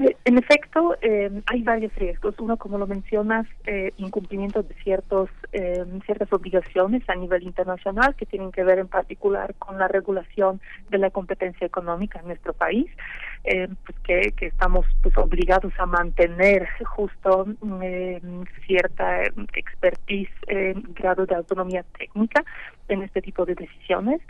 [0.00, 2.34] Eh, en efecto, eh, hay varios riesgos.
[2.38, 8.24] Uno, como lo mencionas, eh, incumplimiento de ciertos eh, ciertas obligaciones a nivel internacional que
[8.24, 12.86] tienen que ver en particular con la regulación de la competencia económica en nuestro país,
[13.44, 17.46] eh, pues que, que estamos pues obligados a mantener justo
[17.82, 18.22] eh,
[18.66, 20.30] cierta expertise,
[20.94, 22.42] grado de autonomía técnica
[22.88, 24.22] en este tipo de decisiones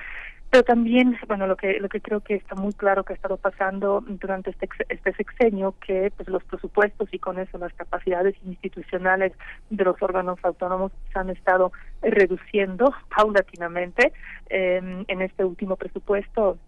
[0.52, 3.39] pero también bueno lo que lo que creo que está muy claro que ha estado
[3.39, 9.32] pasando durante este este sexenio que pues los presupuestos y con eso las capacidades institucionales
[9.70, 11.72] de los órganos autónomos se han estado
[12.02, 14.12] reduciendo paulatinamente
[14.50, 16.58] eh, en este último presupuesto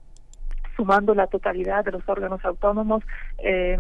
[0.77, 3.05] sumando la totalidad de los órganos autónomos
[3.37, 3.79] eh,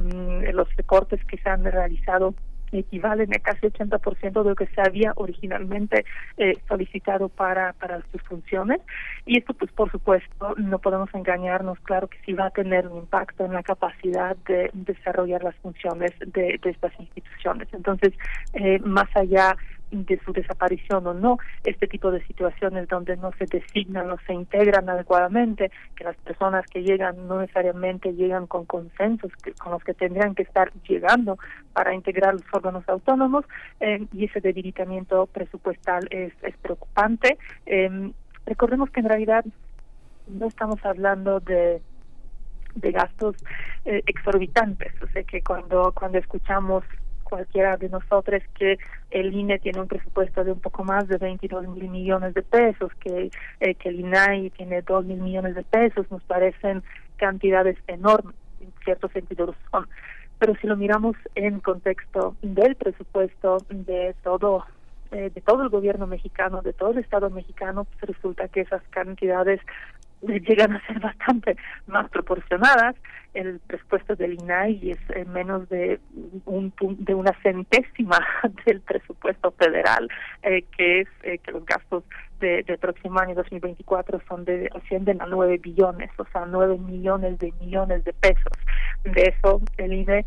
[0.53, 2.35] los recortes que se han realizado
[2.81, 6.05] equivalen a casi 80% de lo que se había originalmente
[6.37, 8.81] eh, solicitado para, para sus funciones.
[9.27, 12.99] Y esto, pues, por supuesto, no podemos engañarnos, claro que sí va a tener un
[12.99, 17.69] impacto en la capacidad de desarrollar las funciones de, de estas instituciones.
[17.73, 18.13] Entonces,
[18.55, 19.57] eh, más allá
[19.91, 24.35] de su desaparición o no, este tipo de situaciones donde no se designan o se
[24.35, 29.85] integran adecuadamente, que las personas que llegan no necesariamente llegan con consensos que, con los
[29.85, 31.39] que tendrían que estar llegando
[31.73, 33.45] para integrar los órganos autónomos
[33.81, 36.33] eh, y ese debilitamiento presupuestal es,
[36.63, 37.39] preocupante.
[37.67, 38.13] Eh,
[38.47, 39.45] recordemos que en realidad
[40.29, 41.83] no estamos hablando de
[42.75, 43.37] de gastos
[43.85, 46.85] eh, exorbitantes, o sea que cuando cuando escuchamos
[47.25, 48.79] cualquiera de nosotros que
[49.11, 52.93] el INE tiene un presupuesto de un poco más de 22 mil millones de pesos,
[53.01, 53.31] que,
[53.61, 56.83] eh, el INAI tiene 2 mil millones de pesos, nos parecen
[57.17, 59.89] cantidades enormes, en cierto sentido lo son.
[60.39, 64.65] Pero si lo miramos en contexto del presupuesto de todo
[65.15, 68.83] eh, de todo el gobierno mexicano, de todo el Estado mexicano, pues resulta que esas
[68.91, 69.61] cantidades
[70.27, 72.97] llegan a ser bastante más proporcionadas.
[73.35, 75.99] El presupuesto del INAI es eh, menos de
[76.45, 78.19] un de una centésima
[78.67, 80.09] del presupuesto federal,
[80.43, 82.05] eh, que es eh, que los gastos
[82.41, 87.53] de, próximo año 2024 son de ascienden a 9 billones, o sea, 9 millones de
[87.61, 88.53] millones de pesos.
[89.03, 90.27] De eso el INE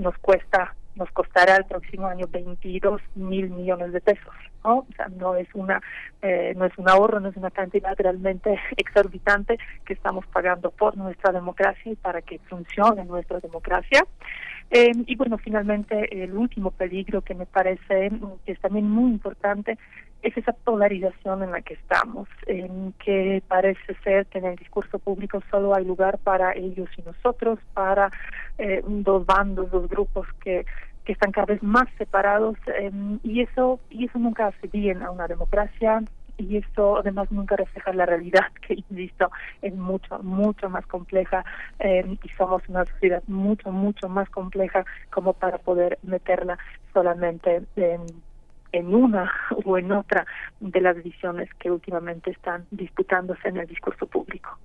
[0.00, 4.34] nos cuesta nos costará el próximo año 22 mil millones de pesos.
[4.64, 4.78] ¿no?
[4.78, 5.80] O sea, no es una
[6.22, 10.96] eh, no es un ahorro, no es una cantidad realmente exorbitante que estamos pagando por
[10.96, 14.04] nuestra democracia y para que funcione nuestra democracia.
[14.70, 18.10] Eh, y bueno, finalmente el último peligro que me parece
[18.46, 19.78] que es también muy importante
[20.22, 24.98] es esa polarización en la que estamos, en que parece ser que en el discurso
[24.98, 28.10] público solo hay lugar para ellos y nosotros, para
[28.58, 30.66] eh, dos bandos, dos grupos que
[31.04, 32.90] que están cada vez más separados eh,
[33.22, 36.02] y eso y eso nunca hace bien a una democracia
[36.36, 39.30] y esto además nunca refleja la realidad que insisto
[39.62, 41.44] es mucho mucho más compleja
[41.78, 46.58] eh, y somos una sociedad mucho mucho más compleja como para poder meterla
[46.92, 48.06] solamente en
[48.72, 49.30] en una
[49.64, 50.26] o en otra
[50.60, 54.58] de las visiones que últimamente están disputándose en el discurso público.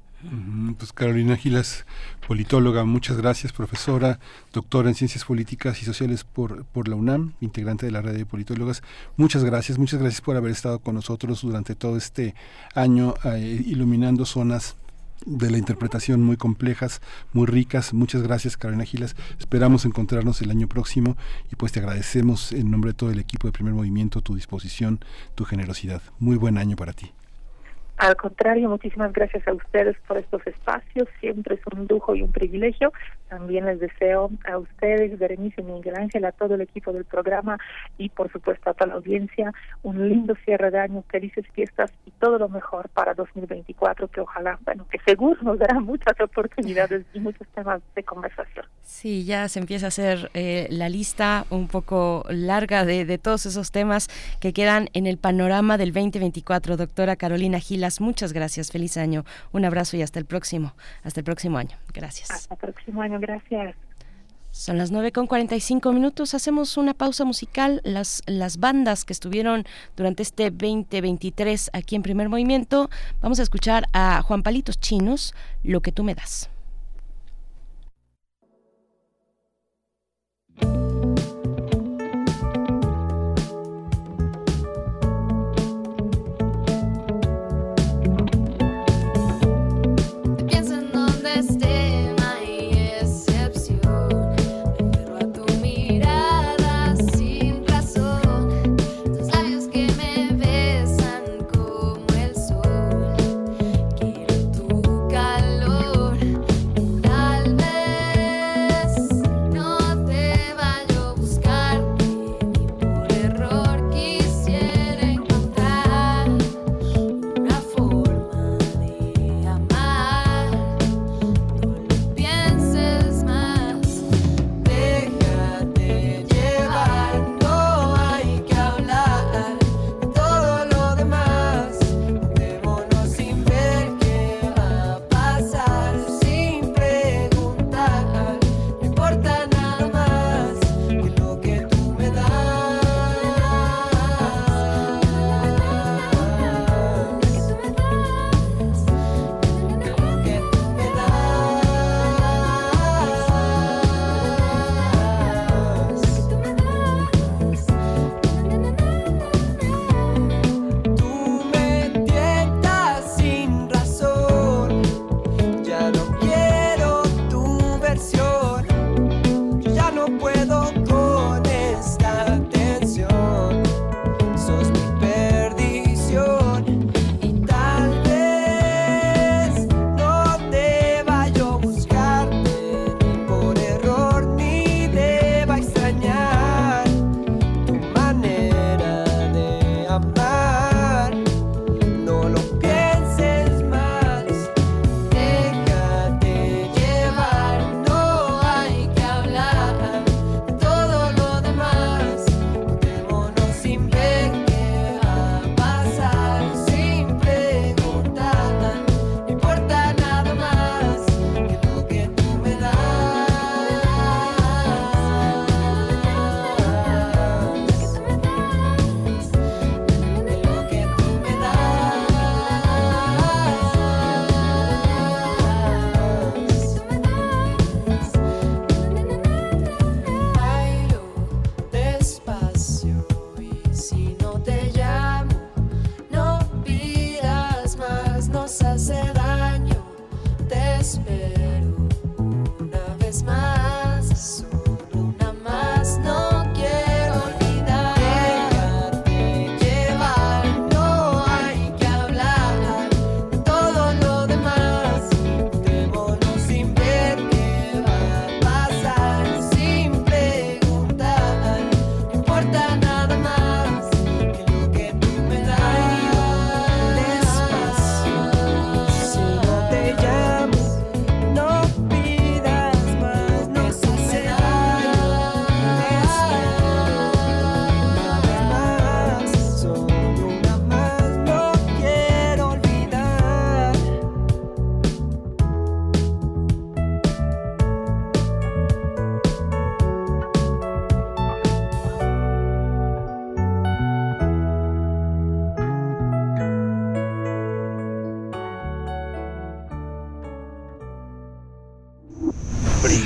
[0.79, 1.85] Pues Carolina Gilas,
[2.27, 4.17] politóloga, muchas gracias, profesora,
[4.53, 8.25] doctora en Ciencias Políticas y Sociales por, por la UNAM, integrante de la red de
[8.25, 8.81] politólogas.
[9.17, 12.33] Muchas gracias, muchas gracias por haber estado con nosotros durante todo este
[12.73, 14.77] año eh, iluminando zonas
[15.25, 17.01] de la interpretación muy complejas,
[17.33, 17.93] muy ricas.
[17.93, 19.15] Muchas gracias, Carolina Gilas.
[19.39, 21.17] Esperamos encontrarnos el año próximo
[21.51, 24.99] y pues te agradecemos en nombre de todo el equipo de Primer Movimiento tu disposición,
[25.35, 26.01] tu generosidad.
[26.19, 27.11] Muy buen año para ti.
[27.97, 31.07] Al contrario, muchísimas gracias a ustedes por estos espacios.
[31.21, 32.91] Siempre es un lujo y un privilegio
[33.35, 37.57] también les deseo a ustedes, Berenice Miguel Ángel, a todo el equipo del programa
[37.97, 39.51] y por supuesto a toda la audiencia
[39.83, 44.57] un lindo cierre de año, felices fiestas y todo lo mejor para 2024 que ojalá,
[44.63, 48.65] bueno, que seguro nos dará muchas oportunidades y muchos temas de conversación.
[48.83, 53.45] Sí, ya se empieza a hacer eh, la lista un poco larga de, de todos
[53.45, 54.07] esos temas
[54.39, 56.77] que quedan en el panorama del 2024.
[56.77, 60.73] Doctora Carolina Gilas, muchas gracias, feliz año, un abrazo y hasta el próximo,
[61.03, 61.75] hasta el próximo año.
[61.93, 62.31] Gracias.
[62.31, 63.75] Hasta el próximo año, gracias.
[64.51, 66.33] Son las 9 con 45 minutos.
[66.33, 67.81] Hacemos una pausa musical.
[67.83, 69.65] Las, las bandas que estuvieron
[69.97, 72.89] durante este 2023 aquí en Primer Movimiento.
[73.21, 76.49] Vamos a escuchar a Juan Palitos Chinos, Lo que tú me das.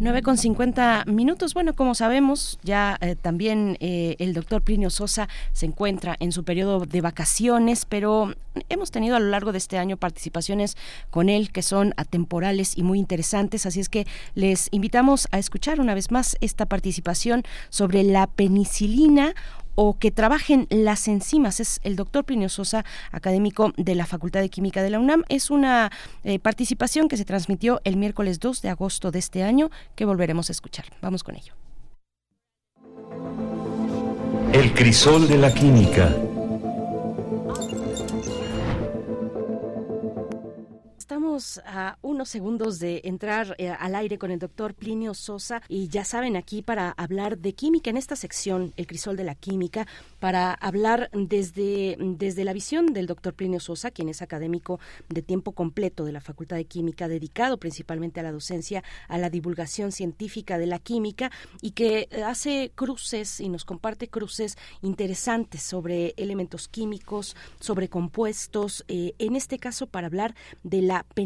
[0.00, 1.54] 9 con 50 minutos.
[1.54, 6.42] Bueno, como sabemos, ya eh, también eh, el doctor Plinio Sosa se encuentra en su
[6.42, 8.34] periodo de vacaciones, pero
[8.68, 10.76] hemos tenido a lo largo de este año participaciones
[11.10, 13.66] con él que son atemporales y muy interesantes.
[13.66, 19.34] Así es que les invitamos a escuchar una vez más esta participación sobre la penicilina
[19.74, 21.60] o que trabajen las enzimas.
[21.60, 25.24] Es el doctor Plinio Sosa, académico de la Facultad de Química de la UNAM.
[25.28, 25.90] Es una
[26.22, 30.48] eh, participación que se transmitió el miércoles 2 de agosto de este año que volveremos
[30.48, 30.86] a escuchar.
[31.00, 31.54] Vamos con ello.
[34.52, 36.14] El crisol de la química.
[41.34, 46.04] A unos segundos de entrar eh, al aire con el doctor Plinio Sosa y ya
[46.04, 49.88] saben aquí para hablar de química en esta sección, el crisol de la química,
[50.20, 55.50] para hablar desde, desde la visión del doctor Plinio Sosa, quien es académico de tiempo
[55.50, 60.56] completo de la Facultad de Química, dedicado principalmente a la docencia, a la divulgación científica
[60.56, 66.68] de la química y que eh, hace cruces y nos comparte cruces interesantes sobre elementos
[66.68, 71.23] químicos, sobre compuestos, eh, en este caso para hablar de la penicilina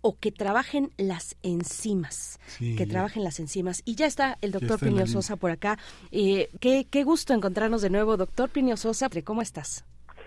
[0.00, 3.82] o que trabajen las enzimas, Sí, que trabajen las enzimas.
[3.84, 5.06] Y ya está el doctor está.
[5.06, 5.78] Sosa por acá.
[6.12, 9.08] Eh, qué, qué gusto encontrarnos de nuevo, doctor Plinio Sosa.
[9.24, 9.84] ¿Cómo estás?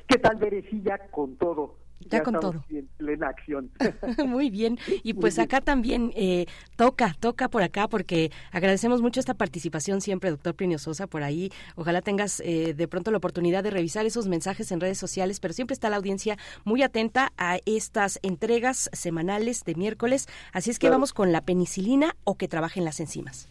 [0.07, 0.97] ¿Qué tal, Berecilla?
[1.11, 1.77] Con todo.
[1.99, 2.77] Ya con estamos todo.
[2.77, 3.69] En plena acción.
[4.27, 4.77] Muy bien.
[5.03, 5.45] Y pues bien.
[5.45, 6.45] acá también eh,
[6.75, 11.51] toca, toca por acá, porque agradecemos mucho esta participación siempre, doctor Plinio Sosa, por ahí.
[11.75, 15.53] Ojalá tengas eh, de pronto la oportunidad de revisar esos mensajes en redes sociales, pero
[15.53, 20.27] siempre está la audiencia muy atenta a estas entregas semanales de miércoles.
[20.53, 20.95] Así es que Claro.
[20.95, 23.49] vamos con la penicilina o que trabajen las enzimas.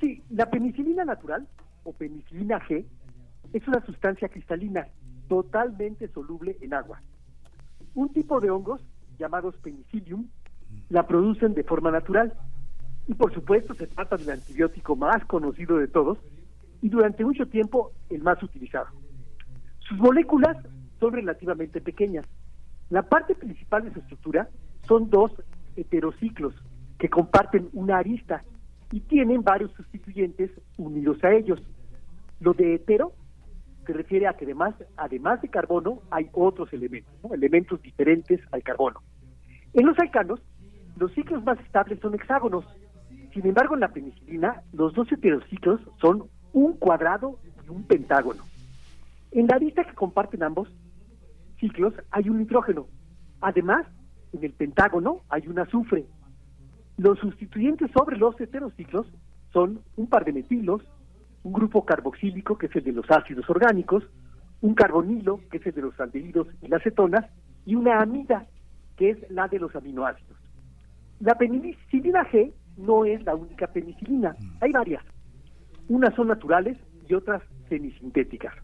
[0.00, 1.46] Sí, la penicilina natural,
[1.84, 2.84] o penicilina G,
[3.52, 4.86] es una sustancia cristalina
[5.28, 7.00] totalmente soluble en agua.
[7.94, 8.80] Un tipo de hongos,
[9.18, 10.26] llamados penicillium,
[10.88, 12.32] la producen de forma natural.
[13.06, 16.18] Y por supuesto se trata del antibiótico más conocido de todos
[16.82, 18.86] y durante mucho tiempo el más utilizado.
[19.80, 20.56] Sus moléculas
[21.00, 22.26] son relativamente pequeñas.
[22.90, 24.48] La parte principal de su estructura
[24.86, 25.32] son dos
[25.76, 26.54] heterociclos
[26.98, 28.42] que comparten una arista
[28.90, 31.62] y tienen varios sustituyentes unidos a ellos.
[32.40, 33.12] Lo de hetero
[33.88, 39.00] se refiere a que además, además de carbono hay otros elementos, elementos diferentes al carbono.
[39.72, 40.42] En los alcanos,
[40.98, 42.66] los ciclos más estables son hexágonos.
[43.32, 48.42] Sin embargo, en la penicilina, los dos heterociclos son un cuadrado y un pentágono.
[49.30, 50.68] En la arista que comparten ambos
[51.58, 52.88] ciclos hay un nitrógeno.
[53.40, 53.86] Además,
[54.34, 56.04] en el pentágono hay un azufre.
[56.98, 59.06] Los sustituyentes sobre los heterociclos
[59.50, 60.82] son un par de metilos,
[61.48, 64.04] un grupo carboxílico, que es el de los ácidos orgánicos,
[64.60, 67.24] un carbonilo, que es el de los aldehídos y las cetonas,
[67.64, 68.46] y una amida,
[68.96, 70.36] que es la de los aminoácidos.
[71.20, 75.02] La penicilina G no es la única penicilina, hay varias.
[75.88, 76.76] Unas son naturales
[77.08, 78.54] y otras semisintéticas.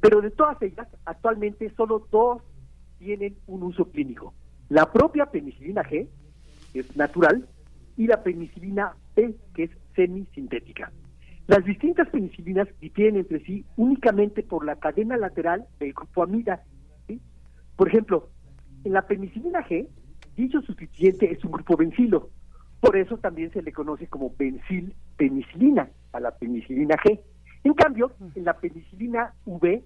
[0.00, 2.42] Pero de todas ellas, actualmente solo dos
[2.98, 4.34] tienen un uso clínico.
[4.68, 6.06] La propia penicilina G,
[6.72, 7.48] que es natural,
[7.96, 10.92] y la penicilina P, que es semisintética.
[11.46, 16.62] Las distintas penicilinas difieren entre sí únicamente por la cadena lateral del grupo amida.
[17.76, 18.30] Por ejemplo,
[18.84, 19.86] en la penicilina G,
[20.36, 22.30] dicho sustituyente es un grupo bencilo.
[22.80, 27.20] Por eso también se le conoce como bencil penicilina a la penicilina G.
[27.64, 29.84] En cambio, en la penicilina V,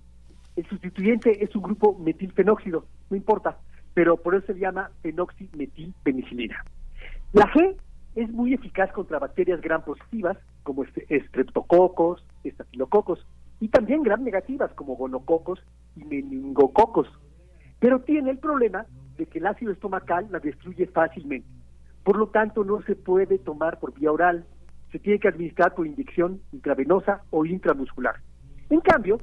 [0.57, 3.59] el sustituyente es un grupo metilfenóxido, no importa,
[3.95, 6.65] pero por eso se llama fenoximetilpenicilina.
[7.33, 7.77] La G
[8.15, 13.27] es muy eficaz contra bacterias gram positivas, como este- estreptococos, estafilococos,
[13.61, 15.61] y también gram negativas, como gonococos
[15.97, 17.09] y meningococos.
[17.79, 21.49] Pero tiene el problema de que el ácido estomacal la destruye fácilmente.
[22.05, 24.45] Por lo tanto, no se puede tomar por vía oral.
[24.91, 28.17] Se tiene que administrar por inyección intravenosa o intramuscular.
[28.71, 29.19] En cambio,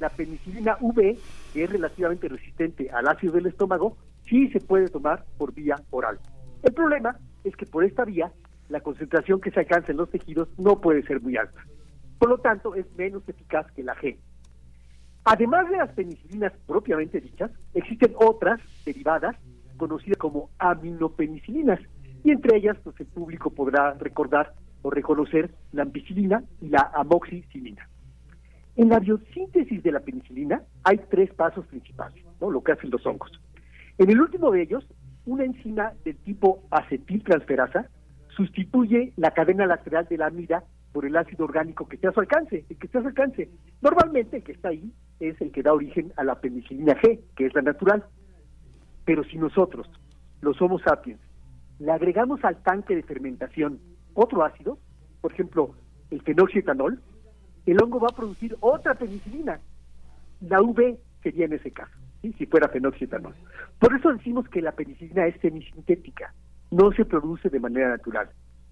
[0.00, 1.18] la penicilina V,
[1.52, 6.18] que es relativamente resistente al ácido del estómago, sí se puede tomar por vía oral.
[6.62, 8.32] El problema es que por esta vía,
[8.68, 11.60] la concentración que se alcanza en los tejidos no puede ser muy alta.
[12.18, 14.16] Por lo tanto, es menos eficaz que la G.
[15.24, 19.36] Además de las penicilinas propiamente dichas, existen otras derivadas
[19.76, 21.80] conocidas como aminopenicilinas,
[22.24, 27.88] y entre ellas pues, el público podrá recordar o reconocer la ampicilina y la amoxicilina.
[28.76, 32.50] En la biosíntesis de la penicilina hay tres pasos principales, ¿no?
[32.50, 33.30] lo que hacen los hongos.
[33.98, 34.84] En el último de ellos,
[35.26, 37.88] una enzima del tipo acetiltransferasa
[38.36, 42.20] sustituye la cadena lateral de la amida por el ácido orgánico que esté a su
[42.20, 43.48] alcance, el que esté a su alcance.
[43.80, 47.46] Normalmente el que está ahí es el que da origen a la penicilina G, que
[47.46, 48.04] es la natural.
[49.04, 49.88] Pero si nosotros,
[50.40, 51.20] los Homo sapiens,
[51.78, 53.80] le agregamos al tanque de fermentación
[54.14, 54.78] otro ácido,
[55.20, 55.74] por ejemplo,
[56.10, 57.00] el fenoxietanol,
[57.64, 59.60] el hongo va a producir otra penicilina.
[60.40, 61.96] La V sería en ese caso,
[62.30, 63.34] si fuera fenoxietanol.
[63.78, 66.32] Por eso decimos que la penicilina es semisintética,
[66.70, 68.30] no se produce de manera natural.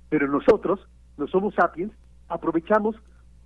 [0.09, 0.81] Pero nosotros,
[1.17, 1.93] los Homo sapiens,
[2.29, 2.97] aprovechamos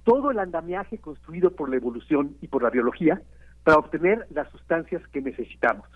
[0.05, 3.23] todo el andamiaje construido por la evolución y por la biología
[3.65, 5.89] para obtener las sustancias que necesitamos.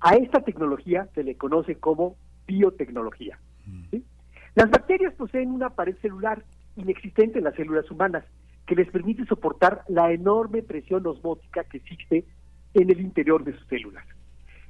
[0.00, 3.38] A esta tecnología se le conoce como biotecnología.
[4.54, 6.44] Las bacterias poseen una pared celular
[6.76, 8.24] inexistente en las células humanas
[8.66, 12.24] que les permite soportar la enorme presión osmótica que existe
[12.74, 14.04] en el interior de sus células.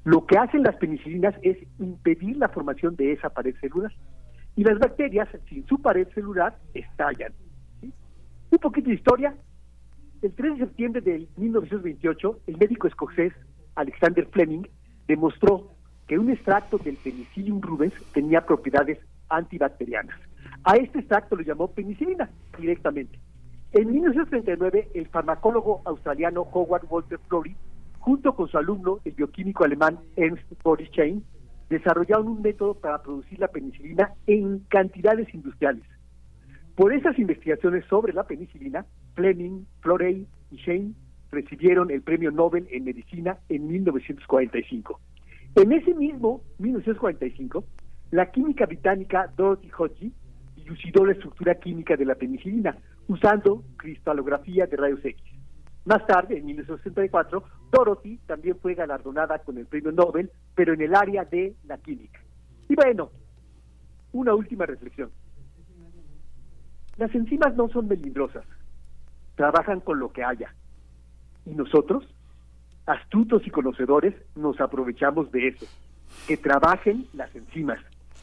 [0.05, 3.92] Lo que hacen las penicilinas es impedir la formación de esa pared celular
[4.56, 7.32] y las bacterias, sin su pared celular, estallan.
[7.81, 7.92] ¿sí?
[8.50, 9.34] Un poquito de historia.
[10.20, 13.32] El 3 de septiembre de 1928, el médico escocés
[13.74, 14.62] Alexander Fleming
[15.08, 15.70] demostró
[16.06, 18.98] que un extracto del Penicillium rubens tenía propiedades
[19.28, 20.18] antibacterianas.
[20.64, 23.18] A este extracto lo llamó penicilina directamente.
[23.72, 27.56] En 1939, el farmacólogo australiano Howard Walter Florey,
[28.02, 31.24] junto con su alumno, el bioquímico alemán Ernst Boris Chain,
[31.70, 35.84] desarrollaron un método para producir la penicilina en cantidades industriales.
[36.74, 40.94] Por esas investigaciones sobre la penicilina, Fleming, Florey y Shane
[41.31, 45.00] recibieron el premio Nobel en Medicina en 1945.
[45.55, 47.64] En ese mismo 1945,
[48.10, 50.10] la química británica Dorothy Hodge
[50.56, 55.32] dilucidó la estructura química de la penicilina usando cristalografía de rayos X.
[55.85, 60.94] Más tarde, en 1964, Dorothy también fue galardonada con el premio Nobel, pero en el
[60.94, 62.20] área de la química.
[62.69, 63.11] Y bueno,
[64.12, 65.11] una última reflexión.
[66.99, 68.44] Las enzimas no son melindrosas,
[69.35, 70.55] trabajan con lo que haya.
[71.44, 72.05] Y nosotros,
[72.86, 75.67] astutos y conocedores, nos aprovechamos de eso.
[76.28, 77.81] Que trabajen las enzimas.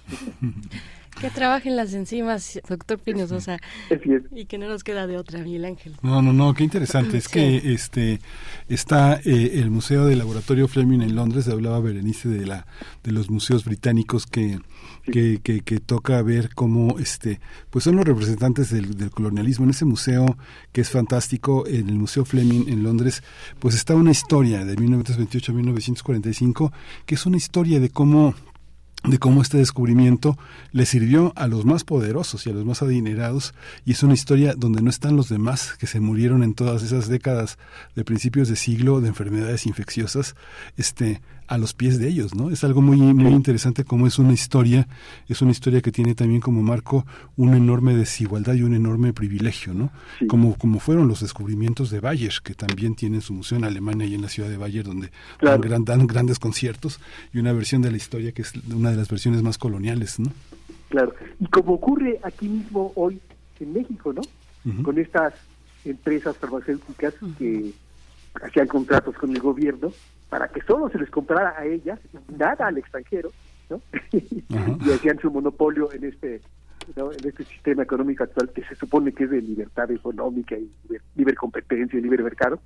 [1.20, 3.58] Que trabajen las enzimas, doctor Pinozosa.
[4.32, 5.96] Y que no nos queda de otra, Miguel Ángel.
[6.02, 7.18] No, no, no, qué interesante.
[7.18, 7.32] Es Sí.
[7.32, 8.22] que este
[8.70, 12.66] está eh, el Museo del Laboratorio Fleming en Londres, hablaba Berenice de la
[13.04, 14.60] de los museos británicos que,
[15.12, 17.40] que, que, que toca ver cómo este
[17.70, 19.66] pues son los representantes del, del colonialismo.
[19.66, 20.38] En ese museo
[20.72, 23.24] que es fantástico, en el Museo Fleming en Londres,
[23.60, 26.72] pues está una historia de 1928 a 1945,
[27.06, 28.36] que es una historia de cómo
[29.03, 30.38] de cómo este descubrimiento
[30.72, 33.53] le sirvió a los más poderosos y a los más adinerados
[33.86, 37.08] y es una historia donde no están los demás que se murieron en todas esas
[37.08, 37.58] décadas
[37.95, 40.36] de principios de siglo de enfermedades infecciosas.
[40.76, 44.34] Este a los pies de ellos no es algo muy muy interesante como es una
[44.34, 44.88] historia
[45.28, 47.06] es una historia que tiene también como marco
[47.38, 49.90] una enorme desigualdad y un enorme privilegio no
[50.28, 54.14] como como fueron los descubrimientos de Bayer que también tienen su museo en Alemania y
[54.16, 55.11] en la ciudad de Bayer donde
[55.42, 57.00] dan, gran- dan grandes conciertos
[57.34, 60.32] y una versión de la historia que es una de las versiones más coloniales no
[60.90, 61.14] Claro.
[61.40, 63.19] Y como ocurre aquí mismo hoy
[63.60, 64.22] en México, ¿no?
[64.84, 65.34] Con estas
[65.86, 67.72] empresas farmacéuticas que
[68.44, 69.92] hacían contratos con el gobierno
[70.30, 71.99] para que solo se les comprara a ellas,
[72.38, 73.32] nada al extranjero,
[73.69, 73.82] ¿no?
[74.11, 76.41] y hacían su monopolio en este
[76.95, 77.11] ¿no?
[77.11, 81.01] en este sistema económico actual que se supone que es de libertad económica y liber-
[81.16, 82.59] libre competencia y libre mercado,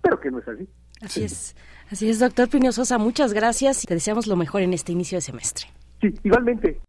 [0.00, 0.66] pero que no es así.
[1.02, 1.56] Así es,
[1.90, 5.16] así es, doctor Pino Sosa, muchas gracias y te deseamos lo mejor en este inicio
[5.16, 5.66] de semestre.
[6.00, 6.80] Sí, igualmente.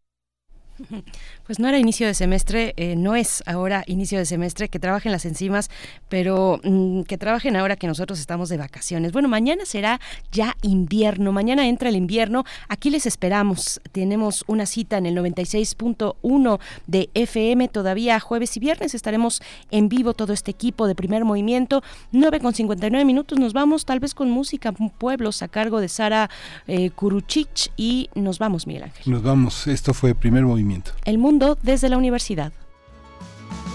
[1.45, 5.11] Pues no era inicio de semestre, eh, no es ahora inicio de semestre, que trabajen
[5.11, 5.69] las enzimas,
[6.07, 9.11] pero mm, que trabajen ahora que nosotros estamos de vacaciones.
[9.11, 9.99] Bueno, mañana será
[10.31, 16.59] ya invierno, mañana entra el invierno, aquí les esperamos, tenemos una cita en el 96.1
[16.87, 21.83] de FM, todavía jueves y viernes estaremos en vivo todo este equipo de primer movimiento,
[22.13, 26.29] 9 con 59 minutos, nos vamos tal vez con música, pueblos a cargo de Sara
[26.67, 29.11] eh, Kuruchich y nos vamos, Miguel Ángel.
[29.11, 29.67] nos vamos.
[29.67, 30.72] Esto fue primer movimiento
[31.05, 32.51] El mundo desde la universidad.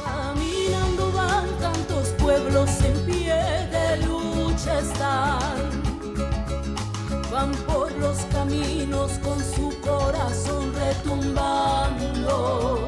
[0.04, 5.38] Caminando van tantos pueblos en pie de lucha están.
[7.30, 12.87] Van por los caminos con su corazón retumbando.